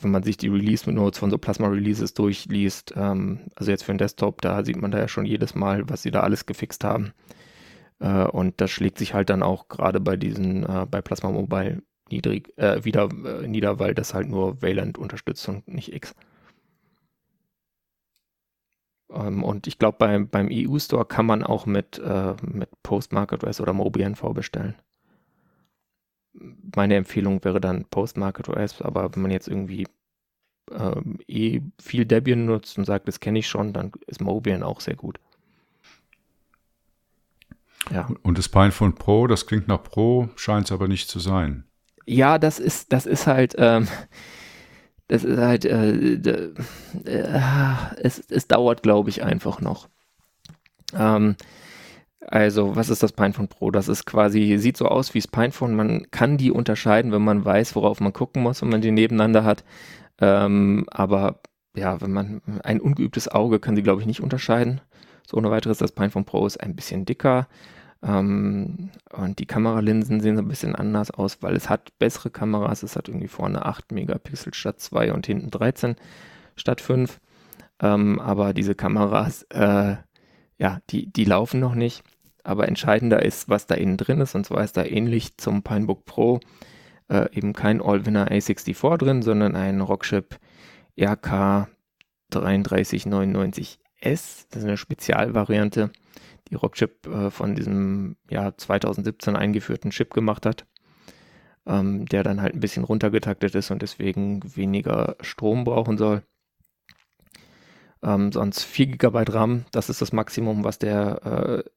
[0.00, 3.92] wenn man sich die Release Notes von so Plasma Releases durchliest, ähm, also jetzt für
[3.92, 6.84] den Desktop, da sieht man da ja schon jedes Mal, was sie da alles gefixt
[6.84, 7.12] haben.
[8.00, 11.82] Äh, und das schlägt sich halt dann auch gerade bei diesen, äh, bei Plasma Mobile
[12.10, 16.14] niedrig, äh, wieder äh, nieder, weil das halt nur Wayland unterstützt und nicht X.
[19.10, 22.00] Ähm, und ich glaube, beim, beim EU-Store kann man auch mit,
[22.42, 24.74] mit Post-Market oder MobiNV bestellen
[26.74, 29.86] meine Empfehlung wäre dann Postmarket OS, aber wenn man jetzt irgendwie
[30.70, 34.80] ähm, eh viel Debian nutzt und sagt, das kenne ich schon, dann ist Mobian auch
[34.80, 35.20] sehr gut.
[37.90, 38.08] Ja.
[38.22, 41.64] Und das Pinephone Pro, das klingt nach Pro, scheint es aber nicht zu sein.
[42.06, 43.88] Ja, das ist, das ist halt, ähm,
[45.08, 46.50] das ist halt, äh, äh,
[47.98, 49.88] es, es dauert, glaube ich, einfach noch.
[50.94, 51.36] Ähm,
[52.26, 53.70] also, was ist das Pinephone Pro?
[53.70, 55.74] Das ist quasi, sieht so aus wie das Pinephone.
[55.76, 59.44] Man kann die unterscheiden, wenn man weiß, worauf man gucken muss, wenn man die nebeneinander
[59.44, 59.64] hat.
[60.20, 61.40] Ähm, aber
[61.76, 64.80] ja, wenn man ein ungeübtes Auge kann sie, glaube ich, nicht unterscheiden.
[65.26, 67.48] So ohne weiteres, das Pinephone Pro ist ein bisschen dicker.
[68.02, 72.82] Ähm, und die Kameralinsen sehen so ein bisschen anders aus, weil es hat bessere Kameras.
[72.82, 75.96] Es hat irgendwie vorne 8 Megapixel statt 2 und hinten 13
[76.56, 77.20] statt 5.
[77.80, 79.96] Ähm, aber diese Kameras, äh,
[80.58, 82.04] ja, die, die laufen noch nicht.
[82.44, 84.34] Aber entscheidender ist, was da innen drin ist.
[84.34, 86.40] Und zwar ist da ähnlich zum Pinebook Pro
[87.08, 90.38] äh, eben kein Allwinner A64 drin, sondern ein Rockchip
[91.00, 91.68] RK
[92.32, 93.78] 3399S.
[94.00, 95.90] Das ist eine Spezialvariante,
[96.48, 100.66] die Rockchip äh, von diesem ja, 2017 eingeführten Chip gemacht hat,
[101.66, 106.22] ähm, der dann halt ein bisschen runtergetaktet ist und deswegen weniger Strom brauchen soll.
[108.02, 111.70] Ähm, sonst 4 GB RAM, das ist das Maximum, was der äh,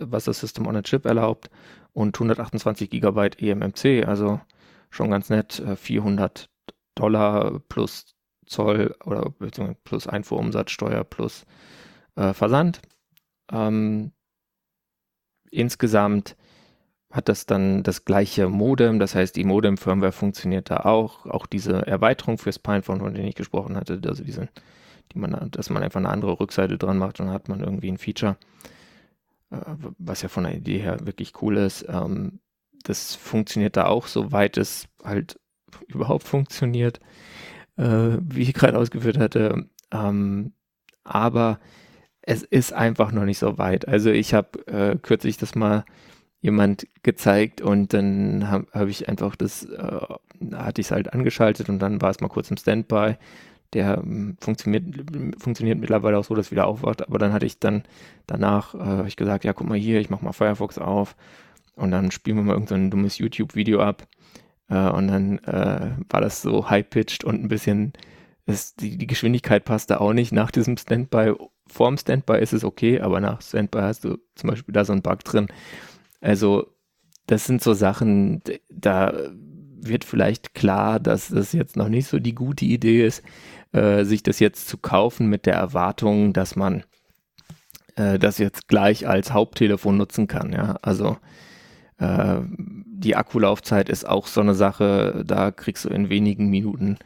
[0.00, 1.50] was das System on a Chip erlaubt
[1.92, 4.40] und 128 GB eMMC, also
[4.90, 8.16] schon ganz nett, 400 äh, Dollar plus
[8.46, 11.44] Zoll oder beziehungsweise plus Einfuhrumsatzsteuer plus
[12.14, 12.80] äh, Versand.
[13.52, 14.12] Ähm,
[15.50, 16.36] insgesamt
[17.10, 21.26] hat das dann das gleiche Modem, das heißt, die Modem-Firmware funktioniert da auch.
[21.26, 24.48] Auch diese Erweiterung fürs Pinephone, von der ich gesprochen hatte, also diese,
[25.12, 27.90] die man, dass man einfach eine andere Rückseite dran macht und dann hat man irgendwie
[27.90, 28.36] ein Feature.
[29.50, 29.60] Äh,
[29.98, 31.86] was ja von der Idee her wirklich cool ist.
[31.88, 32.40] Ähm,
[32.84, 35.38] das funktioniert da auch, soweit es halt
[35.88, 37.00] überhaupt funktioniert,
[37.76, 39.68] äh, wie ich gerade ausgeführt hatte.
[39.92, 40.52] Ähm,
[41.04, 41.60] aber
[42.22, 43.86] es ist einfach noch nicht so weit.
[43.88, 45.84] Also ich habe äh, kürzlich das mal
[46.40, 49.66] jemand gezeigt und dann habe hab ich einfach das,
[50.52, 53.16] hatte ich es halt angeschaltet und dann war es mal kurz im Standby
[53.72, 54.84] der ähm, funktioniert,
[55.38, 57.06] funktioniert mittlerweile auch so, dass wieder aufwacht.
[57.06, 57.84] Aber dann hatte ich dann
[58.26, 61.16] danach, äh, ich gesagt, ja, guck mal hier, ich mache mal Firefox auf
[61.74, 64.06] und dann spielen wir mal irgendein so dummes YouTube-Video ab.
[64.68, 67.92] Äh, und dann äh, war das so high-pitched und ein bisschen,
[68.46, 70.32] das, die, die Geschwindigkeit passte auch nicht.
[70.32, 71.34] Nach diesem Standby,
[71.66, 75.02] vorm Standby ist es okay, aber nach Standby hast du zum Beispiel da so einen
[75.02, 75.48] Bug drin.
[76.20, 76.68] Also,
[77.26, 79.12] das sind so Sachen, da
[79.80, 83.22] wird vielleicht klar, dass das jetzt noch nicht so die gute Idee ist,
[83.72, 86.84] äh, sich das jetzt zu kaufen mit der Erwartung, dass man
[87.96, 90.52] äh, das jetzt gleich als Haupttelefon nutzen kann.
[90.52, 91.16] Ja, also
[91.98, 96.98] äh, die Akkulaufzeit ist auch so eine Sache, da kriegst du in wenigen Minuten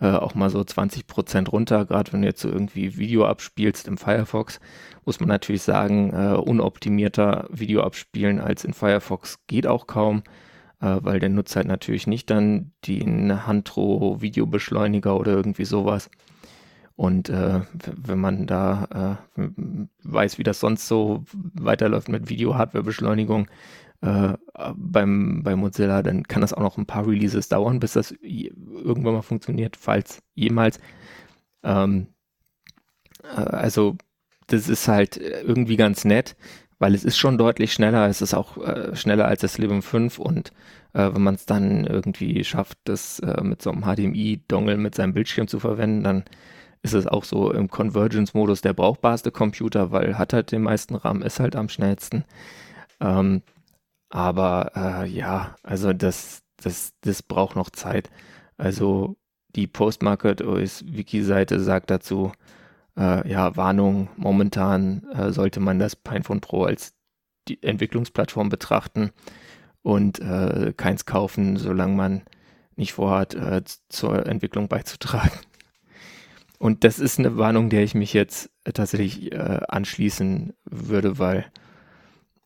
[0.00, 1.84] äh, auch mal so 20 Prozent runter.
[1.84, 4.60] Gerade wenn du jetzt so irgendwie Video abspielst im Firefox,
[5.04, 10.22] muss man natürlich sagen, äh, unoptimierter Video abspielen als in Firefox geht auch kaum
[10.80, 16.10] äh, weil der nutzt halt natürlich nicht dann den Handro-Videobeschleuniger oder irgendwie sowas.
[16.96, 19.48] Und äh, wenn man da äh,
[20.02, 23.48] weiß, wie das sonst so weiterläuft mit Video-Hardware-Beschleunigung
[24.00, 24.32] äh,
[24.74, 29.14] beim, bei Mozilla, dann kann das auch noch ein paar Releases dauern, bis das irgendwann
[29.14, 30.80] mal funktioniert, falls jemals.
[31.62, 32.08] Ähm,
[33.22, 33.96] äh, also
[34.46, 36.36] das ist halt irgendwie ganz nett
[36.78, 40.18] weil es ist schon deutlich schneller, es ist auch äh, schneller als das Librem 5
[40.18, 40.52] und
[40.92, 45.14] äh, wenn man es dann irgendwie schafft, das äh, mit so einem HDMI-Dongle mit seinem
[45.14, 46.24] Bildschirm zu verwenden, dann
[46.82, 51.22] ist es auch so im Convergence-Modus der brauchbarste Computer, weil hat halt den meisten RAM,
[51.22, 52.24] ist halt am schnellsten.
[53.00, 53.42] Ähm,
[54.10, 58.10] aber äh, ja, also das, das, das braucht noch Zeit.
[58.56, 59.16] Also
[59.56, 62.32] die Postmarket OS Wiki-Seite sagt dazu,
[62.96, 66.94] äh, ja, Warnung, momentan äh, sollte man das Pinephone Pro als
[67.48, 69.10] die Entwicklungsplattform betrachten
[69.82, 72.22] und äh, keins kaufen, solange man
[72.74, 75.38] nicht vorhat, äh, zur Entwicklung beizutragen.
[76.58, 81.44] Und das ist eine Warnung, der ich mich jetzt tatsächlich äh, anschließen würde, weil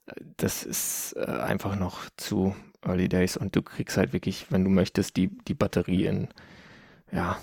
[0.06, 4.70] äh, das ist einfach noch zu Early Days und du kriegst halt wirklich, wenn du
[4.70, 6.28] möchtest, die, die Batterie in
[7.12, 7.38] ja,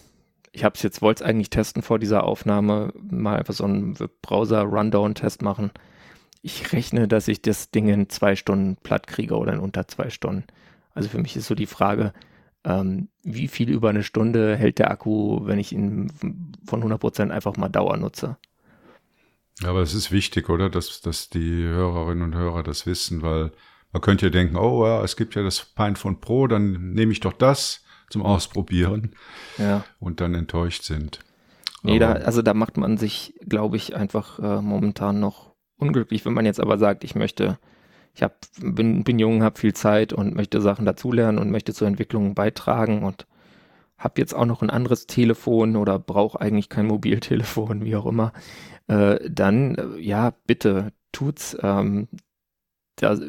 [0.51, 3.95] ich habe es jetzt, wollte es eigentlich testen vor dieser Aufnahme, mal einfach so einen
[4.21, 5.71] Browser-Rundown-Test machen.
[6.41, 10.09] Ich rechne, dass ich das Ding in zwei Stunden platt kriege oder in unter zwei
[10.09, 10.45] Stunden.
[10.93, 12.13] Also für mich ist so die Frage,
[12.63, 16.11] ähm, wie viel über eine Stunde hält der Akku, wenn ich ihn
[16.65, 18.37] von 100% einfach mal Dauer nutze?
[19.63, 23.51] Aber es ist wichtig, oder, dass, dass die Hörerinnen und Hörer das wissen, weil
[23.91, 27.19] man könnte ja denken, oh ja, es gibt ja das Pinephone Pro, dann nehme ich
[27.19, 29.11] doch das zum Ausprobieren
[29.57, 29.83] ja.
[29.99, 31.19] und dann enttäuscht sind.
[31.83, 36.33] Nee, da, also da macht man sich, glaube ich, einfach äh, momentan noch unglücklich, wenn
[36.33, 37.59] man jetzt aber sagt, ich möchte,
[38.13, 41.87] ich hab, bin, bin jung, habe viel Zeit und möchte Sachen dazulernen und möchte zur
[41.87, 43.27] Entwicklung beitragen und
[43.97, 48.33] habe jetzt auch noch ein anderes Telefon oder brauche eigentlich kein Mobiltelefon, wie auch immer,
[48.87, 51.57] äh, dann äh, ja, bitte tut's.
[51.61, 52.07] Ähm,
[52.99, 53.19] der,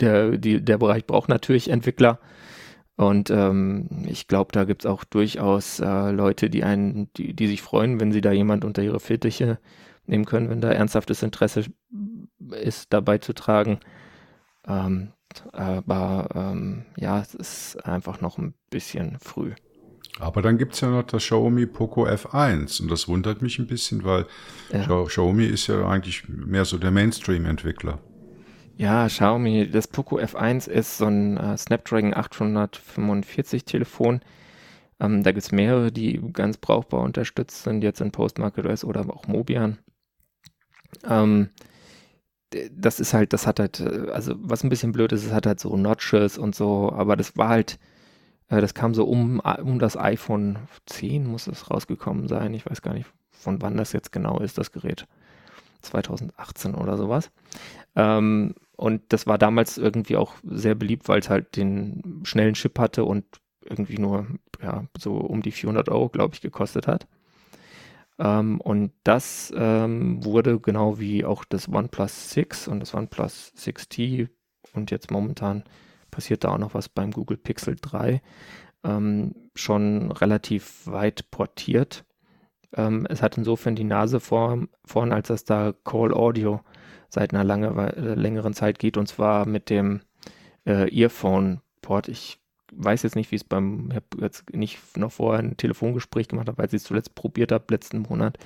[0.00, 2.18] der, die, der Bereich braucht natürlich Entwickler.
[2.96, 7.46] Und ähm, ich glaube, da gibt es auch durchaus äh, Leute, die einen, die, die
[7.46, 9.58] sich freuen, wenn sie da jemand unter ihre Fittiche
[10.06, 11.64] nehmen können, wenn da ernsthaftes Interesse
[12.50, 13.80] ist, dabei zu tragen.
[14.66, 15.12] Ähm,
[15.52, 19.52] aber ähm, ja, es ist einfach noch ein bisschen früh.
[20.18, 23.66] Aber dann gibt es ja noch das Xiaomi Poco F1 und das wundert mich ein
[23.66, 24.26] bisschen, weil
[24.72, 25.04] ja.
[25.04, 27.98] Xiaomi ist ja eigentlich mehr so der Mainstream-Entwickler.
[28.78, 34.20] Ja, Xiaomi, das Poco F1 ist so ein äh, Snapdragon 845 Telefon.
[35.00, 39.26] Ähm, da gibt es mehrere, die ganz brauchbar unterstützt sind, jetzt in PostmarketOS oder auch
[39.28, 39.78] Mobian.
[41.08, 41.50] Ähm,
[42.70, 45.46] das ist halt, das hat halt, äh, also was ein bisschen blöd ist, es hat
[45.46, 47.78] halt so Notches und so, aber das war halt,
[48.48, 52.54] äh, das kam so um, um das iPhone 10 muss es rausgekommen sein.
[52.54, 55.06] Ich weiß gar nicht, von wann das jetzt genau ist, das Gerät.
[55.82, 57.30] 2018 oder sowas.
[57.94, 62.78] Ähm, und das war damals irgendwie auch sehr beliebt, weil es halt den schnellen Chip
[62.78, 63.24] hatte und
[63.64, 64.26] irgendwie nur
[64.62, 67.06] ja, so um die 400 Euro, glaube ich, gekostet hat.
[68.18, 74.28] Ähm, und das ähm, wurde genau wie auch das OnePlus 6 und das OnePlus 6T
[74.72, 75.64] und jetzt momentan
[76.10, 78.22] passiert da auch noch was beim Google Pixel 3,
[78.84, 82.04] ähm, schon relativ weit portiert.
[82.74, 86.60] Ähm, es hat insofern die Nase vor, vorn, als dass da Call Audio
[87.08, 90.00] seit einer lange, längeren Zeit geht und zwar mit dem
[90.64, 92.08] äh, Earphone-Port.
[92.08, 92.38] Ich
[92.72, 96.48] weiß jetzt nicht, wie es beim, ich habe jetzt nicht noch vorher ein Telefongespräch gemacht
[96.48, 98.38] habe, weil ich es zuletzt probiert habe, letzten Monat,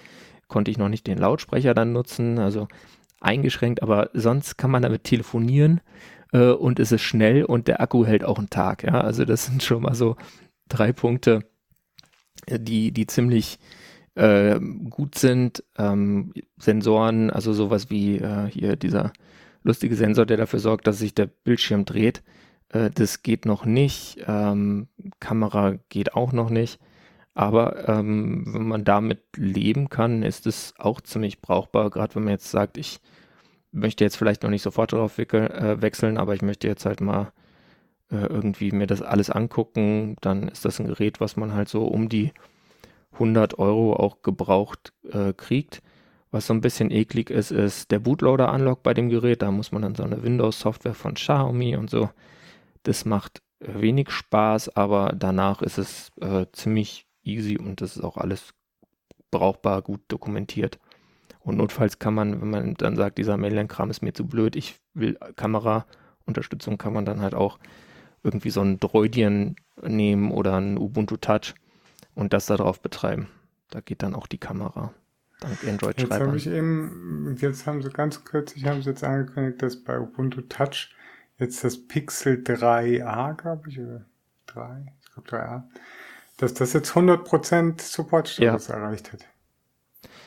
[0.48, 2.68] konnte ich noch nicht den Lautsprecher dann nutzen, also
[3.20, 5.80] eingeschränkt, aber sonst kann man damit telefonieren
[6.32, 9.46] äh, und es ist schnell und der Akku hält auch einen Tag, ja, also das
[9.46, 10.16] sind schon mal so
[10.68, 11.44] drei Punkte,
[12.48, 13.58] die, die ziemlich
[14.14, 14.58] äh,
[14.90, 15.64] gut sind.
[15.78, 19.12] Ähm, Sensoren, also sowas wie äh, hier dieser
[19.62, 22.22] lustige Sensor, der dafür sorgt, dass sich der Bildschirm dreht.
[22.70, 24.18] Äh, das geht noch nicht.
[24.26, 24.88] Ähm,
[25.20, 26.80] Kamera geht auch noch nicht.
[27.34, 31.90] Aber ähm, wenn man damit leben kann, ist es auch ziemlich brauchbar.
[31.90, 33.00] Gerade wenn man jetzt sagt, ich
[33.72, 37.32] möchte jetzt vielleicht noch nicht sofort darauf äh, wechseln, aber ich möchte jetzt halt mal
[38.10, 41.86] äh, irgendwie mir das alles angucken, dann ist das ein Gerät, was man halt so
[41.86, 42.32] um die
[43.12, 45.82] 100 Euro auch gebraucht äh, kriegt.
[46.30, 49.42] Was so ein bisschen eklig ist, ist der Bootloader-Unlock bei dem Gerät.
[49.42, 52.10] Da muss man dann so eine Windows-Software von Xiaomi und so.
[52.84, 58.16] Das macht wenig Spaß, aber danach ist es äh, ziemlich easy und das ist auch
[58.16, 58.54] alles
[59.30, 60.78] brauchbar, gut dokumentiert.
[61.40, 64.76] Und notfalls kann man, wenn man dann sagt, dieser Mainline-Kram ist mir zu blöd, ich
[64.94, 67.58] will Kamera-Unterstützung, kann man dann halt auch
[68.22, 71.54] irgendwie so ein Droidien nehmen oder ein Ubuntu Touch
[72.20, 73.28] und das darauf betreiben.
[73.70, 74.92] Da geht dann auch die Kamera.
[75.40, 79.62] Dank Android Jetzt habe ich eben, jetzt haben sie ganz kürzlich haben sie jetzt angekündigt,
[79.62, 80.94] dass bei Ubuntu Touch
[81.38, 84.04] jetzt das Pixel 3a, glaube ich, oder
[84.46, 85.62] 3, ich glaube 3a,
[86.36, 88.74] dass das jetzt 100% Supportstatus ja.
[88.74, 89.24] erreicht hat.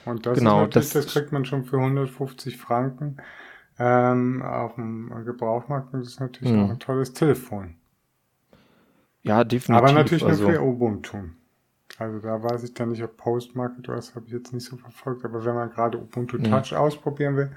[0.05, 3.17] Und das genau, das, das kriegt man schon für 150 Franken
[3.77, 6.65] ähm, auf dem Gebrauchmarkt und das ist natürlich mh.
[6.65, 7.75] auch ein tolles Telefon.
[9.21, 9.83] Ja, definitiv.
[9.83, 11.17] Aber natürlich also, nur für Ubuntu.
[11.99, 14.77] Also da weiß ich dann nicht, ob Postmarket oder das habe ich jetzt nicht so
[14.77, 16.59] verfolgt, aber wenn man gerade Ubuntu ja.
[16.59, 17.51] Touch ausprobieren will,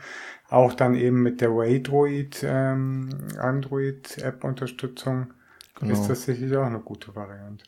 [0.51, 3.09] auch dann eben mit der Waydroid ähm,
[3.39, 5.33] Android App Unterstützung,
[5.75, 5.93] genau.
[5.93, 7.65] ist das sicherlich auch eine gute Variante.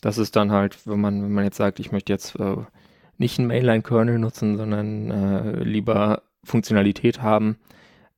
[0.00, 2.56] Das ist dann halt, wenn man, wenn man jetzt sagt, ich möchte jetzt äh,
[3.18, 7.56] nicht einen Mainline-Kernel nutzen, sondern äh, lieber Funktionalität haben,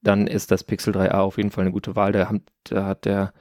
[0.03, 2.13] dann ist das Pixel 3a auf jeden Fall eine gute Wahl.
[2.13, 3.33] Da hat, da hat der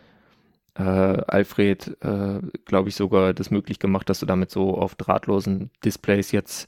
[0.76, 5.70] äh, Alfred, äh, glaube ich, sogar das möglich gemacht, dass du damit so auf drahtlosen
[5.84, 6.68] Displays jetzt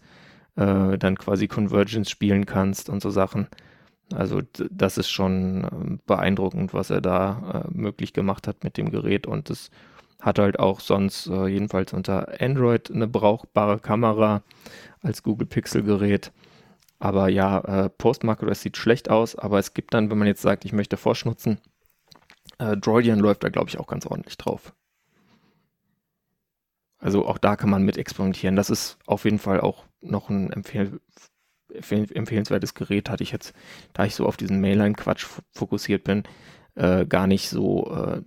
[0.56, 3.48] äh, dann quasi Convergence spielen kannst und so Sachen.
[4.14, 8.92] Also das ist schon ähm, beeindruckend, was er da äh, möglich gemacht hat mit dem
[8.92, 9.72] Gerät und es
[10.22, 14.44] hat halt auch sonst äh, jedenfalls unter Android eine brauchbare Kamera
[15.02, 16.32] als Google Pixel Gerät.
[17.00, 20.66] Aber ja, äh, Postmarket sieht schlecht aus, aber es gibt dann, wenn man jetzt sagt,
[20.66, 21.60] ich möchte Forsch nutzen,
[22.58, 24.74] äh, Droidian läuft da, glaube ich, auch ganz ordentlich drauf.
[26.98, 28.56] Also auch da kann man mit experimentieren.
[28.56, 31.00] Das ist auf jeden Fall auch noch ein empfehl
[31.70, 33.10] empfehlenswertes Gerät.
[33.10, 33.54] Hatte ich jetzt,
[33.94, 36.24] da ich so auf diesen Mainline-Quatsch fokussiert bin,
[36.76, 38.22] äh, gar nicht so, äh,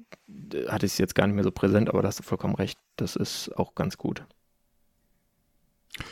[0.69, 2.79] hatte ich es jetzt gar nicht mehr so präsent, aber da hast du vollkommen recht.
[2.97, 4.25] Das ist auch ganz gut.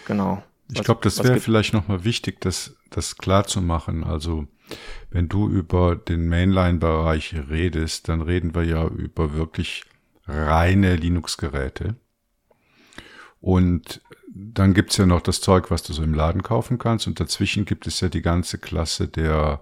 [0.07, 0.43] Genau.
[0.73, 4.03] Ich glaube, das wäre vielleicht nochmal wichtig, das, das klar zu machen.
[4.03, 4.49] Also,
[5.11, 9.85] wenn du über den Mainline-Bereich redest, dann reden wir ja über wirklich
[10.27, 11.97] reine Linux-Geräte.
[13.41, 17.07] Und dann gibt's ja noch das Zeug, was du so im Laden kaufen kannst.
[17.07, 19.61] Und dazwischen gibt es ja die ganze Klasse der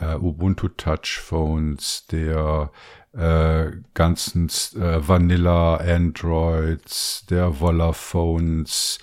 [0.00, 2.70] äh, Ubuntu Touch Phones, der
[3.12, 8.98] äh, ganzen äh, Vanilla Androids, der Volla Phones,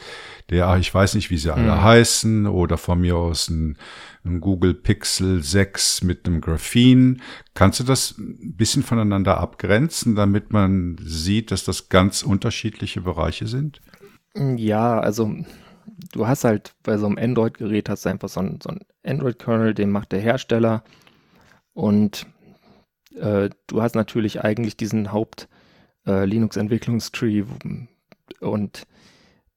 [0.49, 1.83] der, ich weiß nicht, wie sie alle mhm.
[1.83, 3.77] heißen, oder von mir aus ein,
[4.23, 7.17] ein, Google Pixel 6 mit einem Graphene.
[7.53, 13.47] Kannst du das ein bisschen voneinander abgrenzen, damit man sieht, dass das ganz unterschiedliche Bereiche
[13.47, 13.81] sind?
[14.35, 15.33] Ja, also
[16.13, 18.73] du hast halt bei so einem Android-Gerät hast du einfach so einen, so
[19.03, 20.83] Android-Kernel, den macht der Hersteller
[21.73, 22.25] und
[23.17, 27.45] äh, du hast natürlich eigentlich diesen Haupt-Linux-Entwicklungstree äh,
[28.39, 28.87] und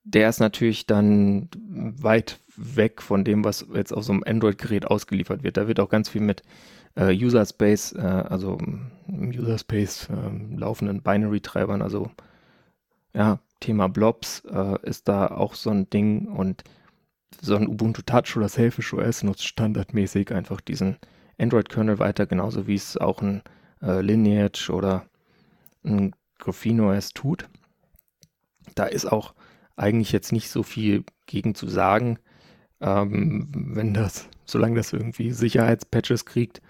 [0.05, 5.43] der ist natürlich dann weit weg von dem, was jetzt auf so einem Android-Gerät ausgeliefert
[5.43, 5.57] wird.
[5.57, 6.43] Da wird auch ganz viel mit
[6.97, 8.59] äh, User Space, äh, also
[9.09, 12.11] im User Space äh, laufenden Binary-Treibern, also
[13.15, 16.65] ja, Thema Blobs äh, ist da auch so ein Ding und
[17.41, 20.97] so ein Ubuntu Touch oder Selfish OS nutzt standardmäßig einfach diesen
[21.41, 23.43] Android-Kernel weiter, genauso wie es auch ein
[23.83, 25.07] äh, Lineage oder
[25.85, 27.49] ein Graphene OS tut.
[28.75, 29.35] Da ist auch
[29.77, 32.19] eigentlich jetzt nicht so viel gegen zu sagen,
[32.81, 36.61] ähm, wenn das, solange das irgendwie Sicherheitspatches kriegt,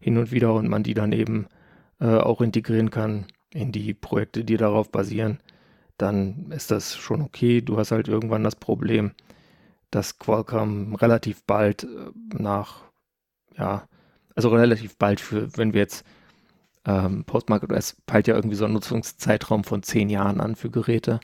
[0.00, 1.46] hin und wieder und man die dann eben
[2.00, 5.40] äh, auch integrieren kann in die Projekte, die darauf basieren,
[5.96, 7.62] dann ist das schon okay.
[7.62, 9.12] Du hast halt irgendwann das Problem,
[9.90, 12.82] dass Qualcomm relativ bald äh, nach,
[13.56, 13.88] ja,
[14.36, 16.04] also relativ bald für, wenn wir jetzt
[16.86, 21.20] ähm, Postmarket OS peilt ja irgendwie so einen Nutzungszeitraum von zehn Jahren an für Geräte.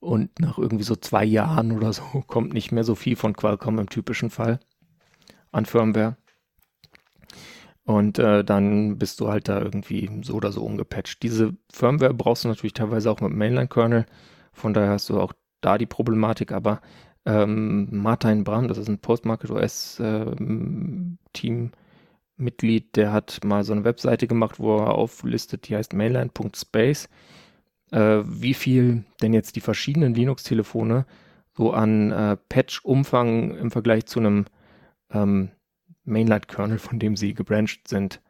[0.00, 3.78] Und nach irgendwie so zwei Jahren oder so kommt nicht mehr so viel von Qualcomm
[3.78, 4.60] im typischen Fall
[5.52, 6.16] an Firmware.
[7.84, 11.22] Und äh, dann bist du halt da irgendwie so oder so umgepatcht.
[11.22, 14.06] Diese Firmware brauchst du natürlich teilweise auch mit Mainline-Kernel.
[14.52, 16.50] Von daher hast du auch da die Problematik.
[16.52, 16.80] Aber
[17.26, 21.76] ähm, Martin Brand, das ist ein Postmarket OS-Team, äh,
[22.36, 27.08] Mitglied, der hat mal so eine Webseite gemacht, wo er auflistet, die heißt mainline.space,
[27.92, 31.06] äh, wie viel denn jetzt die verschiedenen Linux-Telefone
[31.56, 34.44] so an äh, Patch-Umfang im Vergleich zu einem
[35.10, 35.50] ähm,
[36.04, 38.20] Mainline-Kernel, von dem sie gebrancht sind,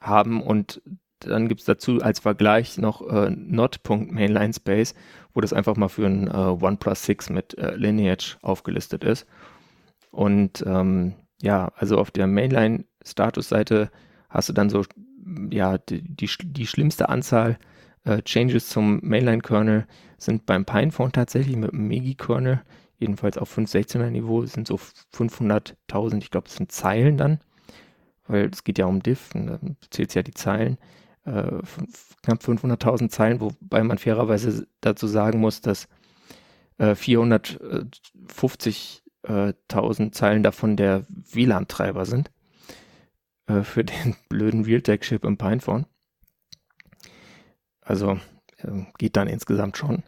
[0.00, 0.42] haben.
[0.42, 0.82] Und
[1.20, 4.94] dann gibt es dazu als Vergleich noch äh, not.mainline.space,
[5.34, 9.26] wo das einfach mal für ein äh, OnePlus 6 mit äh, Lineage aufgelistet ist.
[10.10, 12.26] Und ähm, ja, also auf der
[13.00, 13.90] Mainline-Status-Seite
[14.28, 14.84] hast du dann so,
[15.50, 17.58] ja, die, die, die schlimmste Anzahl
[18.04, 19.86] äh, Changes zum Mainline-Kernel
[20.18, 22.62] sind beim Pinephone tatsächlich mit dem Megi-Kernel,
[22.98, 24.78] jedenfalls auf 5.16er Niveau, sind so
[25.14, 27.40] 500.000, ich glaube, das sind Zeilen dann,
[28.26, 30.78] weil es geht ja um Diff, und dann zählt ja die Zeilen,
[31.24, 31.50] äh,
[32.22, 35.88] knapp 500.000 Zeilen, wobei man fairerweise dazu sagen muss, dass
[36.78, 42.30] äh, 450 1000 Zeilen davon der WLAN-Treiber sind
[43.50, 45.86] äh, für den blöden Realtek-Chip im Pinephone.
[47.80, 48.20] Also
[48.58, 50.02] äh, geht dann insgesamt schon.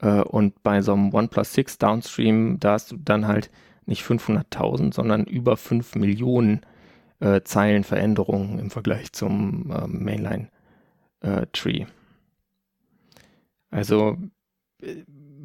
[0.00, 3.50] Äh, und bei so einem OnePlus 6 Downstream, da hast du dann halt
[3.86, 6.60] nicht 500.000, sondern über 5 Millionen
[7.20, 11.86] äh, Zeilen Veränderungen im Vergleich zum äh, Mainline-Tree.
[13.70, 14.16] Also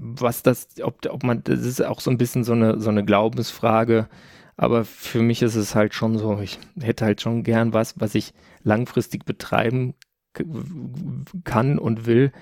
[0.01, 3.03] was das, ob, ob man, das ist auch so ein bisschen so eine, so eine
[3.03, 4.07] Glaubensfrage.
[4.59, 8.13] Aber für mich ist es halt schon so, ich hätte halt schon gern was, was
[8.13, 9.93] ich langfristig betreiben
[11.45, 12.33] kann und will.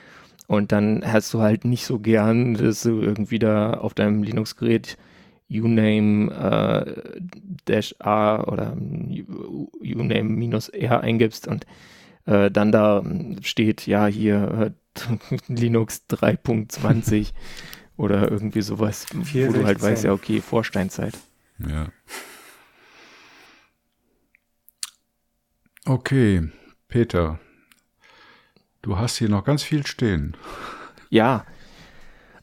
[0.48, 4.98] Und dann hast du halt nicht so gern, dass du irgendwie da auf deinem Linux-Gerät
[5.48, 7.22] uname äh,
[7.65, 11.68] dash a oder uname minus r eingibst und
[12.26, 13.03] äh, dann da
[13.41, 14.73] steht, ja, hier
[15.48, 17.34] Linux 3.20
[17.95, 21.14] oder irgendwie sowas, 4, wo du halt weißt, ja, okay, Vorsteinzeit.
[21.59, 21.88] Ja.
[25.85, 26.49] Okay,
[26.88, 27.39] Peter,
[28.81, 30.35] du hast hier noch ganz viel stehen.
[31.09, 31.45] Ja,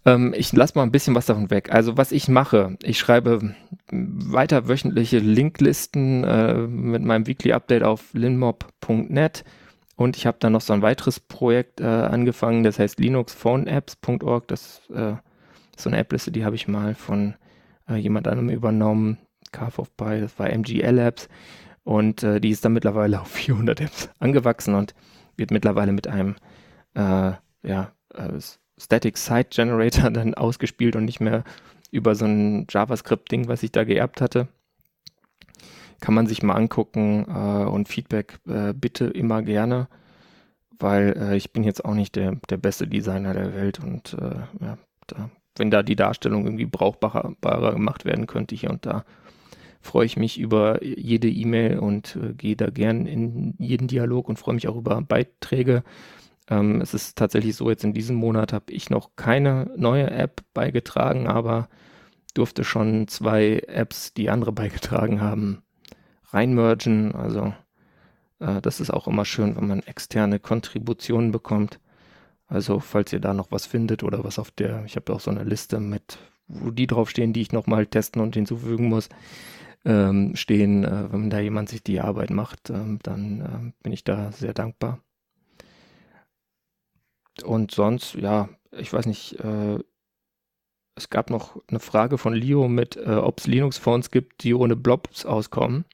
[0.06, 1.72] ähm, ich lasse mal ein bisschen was davon weg.
[1.72, 3.54] Also was ich mache, ich schreibe
[3.90, 9.44] weiter wöchentliche Linklisten äh, mit meinem Weekly Update auf linmob.net
[9.96, 14.48] und ich habe dann noch so ein weiteres Projekt äh, angefangen, das heißt linuxphoneapps.org.
[14.48, 15.12] Das äh,
[15.76, 17.34] ist so eine App-Liste, die habe ich mal von
[17.88, 19.18] äh, jemand anderem übernommen.
[19.52, 21.28] Carve of Pi, das war MGL Apps.
[21.84, 24.94] Und äh, die ist dann mittlerweile auf 400 Apps angewachsen und
[25.36, 26.36] wird mittlerweile mit einem
[26.94, 27.32] äh,
[27.62, 28.40] ja, äh,
[28.78, 31.44] Static Site Generator dann ausgespielt und nicht mehr
[31.90, 34.48] über so ein JavaScript-Ding, was ich da geerbt hatte
[36.04, 39.88] kann man sich mal angucken äh, und Feedback äh, bitte immer gerne,
[40.78, 44.64] weil äh, ich bin jetzt auch nicht der, der beste Designer der Welt und äh,
[44.64, 49.04] ja, da wenn da die Darstellung irgendwie brauchbarer gemacht werden könnte hier und da,
[49.84, 54.38] freue ich mich über jede E-Mail und äh, gehe da gern in jeden Dialog und
[54.38, 55.84] freue mich auch über Beiträge.
[56.48, 60.42] Ähm, es ist tatsächlich so, jetzt in diesem Monat habe ich noch keine neue App
[60.54, 61.68] beigetragen, aber
[62.32, 65.62] durfte schon zwei Apps, die andere beigetragen haben,
[66.32, 67.14] reinmergen.
[67.14, 67.52] Also
[68.40, 71.78] äh, das ist auch immer schön, wenn man externe Kontributionen bekommt.
[72.46, 75.30] Also falls ihr da noch was findet oder was auf der, ich habe auch so
[75.30, 79.08] eine Liste mit, wo die draufstehen, die ich nochmal testen und hinzufügen muss,
[79.84, 80.84] ähm, stehen.
[80.84, 84.54] Äh, wenn da jemand sich die Arbeit macht, ähm, dann äh, bin ich da sehr
[84.54, 85.00] dankbar.
[87.42, 89.78] Und sonst, ja, ich weiß nicht, äh,
[90.96, 94.76] es gab noch eine Frage von Leo mit, äh, ob es Linux-Fonts gibt, die ohne
[94.76, 95.84] Blobs auskommen.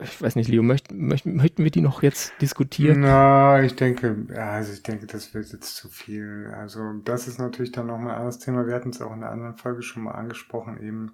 [0.00, 3.00] Ich weiß nicht, Leo, möcht, möcht, möchten wir die noch jetzt diskutieren?
[3.00, 6.52] Na, ich denke, also ich denke, das wird jetzt zu viel.
[6.56, 8.66] Also das ist natürlich dann noch ein anderes Thema.
[8.66, 11.12] Wir hatten es auch in einer anderen Folge schon mal angesprochen, eben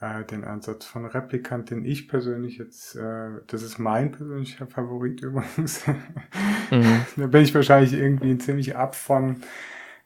[0.00, 5.20] äh, den Ansatz von Replikant, den ich persönlich jetzt, äh, das ist mein persönlicher Favorit
[5.22, 5.86] übrigens.
[6.70, 7.02] Mhm.
[7.16, 9.42] da bin ich wahrscheinlich irgendwie ziemlich ab von,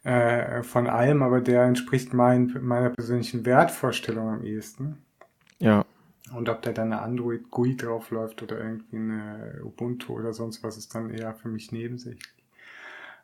[0.04, 4.98] äh, von allem, aber der entspricht mein, meiner persönlichen Wertvorstellung am ehesten.
[5.58, 5.86] Ja.
[6.34, 10.76] Und ob da dann eine Android GUI draufläuft oder irgendwie eine Ubuntu oder sonst was,
[10.76, 12.34] ist dann eher für mich nebensächlich.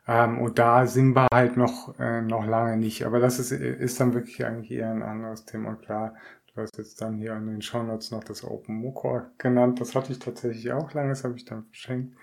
[0.07, 3.05] Ähm, und da sind wir halt noch, äh, noch lange nicht.
[3.05, 5.69] Aber das ist, ist dann wirklich eigentlich eher ein anderes Thema.
[5.69, 6.15] Und klar,
[6.59, 9.79] Du hast jetzt dann hier in den Shownotes noch das Open Mocore genannt.
[9.79, 12.17] Das hatte ich tatsächlich auch lange, das habe ich dann verschenkt.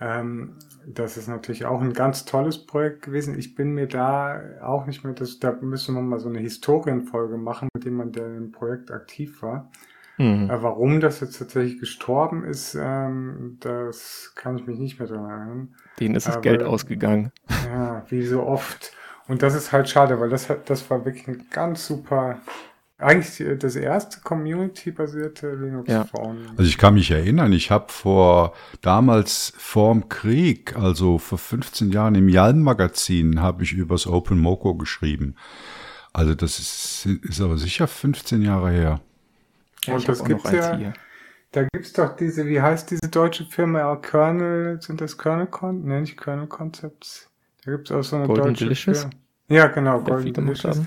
[0.00, 0.56] Ähm,
[0.86, 3.38] das ist natürlich auch ein ganz tolles Projekt gewesen.
[3.38, 7.36] Ich bin mir da auch nicht mehr, das, da müssen wir mal so eine Historienfolge
[7.36, 9.70] machen, mit dem man der im Projekt aktiv war.
[10.22, 10.50] Mhm.
[10.50, 15.30] Äh, warum das jetzt tatsächlich gestorben ist, ähm, das kann ich mich nicht mehr daran
[15.30, 15.74] erinnern.
[15.98, 17.32] Denen ist das Aber, Geld ausgegangen.
[17.66, 18.92] Ja, wie so oft.
[19.26, 22.40] Und das ist halt schade, weil das hat, das war wirklich ein ganz super
[22.98, 26.38] eigentlich das erste Community-basierte Linux-Phone.
[26.44, 26.50] Ja.
[26.50, 32.14] Also ich kann mich erinnern, ich habe vor damals vorm Krieg, also vor 15 Jahren
[32.14, 35.34] im Jalm-Magazin, habe ich übers Open Moco geschrieben.
[36.12, 39.00] Also das ist, ist aber sicher 15 Jahre her.
[39.84, 40.76] Ja, Und das gibt's ja.
[40.76, 40.92] Hier.
[41.52, 43.94] Da gibt's doch diese, wie heißt diese deutsche Firma?
[43.96, 45.84] Kernel, sind das Kernel Con?
[45.84, 47.28] Ne, nicht Kernel Concepts.
[47.64, 49.00] Da gibt's auch so eine Golden deutsche Delicious?
[49.00, 49.14] Firma.
[49.48, 50.80] Ja, genau, Golden Delicious.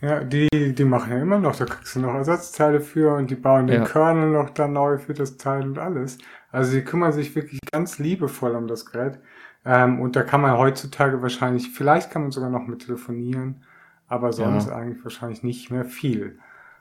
[0.00, 3.36] Ja, die, die machen ja immer noch, da kriegst du noch Ersatzteile für und die
[3.36, 3.88] bauen den ja.
[3.88, 6.18] Kernel noch da neu für das Teil und alles.
[6.52, 9.18] Also die kümmern sich wirklich ganz liebevoll um das Gerät.
[9.64, 13.64] Ähm, und da kann man heutzutage wahrscheinlich, vielleicht kann man sogar noch mit telefonieren,
[14.06, 14.76] aber sonst ja.
[14.76, 16.38] eigentlich wahrscheinlich nicht mehr viel.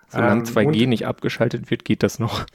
[0.09, 2.45] Solange ähm, 2G nicht abgeschaltet wird, geht das noch.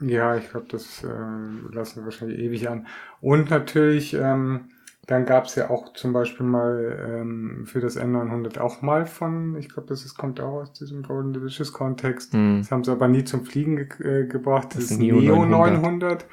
[0.00, 2.86] Ja, ich glaube, das äh, lassen wir wahrscheinlich ewig an.
[3.20, 4.70] Und natürlich, ähm,
[5.06, 9.56] dann gab es ja auch zum Beispiel mal ähm, für das N900 auch mal von,
[9.56, 12.34] ich glaube, das ist, kommt auch aus diesem Golden Delicious Kontext.
[12.34, 12.58] Mhm.
[12.58, 14.68] Das haben sie aber nie zum Fliegen ge äh, gebracht.
[14.74, 15.82] Das, das ist Neo, Neo 900.
[15.82, 16.26] 900.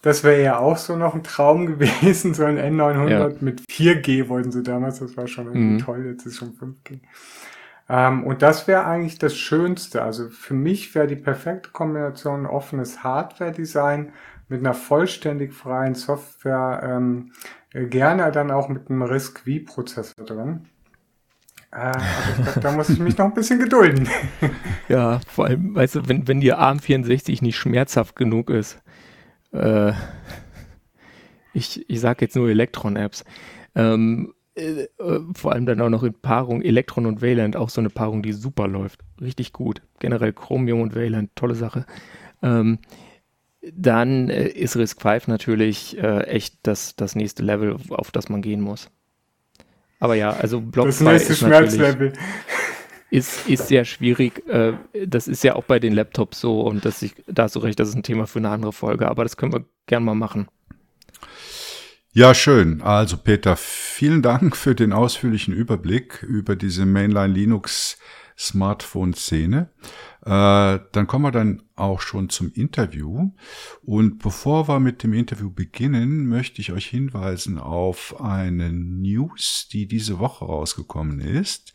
[0.00, 3.30] Das wäre ja auch so noch ein Traum gewesen, so ein N900 ja.
[3.40, 5.00] mit 4G wollten sie damals.
[5.00, 5.78] Das war schon irgendwie mhm.
[5.78, 7.00] toll, jetzt ist schon 5G.
[7.88, 10.02] Ähm, und das wäre eigentlich das Schönste.
[10.02, 14.12] Also für mich wäre die perfekte Kombination offenes Hardware-Design
[14.48, 16.80] mit einer vollständig freien Software.
[16.82, 17.32] Ähm,
[17.72, 20.66] äh, gerne dann auch mit einem RISC-V-Prozessor drin.
[21.72, 21.92] Äh,
[22.36, 24.08] ich glaube, da muss ich mich noch ein bisschen gedulden.
[24.88, 28.80] ja, vor allem, weißt du, wenn, wenn dir ARM64 nicht schmerzhaft genug ist,
[29.52, 29.92] äh,
[31.52, 33.24] ich, ich sage jetzt nur Elektron-Apps,
[33.74, 34.86] ähm, äh,
[35.34, 38.32] vor allem dann auch noch in Paarung Elektron und Wayland, auch so eine Paarung, die
[38.32, 39.00] super läuft.
[39.20, 39.82] Richtig gut.
[39.98, 41.86] Generell Chromium und Wayland, tolle Sache.
[42.42, 42.78] Ähm,
[43.72, 48.42] dann äh, ist Risk 5 natürlich äh, echt das, das nächste Level, auf das man
[48.42, 48.90] gehen muss.
[50.00, 52.12] Aber ja, also Block das 2 ist Schmerzlevel.
[53.10, 54.46] Ist, ist sehr schwierig.
[54.48, 54.72] Äh,
[55.06, 57.78] das ist ja auch bei den Laptops so und das ich, da hast du recht,
[57.78, 60.48] das ist ein Thema für eine andere Folge, aber das können wir gern mal machen.
[62.16, 62.80] Ja, schön.
[62.80, 67.98] Also Peter, vielen Dank für den ausführlichen Überblick über diese Mainline Linux
[68.38, 69.68] Smartphone-Szene.
[70.24, 73.32] Äh, dann kommen wir dann auch schon zum Interview.
[73.82, 79.86] Und bevor wir mit dem Interview beginnen, möchte ich euch hinweisen auf eine News, die
[79.86, 81.74] diese Woche rausgekommen ist.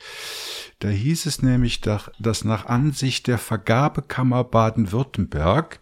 [0.80, 5.80] Da hieß es nämlich, dass nach Ansicht der Vergabekammer Baden-Württemberg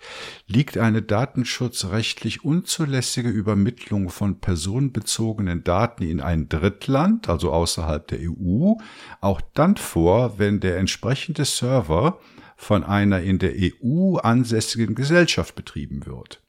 [0.48, 8.74] liegt eine datenschutzrechtlich unzulässige Übermittlung von personenbezogenen Daten in ein Drittland, also außerhalb der EU,
[9.22, 12.20] auch dann vor, wenn der entsprechende Server
[12.58, 16.42] von einer in der EU ansässigen Gesellschaft betrieben wird.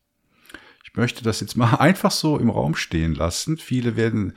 [0.82, 3.58] Ich möchte das jetzt mal einfach so im Raum stehen lassen.
[3.58, 4.32] Viele werden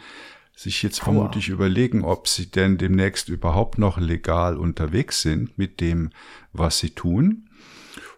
[0.54, 1.54] sich jetzt vermutlich oh.
[1.54, 6.12] überlegen, ob sie denn demnächst überhaupt noch legal unterwegs sind mit dem,
[6.52, 7.50] was sie tun.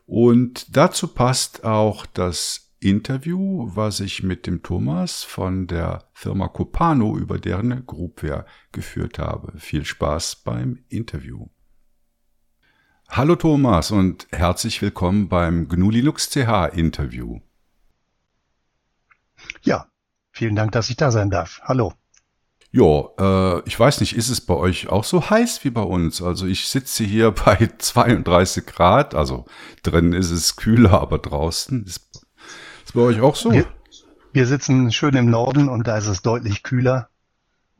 [0.05, 7.17] Und dazu passt auch das Interview, was ich mit dem Thomas von der Firma Copano
[7.17, 9.57] über deren Groupware geführt habe.
[9.57, 11.47] Viel Spaß beim Interview.
[13.09, 17.39] Hallo Thomas und herzlich willkommen beim GNU Linux CH Interview.
[19.61, 19.87] Ja,
[20.31, 21.61] vielen Dank, dass ich da sein darf.
[21.63, 21.93] Hallo.
[22.71, 26.23] Ja, äh, ich weiß nicht, ist es bei euch auch so heiß wie bei uns?
[26.23, 29.45] Also ich sitze hier bei 32 Grad, also
[29.83, 32.25] drin ist es kühler, aber draußen ist,
[32.83, 33.51] ist bei euch auch so?
[33.51, 33.67] Wir,
[34.31, 37.09] wir, sitzen schön im Norden und da ist es deutlich kühler.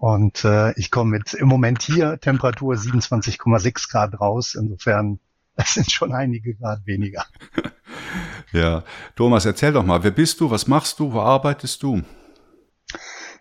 [0.04, 4.54] Und äh, ich komme mit im Moment hier Temperatur 27,6 Grad raus.
[4.54, 5.20] Insofern,
[5.56, 7.24] das sind schon einige Grad weniger.
[8.52, 8.84] ja,
[9.16, 12.02] Thomas, erzähl doch mal, wer bist du, was machst du, wo arbeitest du?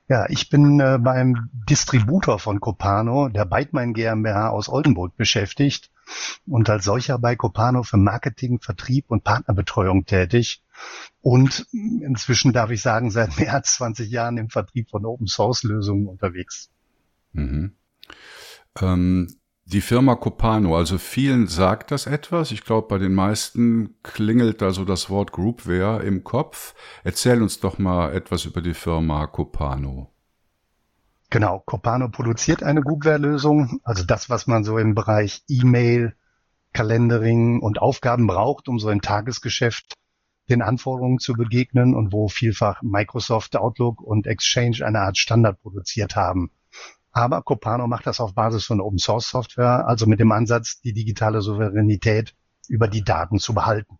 [0.06, 5.90] Ja, ich bin äh, beim Distributor von Copano, der Byteman GmbH aus Oldenburg beschäftigt
[6.46, 10.62] und als solcher bei Copano für Marketing, Vertrieb und Partnerbetreuung tätig
[11.20, 15.62] und inzwischen darf ich sagen, seit mehr als 20 Jahren im Vertrieb von Open Source
[15.62, 16.70] Lösungen unterwegs.
[17.32, 17.76] Mhm.
[18.80, 19.28] Ähm,
[19.64, 22.50] die Firma Copano, also vielen sagt das etwas.
[22.50, 26.74] Ich glaube, bei den meisten klingelt da so das Wort Groupware im Kopf.
[27.04, 30.12] Erzähl uns doch mal etwas über die Firma Copano.
[31.32, 36.14] Genau, Copano produziert eine Groupware-Lösung, also das, was man so im Bereich E-Mail,
[36.74, 39.94] Calendering und Aufgaben braucht, um so im Tagesgeschäft
[40.50, 46.16] den Anforderungen zu begegnen und wo vielfach Microsoft Outlook und Exchange eine Art Standard produziert
[46.16, 46.50] haben.
[47.12, 50.92] Aber Copano macht das auf Basis von Open Source Software, also mit dem Ansatz, die
[50.92, 52.34] digitale Souveränität
[52.68, 53.96] über die Daten zu behalten.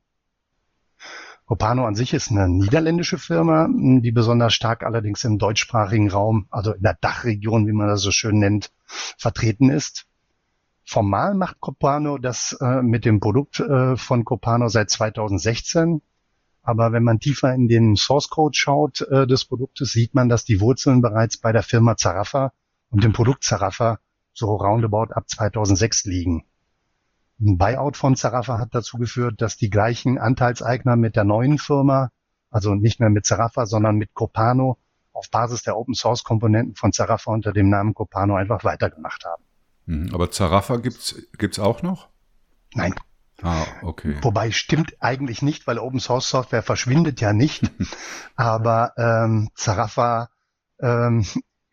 [1.47, 6.73] Copano an sich ist eine niederländische Firma, die besonders stark allerdings im deutschsprachigen Raum, also
[6.73, 10.07] in der Dachregion, wie man das so schön nennt, vertreten ist.
[10.85, 16.03] Formal macht Copano das äh, mit dem Produkt äh, von Copano seit 2016.
[16.63, 20.45] Aber wenn man tiefer in den Source Code schaut äh, des Produktes, sieht man, dass
[20.45, 22.53] die Wurzeln bereits bei der Firma Zarafa
[22.91, 23.99] und dem Produkt Zarafa
[24.33, 26.45] so roundabout ab 2006 liegen.
[27.45, 32.11] Ein Buyout von Zarafa hat dazu geführt, dass die gleichen Anteilseigner mit der neuen Firma,
[32.51, 34.79] also nicht mehr mit Zarafa, sondern mit Copano,
[35.13, 39.43] auf Basis der Open Source Komponenten von Zarafa unter dem Namen Copano einfach weitergemacht haben.
[39.87, 40.15] Mhm.
[40.15, 42.09] Aber Zarafa gibt's gibt's auch noch?
[42.75, 42.95] Nein.
[43.43, 44.17] Ah, okay.
[44.23, 47.69] Wobei stimmt eigentlich nicht, weil Open Source Software verschwindet ja nicht.
[48.37, 50.29] Aber ähm, Zarafa
[50.81, 51.27] ähm,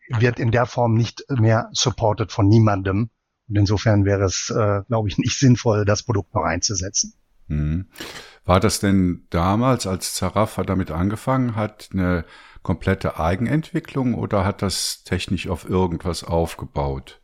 [0.08, 3.10] wird in der Form nicht mehr supported von niemandem.
[3.50, 7.12] Und insofern wäre es, äh, glaube ich, nicht sinnvoll, das Produkt noch einzusetzen.
[7.48, 7.86] Mhm.
[8.44, 12.24] War das denn damals, als Zarafa damit angefangen hat, eine
[12.62, 17.20] komplette Eigenentwicklung oder hat das technisch auf irgendwas aufgebaut?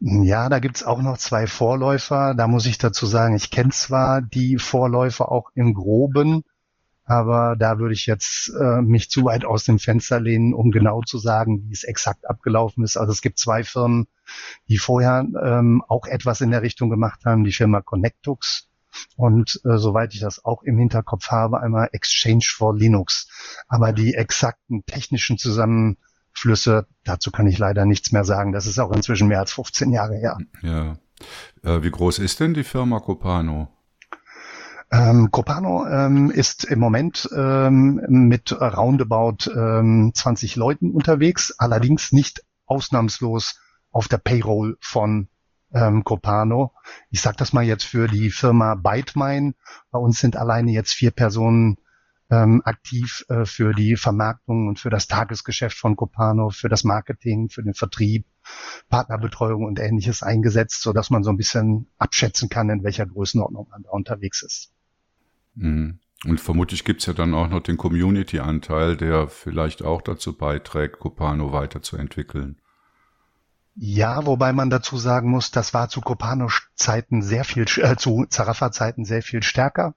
[0.00, 2.34] Ja, da gibt's auch noch zwei Vorläufer.
[2.34, 6.44] Da muss ich dazu sagen, ich kenne zwar die Vorläufer auch im Groben,
[7.08, 11.00] aber da würde ich jetzt äh, mich zu weit aus dem Fenster lehnen, um genau
[11.00, 12.98] zu sagen, wie es exakt abgelaufen ist.
[12.98, 14.08] Also es gibt zwei Firmen,
[14.68, 17.44] die vorher ähm, auch etwas in der Richtung gemacht haben.
[17.44, 18.68] Die Firma Connectux
[19.16, 23.26] und äh, soweit ich das auch im Hinterkopf habe, einmal Exchange for Linux.
[23.68, 28.52] Aber die exakten technischen Zusammenflüsse, dazu kann ich leider nichts mehr sagen.
[28.52, 30.36] Das ist auch inzwischen mehr als 15 Jahre her.
[30.60, 30.98] Ja.
[31.62, 33.68] Äh, wie groß ist denn die Firma Copano?
[34.90, 42.42] Ähm, Copano ähm, ist im Moment ähm, mit roundabout ähm, 20 Leuten unterwegs, allerdings nicht
[42.64, 43.60] ausnahmslos
[43.90, 45.28] auf der Payroll von
[45.74, 46.72] ähm, Copano.
[47.10, 49.54] Ich sage das mal jetzt für die Firma Bytemine.
[49.90, 51.76] Bei uns sind alleine jetzt vier Personen
[52.30, 57.48] ähm, aktiv äh, für die Vermarktung und für das Tagesgeschäft von Copano, für das Marketing,
[57.48, 58.26] für den Vertrieb,
[58.88, 63.68] Partnerbetreuung und ähnliches eingesetzt, so dass man so ein bisschen abschätzen kann, in welcher Größenordnung
[63.70, 64.72] man da unterwegs ist.
[65.58, 65.98] Mhm.
[66.24, 71.52] Und vermutlich gibt's ja dann auch noch den Community-Anteil, der vielleicht auch dazu beiträgt, Copano
[71.52, 72.56] weiterzuentwickeln.
[73.76, 79.04] Ja, wobei man dazu sagen muss, das war zu Copano-Zeiten sehr viel, äh, zu Zarafa-Zeiten
[79.04, 79.94] sehr viel stärker.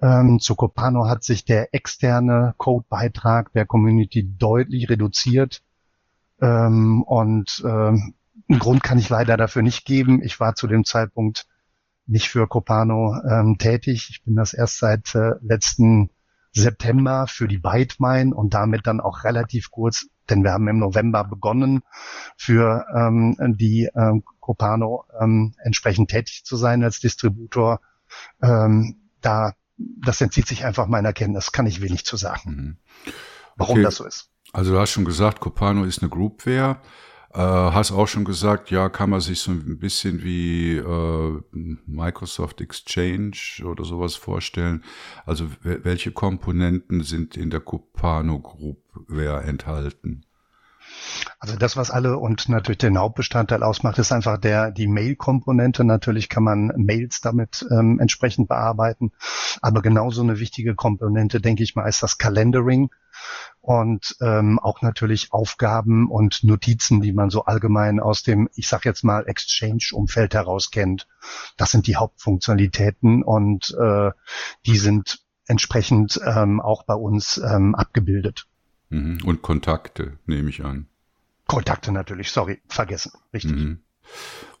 [0.00, 5.62] Ähm, zu Copano hat sich der externe Code-Beitrag der Community deutlich reduziert.
[6.40, 8.14] Ähm, und ähm,
[8.48, 10.22] einen Grund kann ich leider dafür nicht geben.
[10.22, 11.46] Ich war zu dem Zeitpunkt
[12.06, 14.08] nicht für Copano ähm, tätig.
[14.10, 16.10] Ich bin das erst seit äh, letzten
[16.52, 21.24] September für die Bytemine und damit dann auch relativ kurz, denn wir haben im November
[21.24, 21.82] begonnen,
[22.36, 27.80] für ähm, die ähm, Copano ähm, entsprechend tätig zu sein als Distributor.
[28.40, 32.50] Ähm, da, das entzieht sich einfach meiner Kenntnis, kann ich wenig zu sagen.
[32.50, 33.12] Mhm.
[33.56, 34.30] Warum das so ist.
[34.52, 36.80] Also du hast schon gesagt, Copano ist eine Groupware.
[37.34, 41.40] Äh, hast auch schon gesagt, ja, kann man sich so ein bisschen wie äh,
[41.84, 44.84] Microsoft Exchange oder sowas vorstellen.
[45.26, 50.24] Also welche Komponenten sind in der Copano Groupware enthalten?
[51.40, 55.84] Also das, was alle und natürlich den Hauptbestandteil ausmacht, ist einfach der die Mail-Komponente.
[55.84, 59.10] Natürlich kann man Mails damit ähm, entsprechend bearbeiten,
[59.60, 62.90] aber genauso eine wichtige Komponente, denke ich mal, ist das Calendaring
[63.64, 68.84] und ähm, auch natürlich Aufgaben und Notizen, die man so allgemein aus dem, ich sag
[68.84, 71.08] jetzt mal, Exchange-Umfeld heraus kennt.
[71.56, 74.10] Das sind die Hauptfunktionalitäten und äh,
[74.66, 78.46] die sind entsprechend ähm, auch bei uns ähm, abgebildet.
[78.90, 79.20] Mhm.
[79.24, 80.86] Und Kontakte, nehme ich an.
[81.46, 83.52] Kontakte natürlich, sorry, vergessen, richtig.
[83.52, 83.80] Mhm.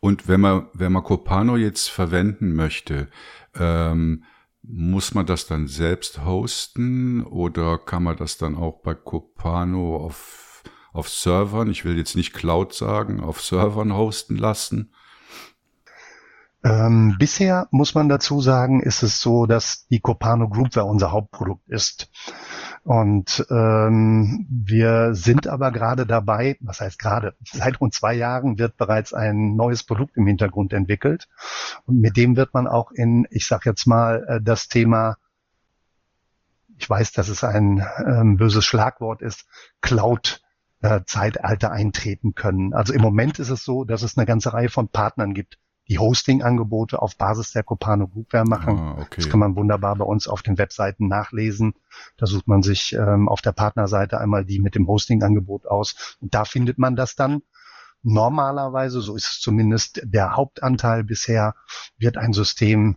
[0.00, 3.08] Und wenn man, wenn man Copano jetzt verwenden möchte,
[3.54, 4.24] ähm,
[4.66, 10.62] muss man das dann selbst hosten oder kann man das dann auch bei Copano auf,
[10.92, 14.92] auf Servern, ich will jetzt nicht Cloud sagen, auf Servern hosten lassen?
[16.64, 21.68] Ähm, bisher muss man dazu sagen, ist es so, dass die Copano Groupware unser Hauptprodukt
[21.68, 22.10] ist.
[22.84, 28.76] Und ähm, wir sind aber gerade dabei, was heißt gerade, seit rund zwei Jahren wird
[28.76, 31.26] bereits ein neues Produkt im Hintergrund entwickelt.
[31.86, 35.16] Und mit dem wird man auch in, ich sage jetzt mal, äh, das Thema,
[36.76, 39.46] ich weiß, dass es ein ähm, böses Schlagwort ist,
[39.80, 40.42] Cloud.
[40.82, 42.74] Äh, Zeitalter eintreten können.
[42.74, 45.56] Also im Moment ist es so, dass es eine ganze Reihe von Partnern gibt,
[45.88, 48.78] die Hosting-Angebote auf Basis der Copano Groupware machen.
[48.78, 49.16] Ah, okay.
[49.16, 51.74] Das kann man wunderbar bei uns auf den Webseiten nachlesen.
[52.16, 56.34] Da sucht man sich ähm, auf der Partnerseite einmal die mit dem Hosting-Angebot aus und
[56.34, 57.42] da findet man das dann.
[58.02, 61.54] Normalerweise, so ist es zumindest der Hauptanteil bisher,
[61.96, 62.96] wird ein System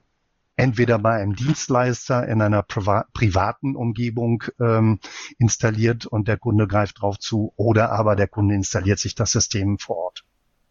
[0.57, 4.99] entweder bei einem Dienstleister in einer priva privaten Umgebung ähm,
[5.37, 9.77] installiert und der Kunde greift drauf zu oder aber der Kunde installiert sich das System
[9.77, 10.25] vor Ort.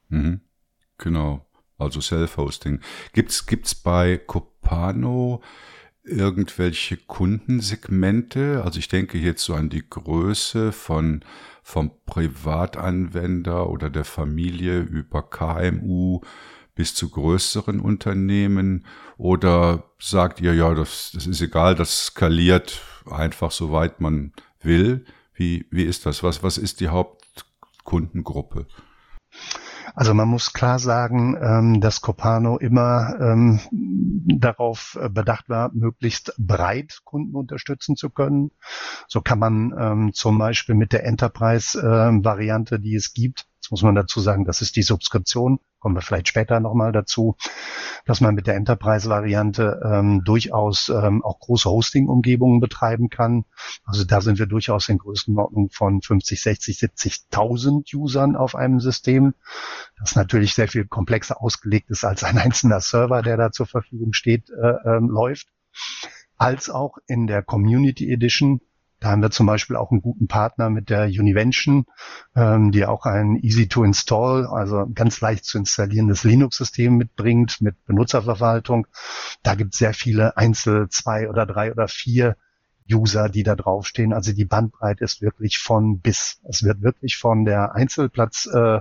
[0.08, 0.40] Mhm.
[0.98, 1.46] Genau
[1.78, 2.80] also Self-Hosting.
[3.12, 5.42] Gibt's gibt's bei Copano
[6.04, 8.62] irgendwelche Kundensegmente?
[8.64, 11.24] Also ich denke jetzt so an die Größe von
[11.62, 16.20] vom Privatanwender oder der Familie über KMU
[16.76, 18.86] bis zu größeren Unternehmen
[19.16, 25.04] oder sagt ihr, ja, das, das ist egal, das skaliert einfach soweit man will?
[25.34, 26.22] Wie, wie ist das?
[26.22, 28.66] Was, was ist die Hauptkundengruppe?
[29.96, 33.60] Also man muss klar sagen, ähm, dass Copano immer ähm,
[34.26, 38.50] darauf äh, bedacht war, möglichst breit Kunden unterstützen zu können.
[39.08, 43.82] So kann man ähm, zum Beispiel mit der Enterprise-Variante, äh, die es gibt, Jetzt muss
[43.82, 47.36] man dazu sagen, das ist die Subskription, kommen wir vielleicht später nochmal dazu,
[48.04, 53.44] dass man mit der Enterprise-Variante ähm, durchaus ähm, auch große Hosting-Umgebungen betreiben kann.
[53.82, 59.34] Also da sind wir durchaus in Größenordnung von 50, 60, 70.000 Usern auf einem System,
[59.98, 64.12] das natürlich sehr viel komplexer ausgelegt ist als ein einzelner Server, der da zur Verfügung
[64.12, 65.48] steht, äh, äh, läuft
[66.36, 68.60] als auch in der Community Edition
[69.00, 71.84] da haben wir zum Beispiel auch einen guten Partner mit der Univention,
[72.34, 77.84] ähm, die auch ein easy to install, also ganz leicht zu installierendes Linux-System mitbringt mit
[77.84, 78.86] Benutzerverwaltung.
[79.42, 82.36] Da gibt es sehr viele Einzel-, zwei oder drei oder vier
[82.90, 84.12] User, die da draufstehen.
[84.12, 86.40] Also die Bandbreite ist wirklich von bis.
[86.44, 88.80] Es wird wirklich von der Einzelplatz äh,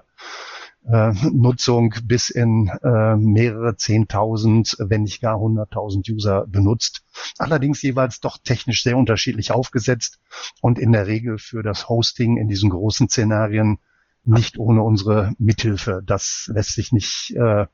[0.87, 7.03] äh, Nutzung bis in äh, mehrere Zehntausend, wenn nicht gar hunderttausend User benutzt.
[7.37, 10.19] Allerdings jeweils doch technisch sehr unterschiedlich aufgesetzt
[10.61, 13.79] und in der Regel für das Hosting in diesen großen Szenarien
[14.23, 16.01] nicht ohne unsere Mithilfe.
[16.03, 17.67] Das lässt sich nicht äh,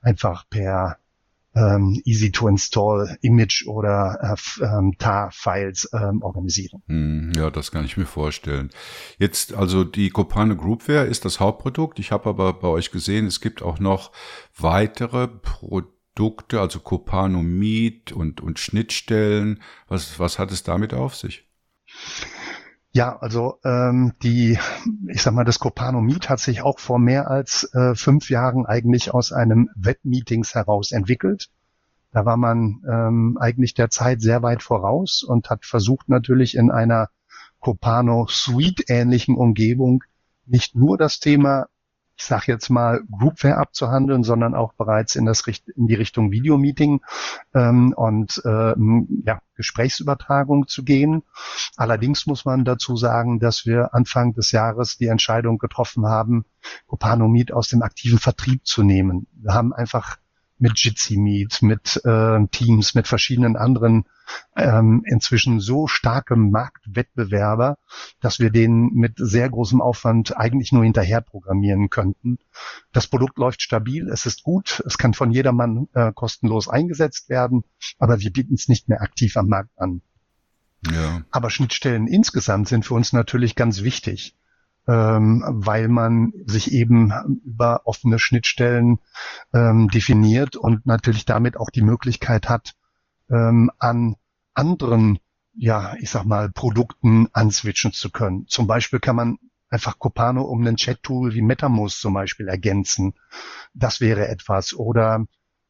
[0.00, 0.98] einfach per
[1.54, 6.82] ähm, easy to install Image oder äh, ähm, TAR-Files ähm, organisieren.
[6.88, 8.70] Hm, ja, das kann ich mir vorstellen.
[9.18, 11.98] Jetzt also die Copano Groupware ist das Hauptprodukt.
[11.98, 14.12] Ich habe aber bei euch gesehen, es gibt auch noch
[14.56, 19.62] weitere Produkte, also Copano Meet und, und Schnittstellen.
[19.88, 21.48] Was, was hat es damit auf sich?
[22.96, 24.56] Ja, also ähm, die,
[25.08, 28.66] ich sag mal, das Copano Meet hat sich auch vor mehr als äh, fünf Jahren
[28.66, 31.50] eigentlich aus einem Webmeetings heraus entwickelt.
[32.12, 36.70] Da war man ähm, eigentlich der Zeit sehr weit voraus und hat versucht natürlich in
[36.70, 37.10] einer
[37.58, 40.04] Copano Suite ähnlichen Umgebung
[40.46, 41.66] nicht nur das Thema
[42.16, 45.42] ich sage jetzt mal, Groupware abzuhandeln, sondern auch bereits in, das,
[45.76, 47.00] in die Richtung Videomeeting
[47.54, 51.22] ähm, und ähm, ja, Gesprächsübertragung zu gehen.
[51.76, 56.44] Allerdings muss man dazu sagen, dass wir Anfang des Jahres die Entscheidung getroffen haben,
[56.86, 59.26] Copano Meet aus dem aktiven Vertrieb zu nehmen.
[59.32, 60.18] Wir haben einfach
[60.58, 64.04] mit Jitsi Meet, mit äh, Teams, mit verschiedenen anderen
[64.56, 67.76] ähm, inzwischen so starke Marktwettbewerber,
[68.20, 72.38] dass wir den mit sehr großem Aufwand eigentlich nur hinterher programmieren könnten.
[72.92, 77.64] Das Produkt läuft stabil, es ist gut, es kann von jedermann äh, kostenlos eingesetzt werden,
[77.98, 80.02] aber wir bieten es nicht mehr aktiv am Markt an.
[80.90, 81.22] Ja.
[81.30, 84.34] Aber Schnittstellen insgesamt sind für uns natürlich ganz wichtig
[84.86, 87.12] ähm, weil man sich eben
[87.44, 88.98] über offene Schnittstellen
[89.52, 92.74] ähm, definiert und natürlich damit auch die Möglichkeit hat,
[93.30, 94.16] ähm, an
[94.52, 95.18] anderen,
[95.54, 98.46] ja, ich sag mal, Produkten answitchen zu können.
[98.46, 99.38] Zum Beispiel kann man
[99.70, 103.14] einfach Copano um ein Chat-Tool wie MetaMost zum Beispiel ergänzen.
[103.72, 104.74] Das wäre etwas.
[104.74, 105.24] Oder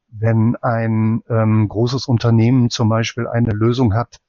[0.09, 4.21] wenn ein ähm, großes Unternehmen zum Beispiel eine Lösung hat,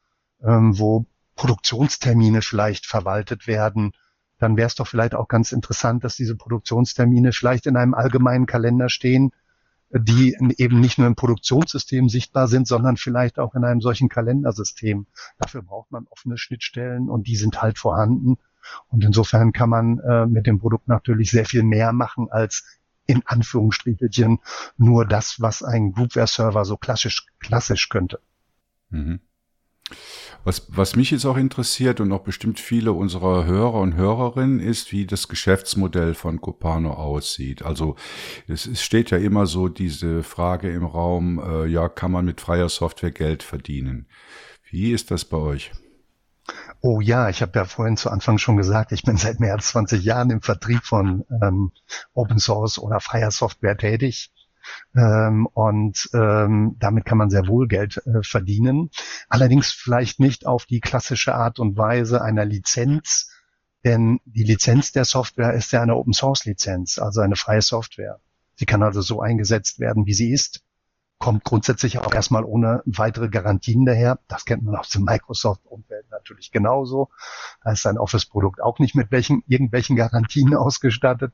[0.43, 1.05] ähm, wo
[1.35, 3.91] Produktionstermine vielleicht verwaltet werden
[4.37, 8.45] dann wäre es doch vielleicht auch ganz interessant, dass diese Produktionstermine vielleicht in einem allgemeinen
[8.45, 9.31] Kalender stehen,
[9.91, 15.07] die eben nicht nur im Produktionssystem sichtbar sind, sondern vielleicht auch in einem solchen Kalendersystem.
[15.37, 18.37] Dafür braucht man offene Schnittstellen und die sind halt vorhanden.
[18.89, 23.21] Und insofern kann man äh, mit dem Produkt natürlich sehr viel mehr machen als in
[23.25, 24.39] Anführungsstrichelchen
[24.77, 28.19] nur das, was ein Groupware-Server so klassisch, klassisch könnte.
[28.89, 29.19] Mhm.
[30.45, 34.91] Was, was mich jetzt auch interessiert und auch bestimmt viele unserer Hörer und Hörerinnen ist,
[34.91, 37.63] wie das Geschäftsmodell von Copano aussieht.
[37.63, 37.95] Also
[38.47, 42.41] es, es steht ja immer so diese Frage im Raum, äh, ja, kann man mit
[42.41, 44.05] freier Software Geld verdienen?
[44.69, 45.71] Wie ist das bei euch?
[46.79, 49.69] Oh ja, ich habe ja vorhin zu Anfang schon gesagt, ich bin seit mehr als
[49.69, 51.71] 20 Jahren im Vertrieb von ähm,
[52.13, 54.31] Open Source oder freier Software tätig.
[54.95, 58.89] Ähm, und ähm, damit kann man sehr wohl Geld äh, verdienen.
[59.29, 63.31] Allerdings vielleicht nicht auf die klassische Art und Weise einer Lizenz,
[63.83, 68.19] denn die Lizenz der Software ist ja eine Open Source Lizenz, also eine freie Software.
[68.55, 70.64] Sie kann also so eingesetzt werden, wie sie ist
[71.17, 74.19] kommt grundsätzlich auch erstmal ohne weitere Garantien daher.
[74.27, 77.09] Das kennt man aus dem Microsoft-Umfeld natürlich genauso.
[77.63, 81.33] Da ist ein Office-Produkt auch nicht mit welchen, irgendwelchen Garantien ausgestattet.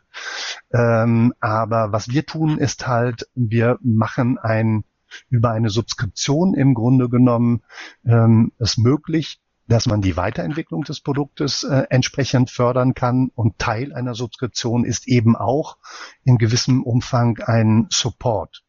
[0.71, 4.83] Ähm, aber was wir tun, ist halt, wir machen ein
[5.29, 7.63] über eine Subskription im Grunde genommen
[8.05, 13.29] ähm, es möglich, dass man die Weiterentwicklung des Produktes äh, entsprechend fördern kann.
[13.35, 15.77] Und Teil einer Subskription ist eben auch
[16.23, 18.63] in gewissem Umfang ein Support.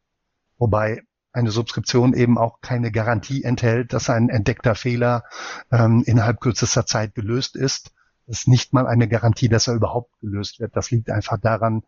[0.62, 1.02] Wobei
[1.32, 5.24] eine Subskription eben auch keine Garantie enthält, dass ein entdeckter Fehler
[5.72, 7.92] ähm, innerhalb kürzester Zeit gelöst ist.
[8.28, 10.76] Das ist nicht mal eine Garantie, dass er überhaupt gelöst wird.
[10.76, 11.82] Das liegt einfach daran,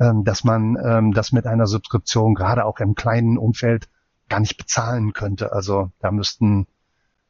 [0.00, 3.88] ähm, dass man ähm, das mit einer Subskription gerade auch im kleinen Umfeld
[4.28, 5.52] gar nicht bezahlen könnte.
[5.52, 6.66] Also da müssten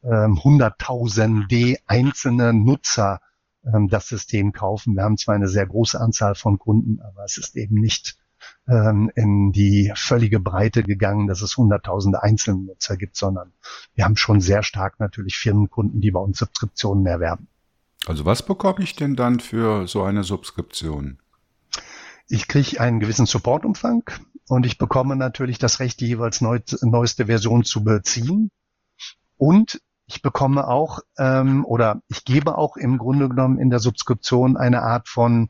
[0.03, 3.21] ähm, hunderttausende einzelne Nutzer
[3.71, 4.95] ähm, das System kaufen.
[4.95, 8.16] Wir haben zwar eine sehr große Anzahl von Kunden, aber es ist eben nicht
[8.67, 13.53] ähm, in die völlige Breite gegangen, dass es hunderttausende Einzelnutzer gibt, sondern
[13.95, 17.47] wir haben schon sehr stark natürlich Firmenkunden, die bei uns Subskriptionen erwerben.
[18.05, 21.19] Also was bekomme ich denn dann für so eine Subskription?
[22.29, 24.03] Ich kriege einen gewissen Supportumfang
[24.47, 28.51] und ich bekomme natürlich das Recht, die jeweils neu, neueste Version zu beziehen.
[29.37, 34.55] Und ich bekomme auch ähm, oder ich gebe auch im Grunde genommen in der Subskription
[34.55, 35.49] eine Art von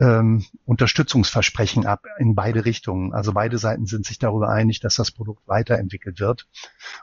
[0.00, 3.12] ähm, Unterstützungsversprechen ab in beide Richtungen.
[3.12, 6.46] Also beide Seiten sind sich darüber einig, dass das Produkt weiterentwickelt wird.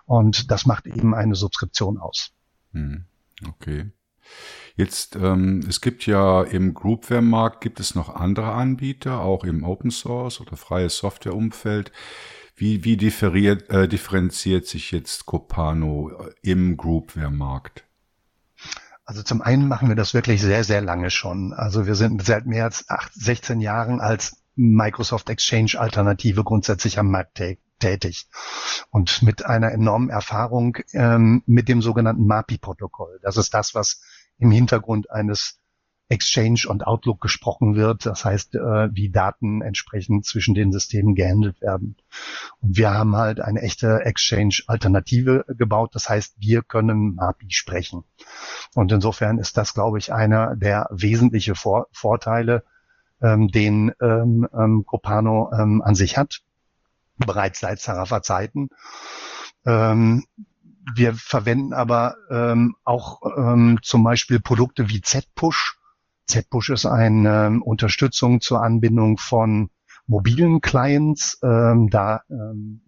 [0.06, 2.32] Und das macht eben eine Subskription aus.
[2.72, 3.06] Hm,
[3.48, 3.92] okay.
[4.76, 9.92] Jetzt, ähm, es gibt ja im Groupware-Markt gibt es noch andere Anbieter, auch im Open
[9.92, 11.92] Source oder freie Software-Umfeld.
[12.58, 17.85] Wie, wie differiert, äh, differenziert sich jetzt Copano äh, im Groupware-Markt?
[19.06, 21.54] Also zum einen machen wir das wirklich sehr, sehr lange schon.
[21.54, 27.12] Also wir sind seit mehr als acht, 16 Jahren als Microsoft Exchange Alternative grundsätzlich am
[27.12, 27.42] Markt
[27.80, 28.28] tätig
[28.90, 33.20] und mit einer enormen Erfahrung ähm, mit dem sogenannten MAPI-Protokoll.
[33.22, 34.02] Das ist das, was
[34.40, 35.60] im Hintergrund eines
[36.08, 38.06] Exchange und Outlook gesprochen wird.
[38.06, 41.98] Das heißt, äh, wie Daten entsprechend zwischen den Systemen gehandelt werden.
[42.62, 45.96] Und wir haben halt eine echte Exchange-Alternative gebaut.
[45.96, 48.04] Das heißt, wir können MAPI sprechen.
[48.76, 52.64] Und insofern ist das, glaube ich, einer der wesentlichen Vor Vorteile,
[53.22, 56.42] ähm, den ähm, ähm, Copano ähm, an sich hat,
[57.18, 58.70] bereits seit Sarafa Zeiten.
[59.66, 60.26] Ähm,
[60.94, 65.75] wir verwenden aber ähm, auch ähm, zum Beispiel Produkte wie Z-Push,
[66.28, 69.70] Z-Push ist eine ähm, Unterstützung zur Anbindung von
[70.08, 71.40] mobilen Clients.
[71.44, 72.82] Ähm, da ähm,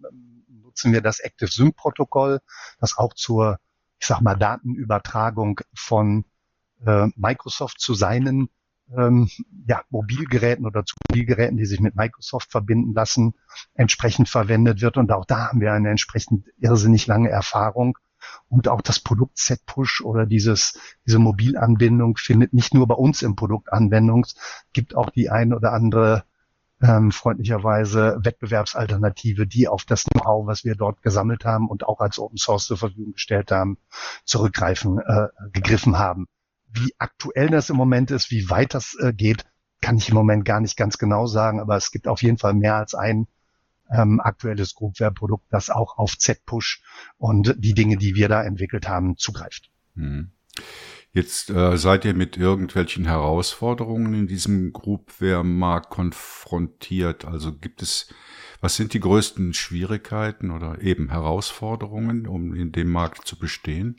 [0.62, 2.40] nutzen wir das Active Sync Protokoll,
[2.80, 3.58] das auch zur,
[4.00, 6.24] ich sag mal, Datenübertragung von
[6.84, 8.48] äh, Microsoft zu seinen
[8.96, 9.28] ähm,
[9.66, 13.34] ja, Mobilgeräten oder zu Mobilgeräten, die sich mit Microsoft verbinden lassen,
[13.74, 14.96] entsprechend verwendet wird.
[14.96, 17.98] Und auch da haben wir eine entsprechend irrsinnig lange Erfahrung.
[18.48, 23.36] Und auch das Produkt Z-Push oder dieses, diese Mobilanbindung findet nicht nur bei uns im
[23.36, 24.26] Produkt Anwendung,
[24.72, 26.24] gibt auch die ein oder andere
[26.80, 32.18] ähm, freundlicherweise Wettbewerbsalternative, die auf das Know-how, was wir dort gesammelt haben und auch als
[32.18, 33.78] Open Source zur Verfügung gestellt haben,
[34.24, 36.26] zurückgreifen, äh, gegriffen haben.
[36.68, 39.44] Wie aktuell das im Moment ist, wie weit das äh, geht,
[39.80, 42.54] kann ich im Moment gar nicht ganz genau sagen, aber es gibt auf jeden Fall
[42.54, 43.26] mehr als ein
[43.90, 46.82] ähm, aktuelles Groupware-Produkt, das auch auf Z-Push
[47.16, 49.70] und die Dinge, die wir da entwickelt haben, zugreift.
[49.94, 50.30] Hm.
[51.12, 57.24] Jetzt äh, seid ihr mit irgendwelchen Herausforderungen in diesem Groupware-Markt konfrontiert.
[57.24, 58.12] Also gibt es,
[58.60, 63.96] was sind die größten Schwierigkeiten oder eben Herausforderungen, um in dem Markt zu bestehen?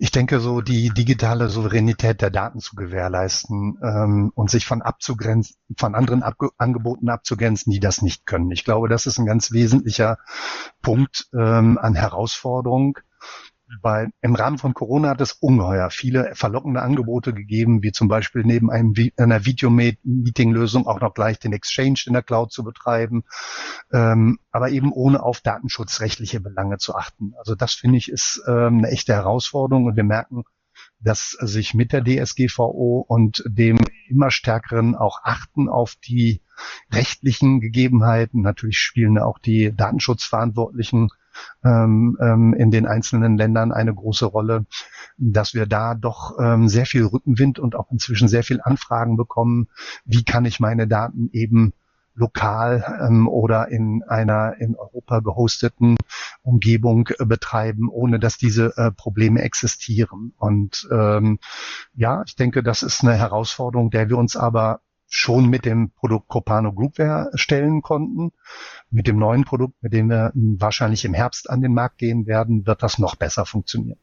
[0.00, 5.56] Ich denke, so die digitale Souveränität der Daten zu gewährleisten ähm, und sich von abzugrenzen,
[5.76, 8.52] von anderen Ab Angeboten abzugrenzen, die das nicht können.
[8.52, 10.18] Ich glaube, das ist ein ganz wesentlicher
[10.82, 12.98] Punkt ähm, an Herausforderung
[13.82, 18.42] bei, im Rahmen von Corona hat es ungeheuer viele verlockende Angebote gegeben, wie zum Beispiel
[18.44, 23.24] neben einem, einer Video-Meeting-Lösung auch noch gleich den Exchange in der Cloud zu betreiben,
[23.92, 27.34] ähm, aber eben ohne auf datenschutzrechtliche Belange zu achten.
[27.38, 30.44] Also das finde ich ist ähm, eine echte Herausforderung und wir merken,
[31.00, 33.78] dass sich mit der DSGVO und dem
[34.08, 36.42] immer stärkeren auch Achten auf die
[36.92, 41.08] rechtlichen Gegebenheiten, natürlich spielen auch die Datenschutzverantwortlichen
[41.64, 44.66] ähm, ähm, in den einzelnen Ländern eine große Rolle,
[45.16, 49.68] dass wir da doch ähm, sehr viel Rückenwind und auch inzwischen sehr viel Anfragen bekommen.
[50.04, 51.72] Wie kann ich meine Daten eben
[52.18, 55.96] lokal ähm, oder in einer in Europa gehosteten
[56.42, 60.34] Umgebung äh, betreiben, ohne dass diese äh, Probleme existieren.
[60.36, 61.38] Und ähm,
[61.94, 66.28] ja, ich denke, das ist eine Herausforderung, der wir uns aber schon mit dem Produkt
[66.28, 68.32] Copano Groupware stellen konnten.
[68.90, 72.66] Mit dem neuen Produkt, mit dem wir wahrscheinlich im Herbst an den Markt gehen werden,
[72.66, 73.98] wird das noch besser funktionieren.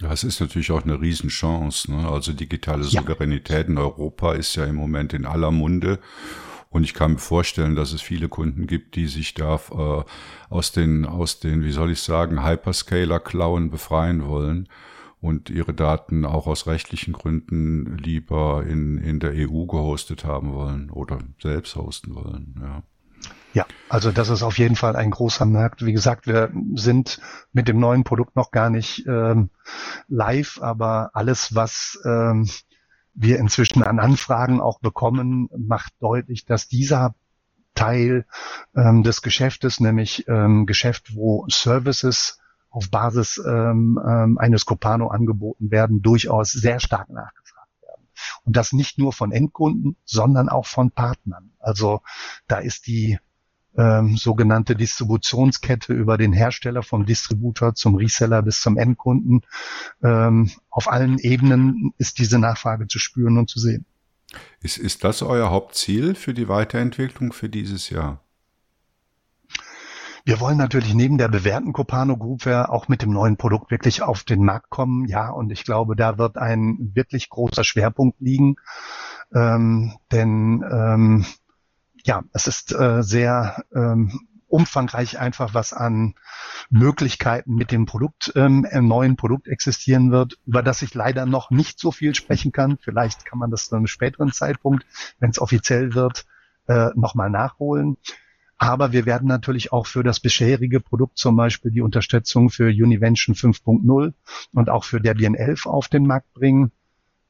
[0.00, 1.90] Ja, es ist natürlich auch eine Riesenchance.
[1.90, 2.08] Ne?
[2.08, 3.72] Also digitale Souveränität ja.
[3.72, 5.98] in Europa ist ja im Moment in aller Munde.
[6.68, 10.04] Und ich kann mir vorstellen, dass es viele Kunden gibt, die sich da äh,
[10.50, 14.68] aus den, aus den, wie soll ich sagen, Hyperscaler-Klauen befreien wollen
[15.20, 20.90] und ihre Daten auch aus rechtlichen Gründen lieber in, in der EU gehostet haben wollen
[20.90, 22.54] oder selbst hosten wollen.
[22.60, 22.82] Ja.
[23.54, 25.84] Ja, also das ist auf jeden Fall ein großer Markt.
[25.84, 27.20] Wie gesagt, wir sind
[27.54, 29.48] mit dem neuen Produkt noch gar nicht ähm,
[30.08, 32.50] live, aber alles, was ähm,
[33.14, 37.14] wir inzwischen an Anfragen auch bekommen, macht deutlich, dass dieser
[37.74, 38.26] Teil
[38.74, 42.38] ähm, des Geschäftes, nämlich ähm, Geschäft, wo Services
[42.76, 48.02] auf Basis ähm, ähm, eines Copano angeboten werden, durchaus sehr stark nachgefragt werden.
[48.44, 51.52] Und das nicht nur von Endkunden, sondern auch von Partnern.
[51.58, 52.02] Also
[52.48, 53.18] da ist die
[53.78, 59.40] ähm, sogenannte Distributionskette über den Hersteller vom Distributor zum Reseller bis zum Endkunden.
[60.02, 63.86] Ähm, auf allen Ebenen ist diese Nachfrage zu spüren und zu sehen.
[64.60, 68.20] Ist, ist das euer Hauptziel für die Weiterentwicklung für dieses Jahr?
[70.26, 74.24] Wir wollen natürlich neben der bewährten Copano Groupware auch mit dem neuen Produkt wirklich auf
[74.24, 75.06] den Markt kommen.
[75.06, 78.56] Ja, und ich glaube, da wird ein wirklich großer Schwerpunkt liegen.
[79.32, 81.26] Ähm, denn ähm,
[82.02, 86.16] ja, es ist äh, sehr ähm, umfangreich einfach, was an
[86.70, 91.52] Möglichkeiten mit dem Produkt, ähm, im neuen Produkt existieren wird, über das ich leider noch
[91.52, 92.78] nicht so viel sprechen kann.
[92.80, 94.86] Vielleicht kann man das zu einem späteren Zeitpunkt,
[95.20, 96.26] wenn es offiziell wird,
[96.66, 97.96] äh, nochmal nachholen.
[98.58, 103.34] Aber wir werden natürlich auch für das bisherige Produkt zum Beispiel die Unterstützung für Univention
[103.34, 104.14] 5.0
[104.52, 106.72] und auch für Debian 11 auf den Markt bringen.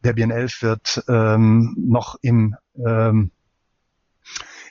[0.04, 3.32] Debian 11 wird ähm, noch im, ähm,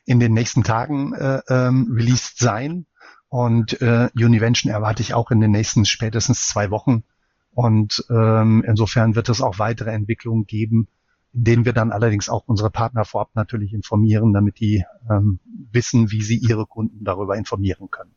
[0.05, 2.85] in den nächsten Tagen äh, ähm, released sein.
[3.27, 7.03] Und äh, Univention erwarte ich auch in den nächsten spätestens zwei Wochen.
[7.51, 10.87] Und ähm, insofern wird es auch weitere Entwicklungen geben,
[11.35, 15.39] in denen wir dann allerdings auch unsere Partner vorab natürlich informieren, damit die ähm,
[15.71, 18.11] wissen, wie sie ihre Kunden darüber informieren können.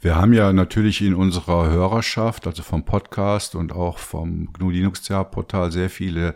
[0.00, 5.08] Wir haben ja natürlich in unserer Hörerschaft, also vom Podcast und auch vom GNU Linux
[5.08, 6.34] Portal sehr viele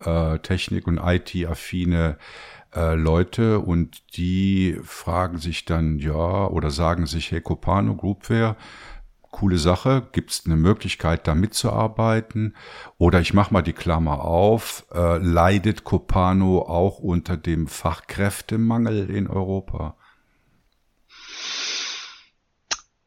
[0.00, 2.16] äh, Technik- und IT-affine
[2.74, 8.56] äh, Leute und die fragen sich dann, ja, oder sagen sich, hey, Copano Groupware,
[9.30, 12.56] coole Sache, gibt es eine Möglichkeit, da mitzuarbeiten?
[12.98, 19.28] Oder ich mache mal die Klammer auf, äh, leidet Copano auch unter dem Fachkräftemangel in
[19.28, 19.96] Europa?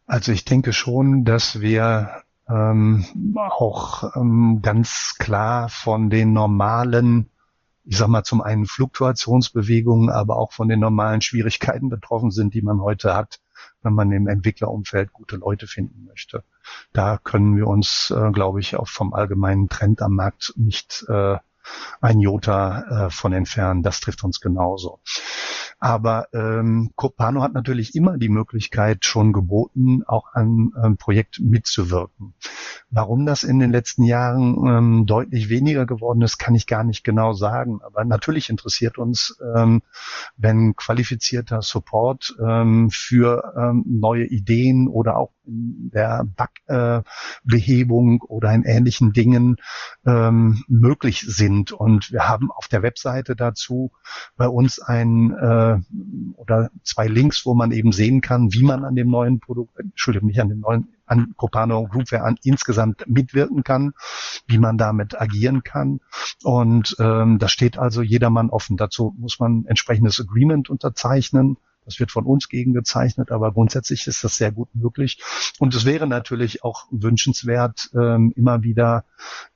[0.06, 3.06] Also ich denke schon, dass wir ähm,
[3.36, 7.30] auch ähm, ganz klar von den normalen,
[7.86, 12.62] ich sag mal zum einen Fluktuationsbewegungen, aber auch von den normalen Schwierigkeiten betroffen sind, die
[12.62, 13.40] man heute hat,
[13.82, 16.44] wenn man im Entwicklerumfeld gute Leute finden möchte.
[16.94, 21.38] Da können wir uns, äh, glaube ich, auch vom allgemeinen Trend am Markt nicht äh,
[22.02, 23.84] ein Jota äh, von entfernen.
[23.84, 25.00] Das trifft uns genauso.
[25.84, 32.36] Aber ähm, Copano hat natürlich immer die Möglichkeit schon geboten, auch an einem Projekt mitzuwirken.
[32.90, 37.04] Warum das in den letzten Jahren ähm, deutlich weniger geworden ist, kann ich gar nicht
[37.04, 37.82] genau sagen.
[37.84, 39.82] Aber natürlich interessiert uns, ähm,
[40.38, 46.26] wenn qualifizierter Support ähm, für ähm, neue Ideen oder auch in der
[47.44, 49.58] Bugbehebung äh, oder in ähnlichen Dingen
[50.06, 51.74] ähm, möglich sind.
[51.74, 53.92] Und wir haben auf der Webseite dazu
[54.38, 58.84] bei uns ein äh, äh, oder zwei Links, wo man eben sehen kann, wie man
[58.84, 63.64] an dem neuen Produkt, Entschuldigung, nicht an dem neuen, an Copano Groupware an, insgesamt mitwirken
[63.64, 63.94] kann,
[64.48, 66.00] wie man damit agieren kann.
[66.44, 68.78] Und ähm, da steht also jedermann offen.
[68.78, 71.58] Dazu muss man entsprechendes Agreement unterzeichnen.
[71.86, 75.22] Das wird von uns gegengezeichnet, aber grundsätzlich ist das sehr gut möglich.
[75.60, 79.06] Und es wäre natürlich auch wünschenswert, ähm, immer wieder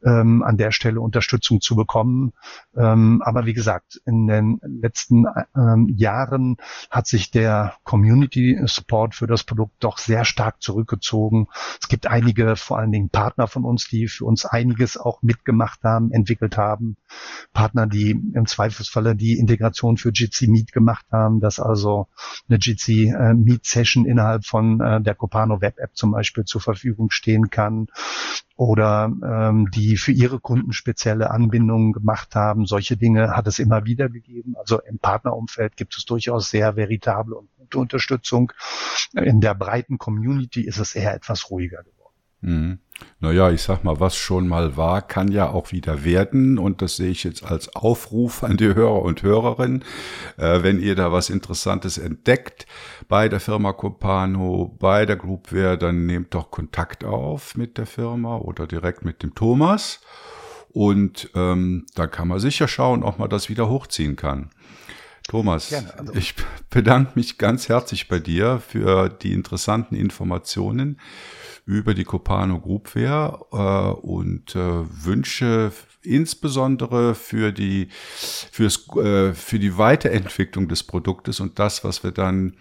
[0.04, 2.34] ähm, an der Stelle Unterstützung zu bekommen.
[2.76, 5.26] Ähm, aber wie gesagt, in den letzten
[5.56, 6.58] ähm, Jahren
[6.90, 11.48] hat sich der Community Support für das Produkt doch sehr stark zurückgezogen.
[11.82, 15.84] Es gibt einige, vor allen Dingen Partner von uns, die für uns einiges auch mitgemacht
[15.84, 16.98] haben, entwickelt haben.
[17.54, 22.08] Partner, die im Zweifelsfalle die Integration für Jitsi Meet gemacht haben, dass also
[22.50, 26.62] eine Jitsi äh, Meet Session innerhalb von äh, der Copano Web App zum Beispiel zur
[26.62, 27.88] Verfügung stehen kann
[28.56, 32.66] oder ähm, die für ihre Kunden spezielle Anbindungen gemacht haben.
[32.66, 34.56] Solche Dinge hat es immer wieder gegeben.
[34.58, 38.52] Also im Partnerumfeld gibt es durchaus sehr veritable und gute Unterstützung.
[39.14, 41.97] In der breiten Community ist es eher etwas ruhiger geworden.
[42.42, 42.80] Mhm.
[43.20, 46.58] Naja, ich sag mal, was schon mal war, kann ja auch wieder werden.
[46.58, 49.84] Und das sehe ich jetzt als Aufruf an die Hörer und Hörerinnen.
[50.38, 52.66] Äh, wenn ihr da was Interessantes entdeckt
[53.08, 58.38] bei der Firma Copano, bei der Groupware, dann nehmt doch Kontakt auf mit der Firma
[58.38, 60.02] oder direkt mit dem Thomas.
[60.70, 64.52] Und ähm, da kann man sicher schauen, ob man das wieder hochziehen kann.
[65.28, 66.14] Thomas, Gerne, also.
[66.14, 66.36] ich
[66.70, 71.00] bedanke mich ganz herzlich bei dir für die interessanten Informationen
[71.66, 79.78] über die Copano Groupware äh, und äh, wünsche insbesondere für die, fürs, äh, für die
[79.78, 82.56] Weiterentwicklung des Produktes und das, was wir dann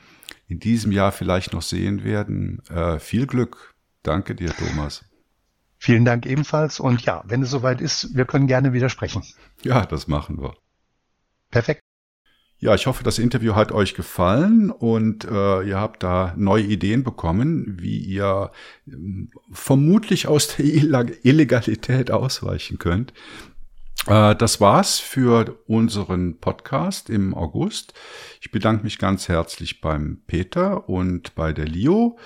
[0.48, 3.74] in diesem Jahr vielleicht noch sehen werden, äh, viel Glück.
[4.02, 5.04] Danke dir, Thomas.
[5.78, 6.80] Vielen Dank ebenfalls.
[6.80, 9.22] Und ja, wenn es soweit ist, wir können gerne widersprechen.
[9.62, 10.54] Ja, das machen wir.
[11.50, 11.85] Perfekt.
[12.58, 17.04] Ja, ich hoffe, das Interview hat euch gefallen und äh, ihr habt da neue Ideen
[17.04, 18.50] bekommen, wie ihr
[18.86, 18.92] äh,
[19.52, 23.12] vermutlich aus der Illegalität ausweichen könnt.
[24.06, 27.92] Äh, das war's für unseren Podcast im August.
[28.40, 32.18] Ich bedanke mich ganz herzlich beim Peter und bei der Leo.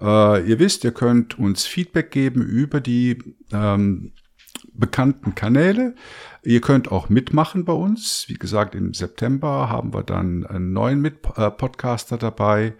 [0.00, 3.18] Äh, ihr wisst, ihr könnt uns Feedback geben über die
[3.52, 4.12] ähm,
[4.78, 5.94] bekannten Kanäle.
[6.42, 8.24] Ihr könnt auch mitmachen bei uns.
[8.28, 12.74] Wie gesagt, im September haben wir dann einen neuen Mit äh, Podcaster dabei.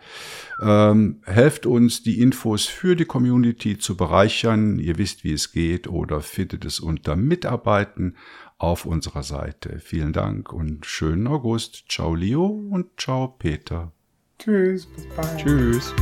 [0.63, 4.79] Ähm, helft uns, die Infos für die Community zu bereichern.
[4.79, 8.17] Ihr wisst, wie es geht oder findet es unter Mitarbeiten
[8.59, 9.79] auf unserer Seite.
[9.81, 11.85] Vielen Dank und schönen August.
[11.89, 13.93] Ciao Leo und ciao Peter.
[14.39, 15.37] Tschüss, bis bald.
[15.39, 15.95] Tschüss.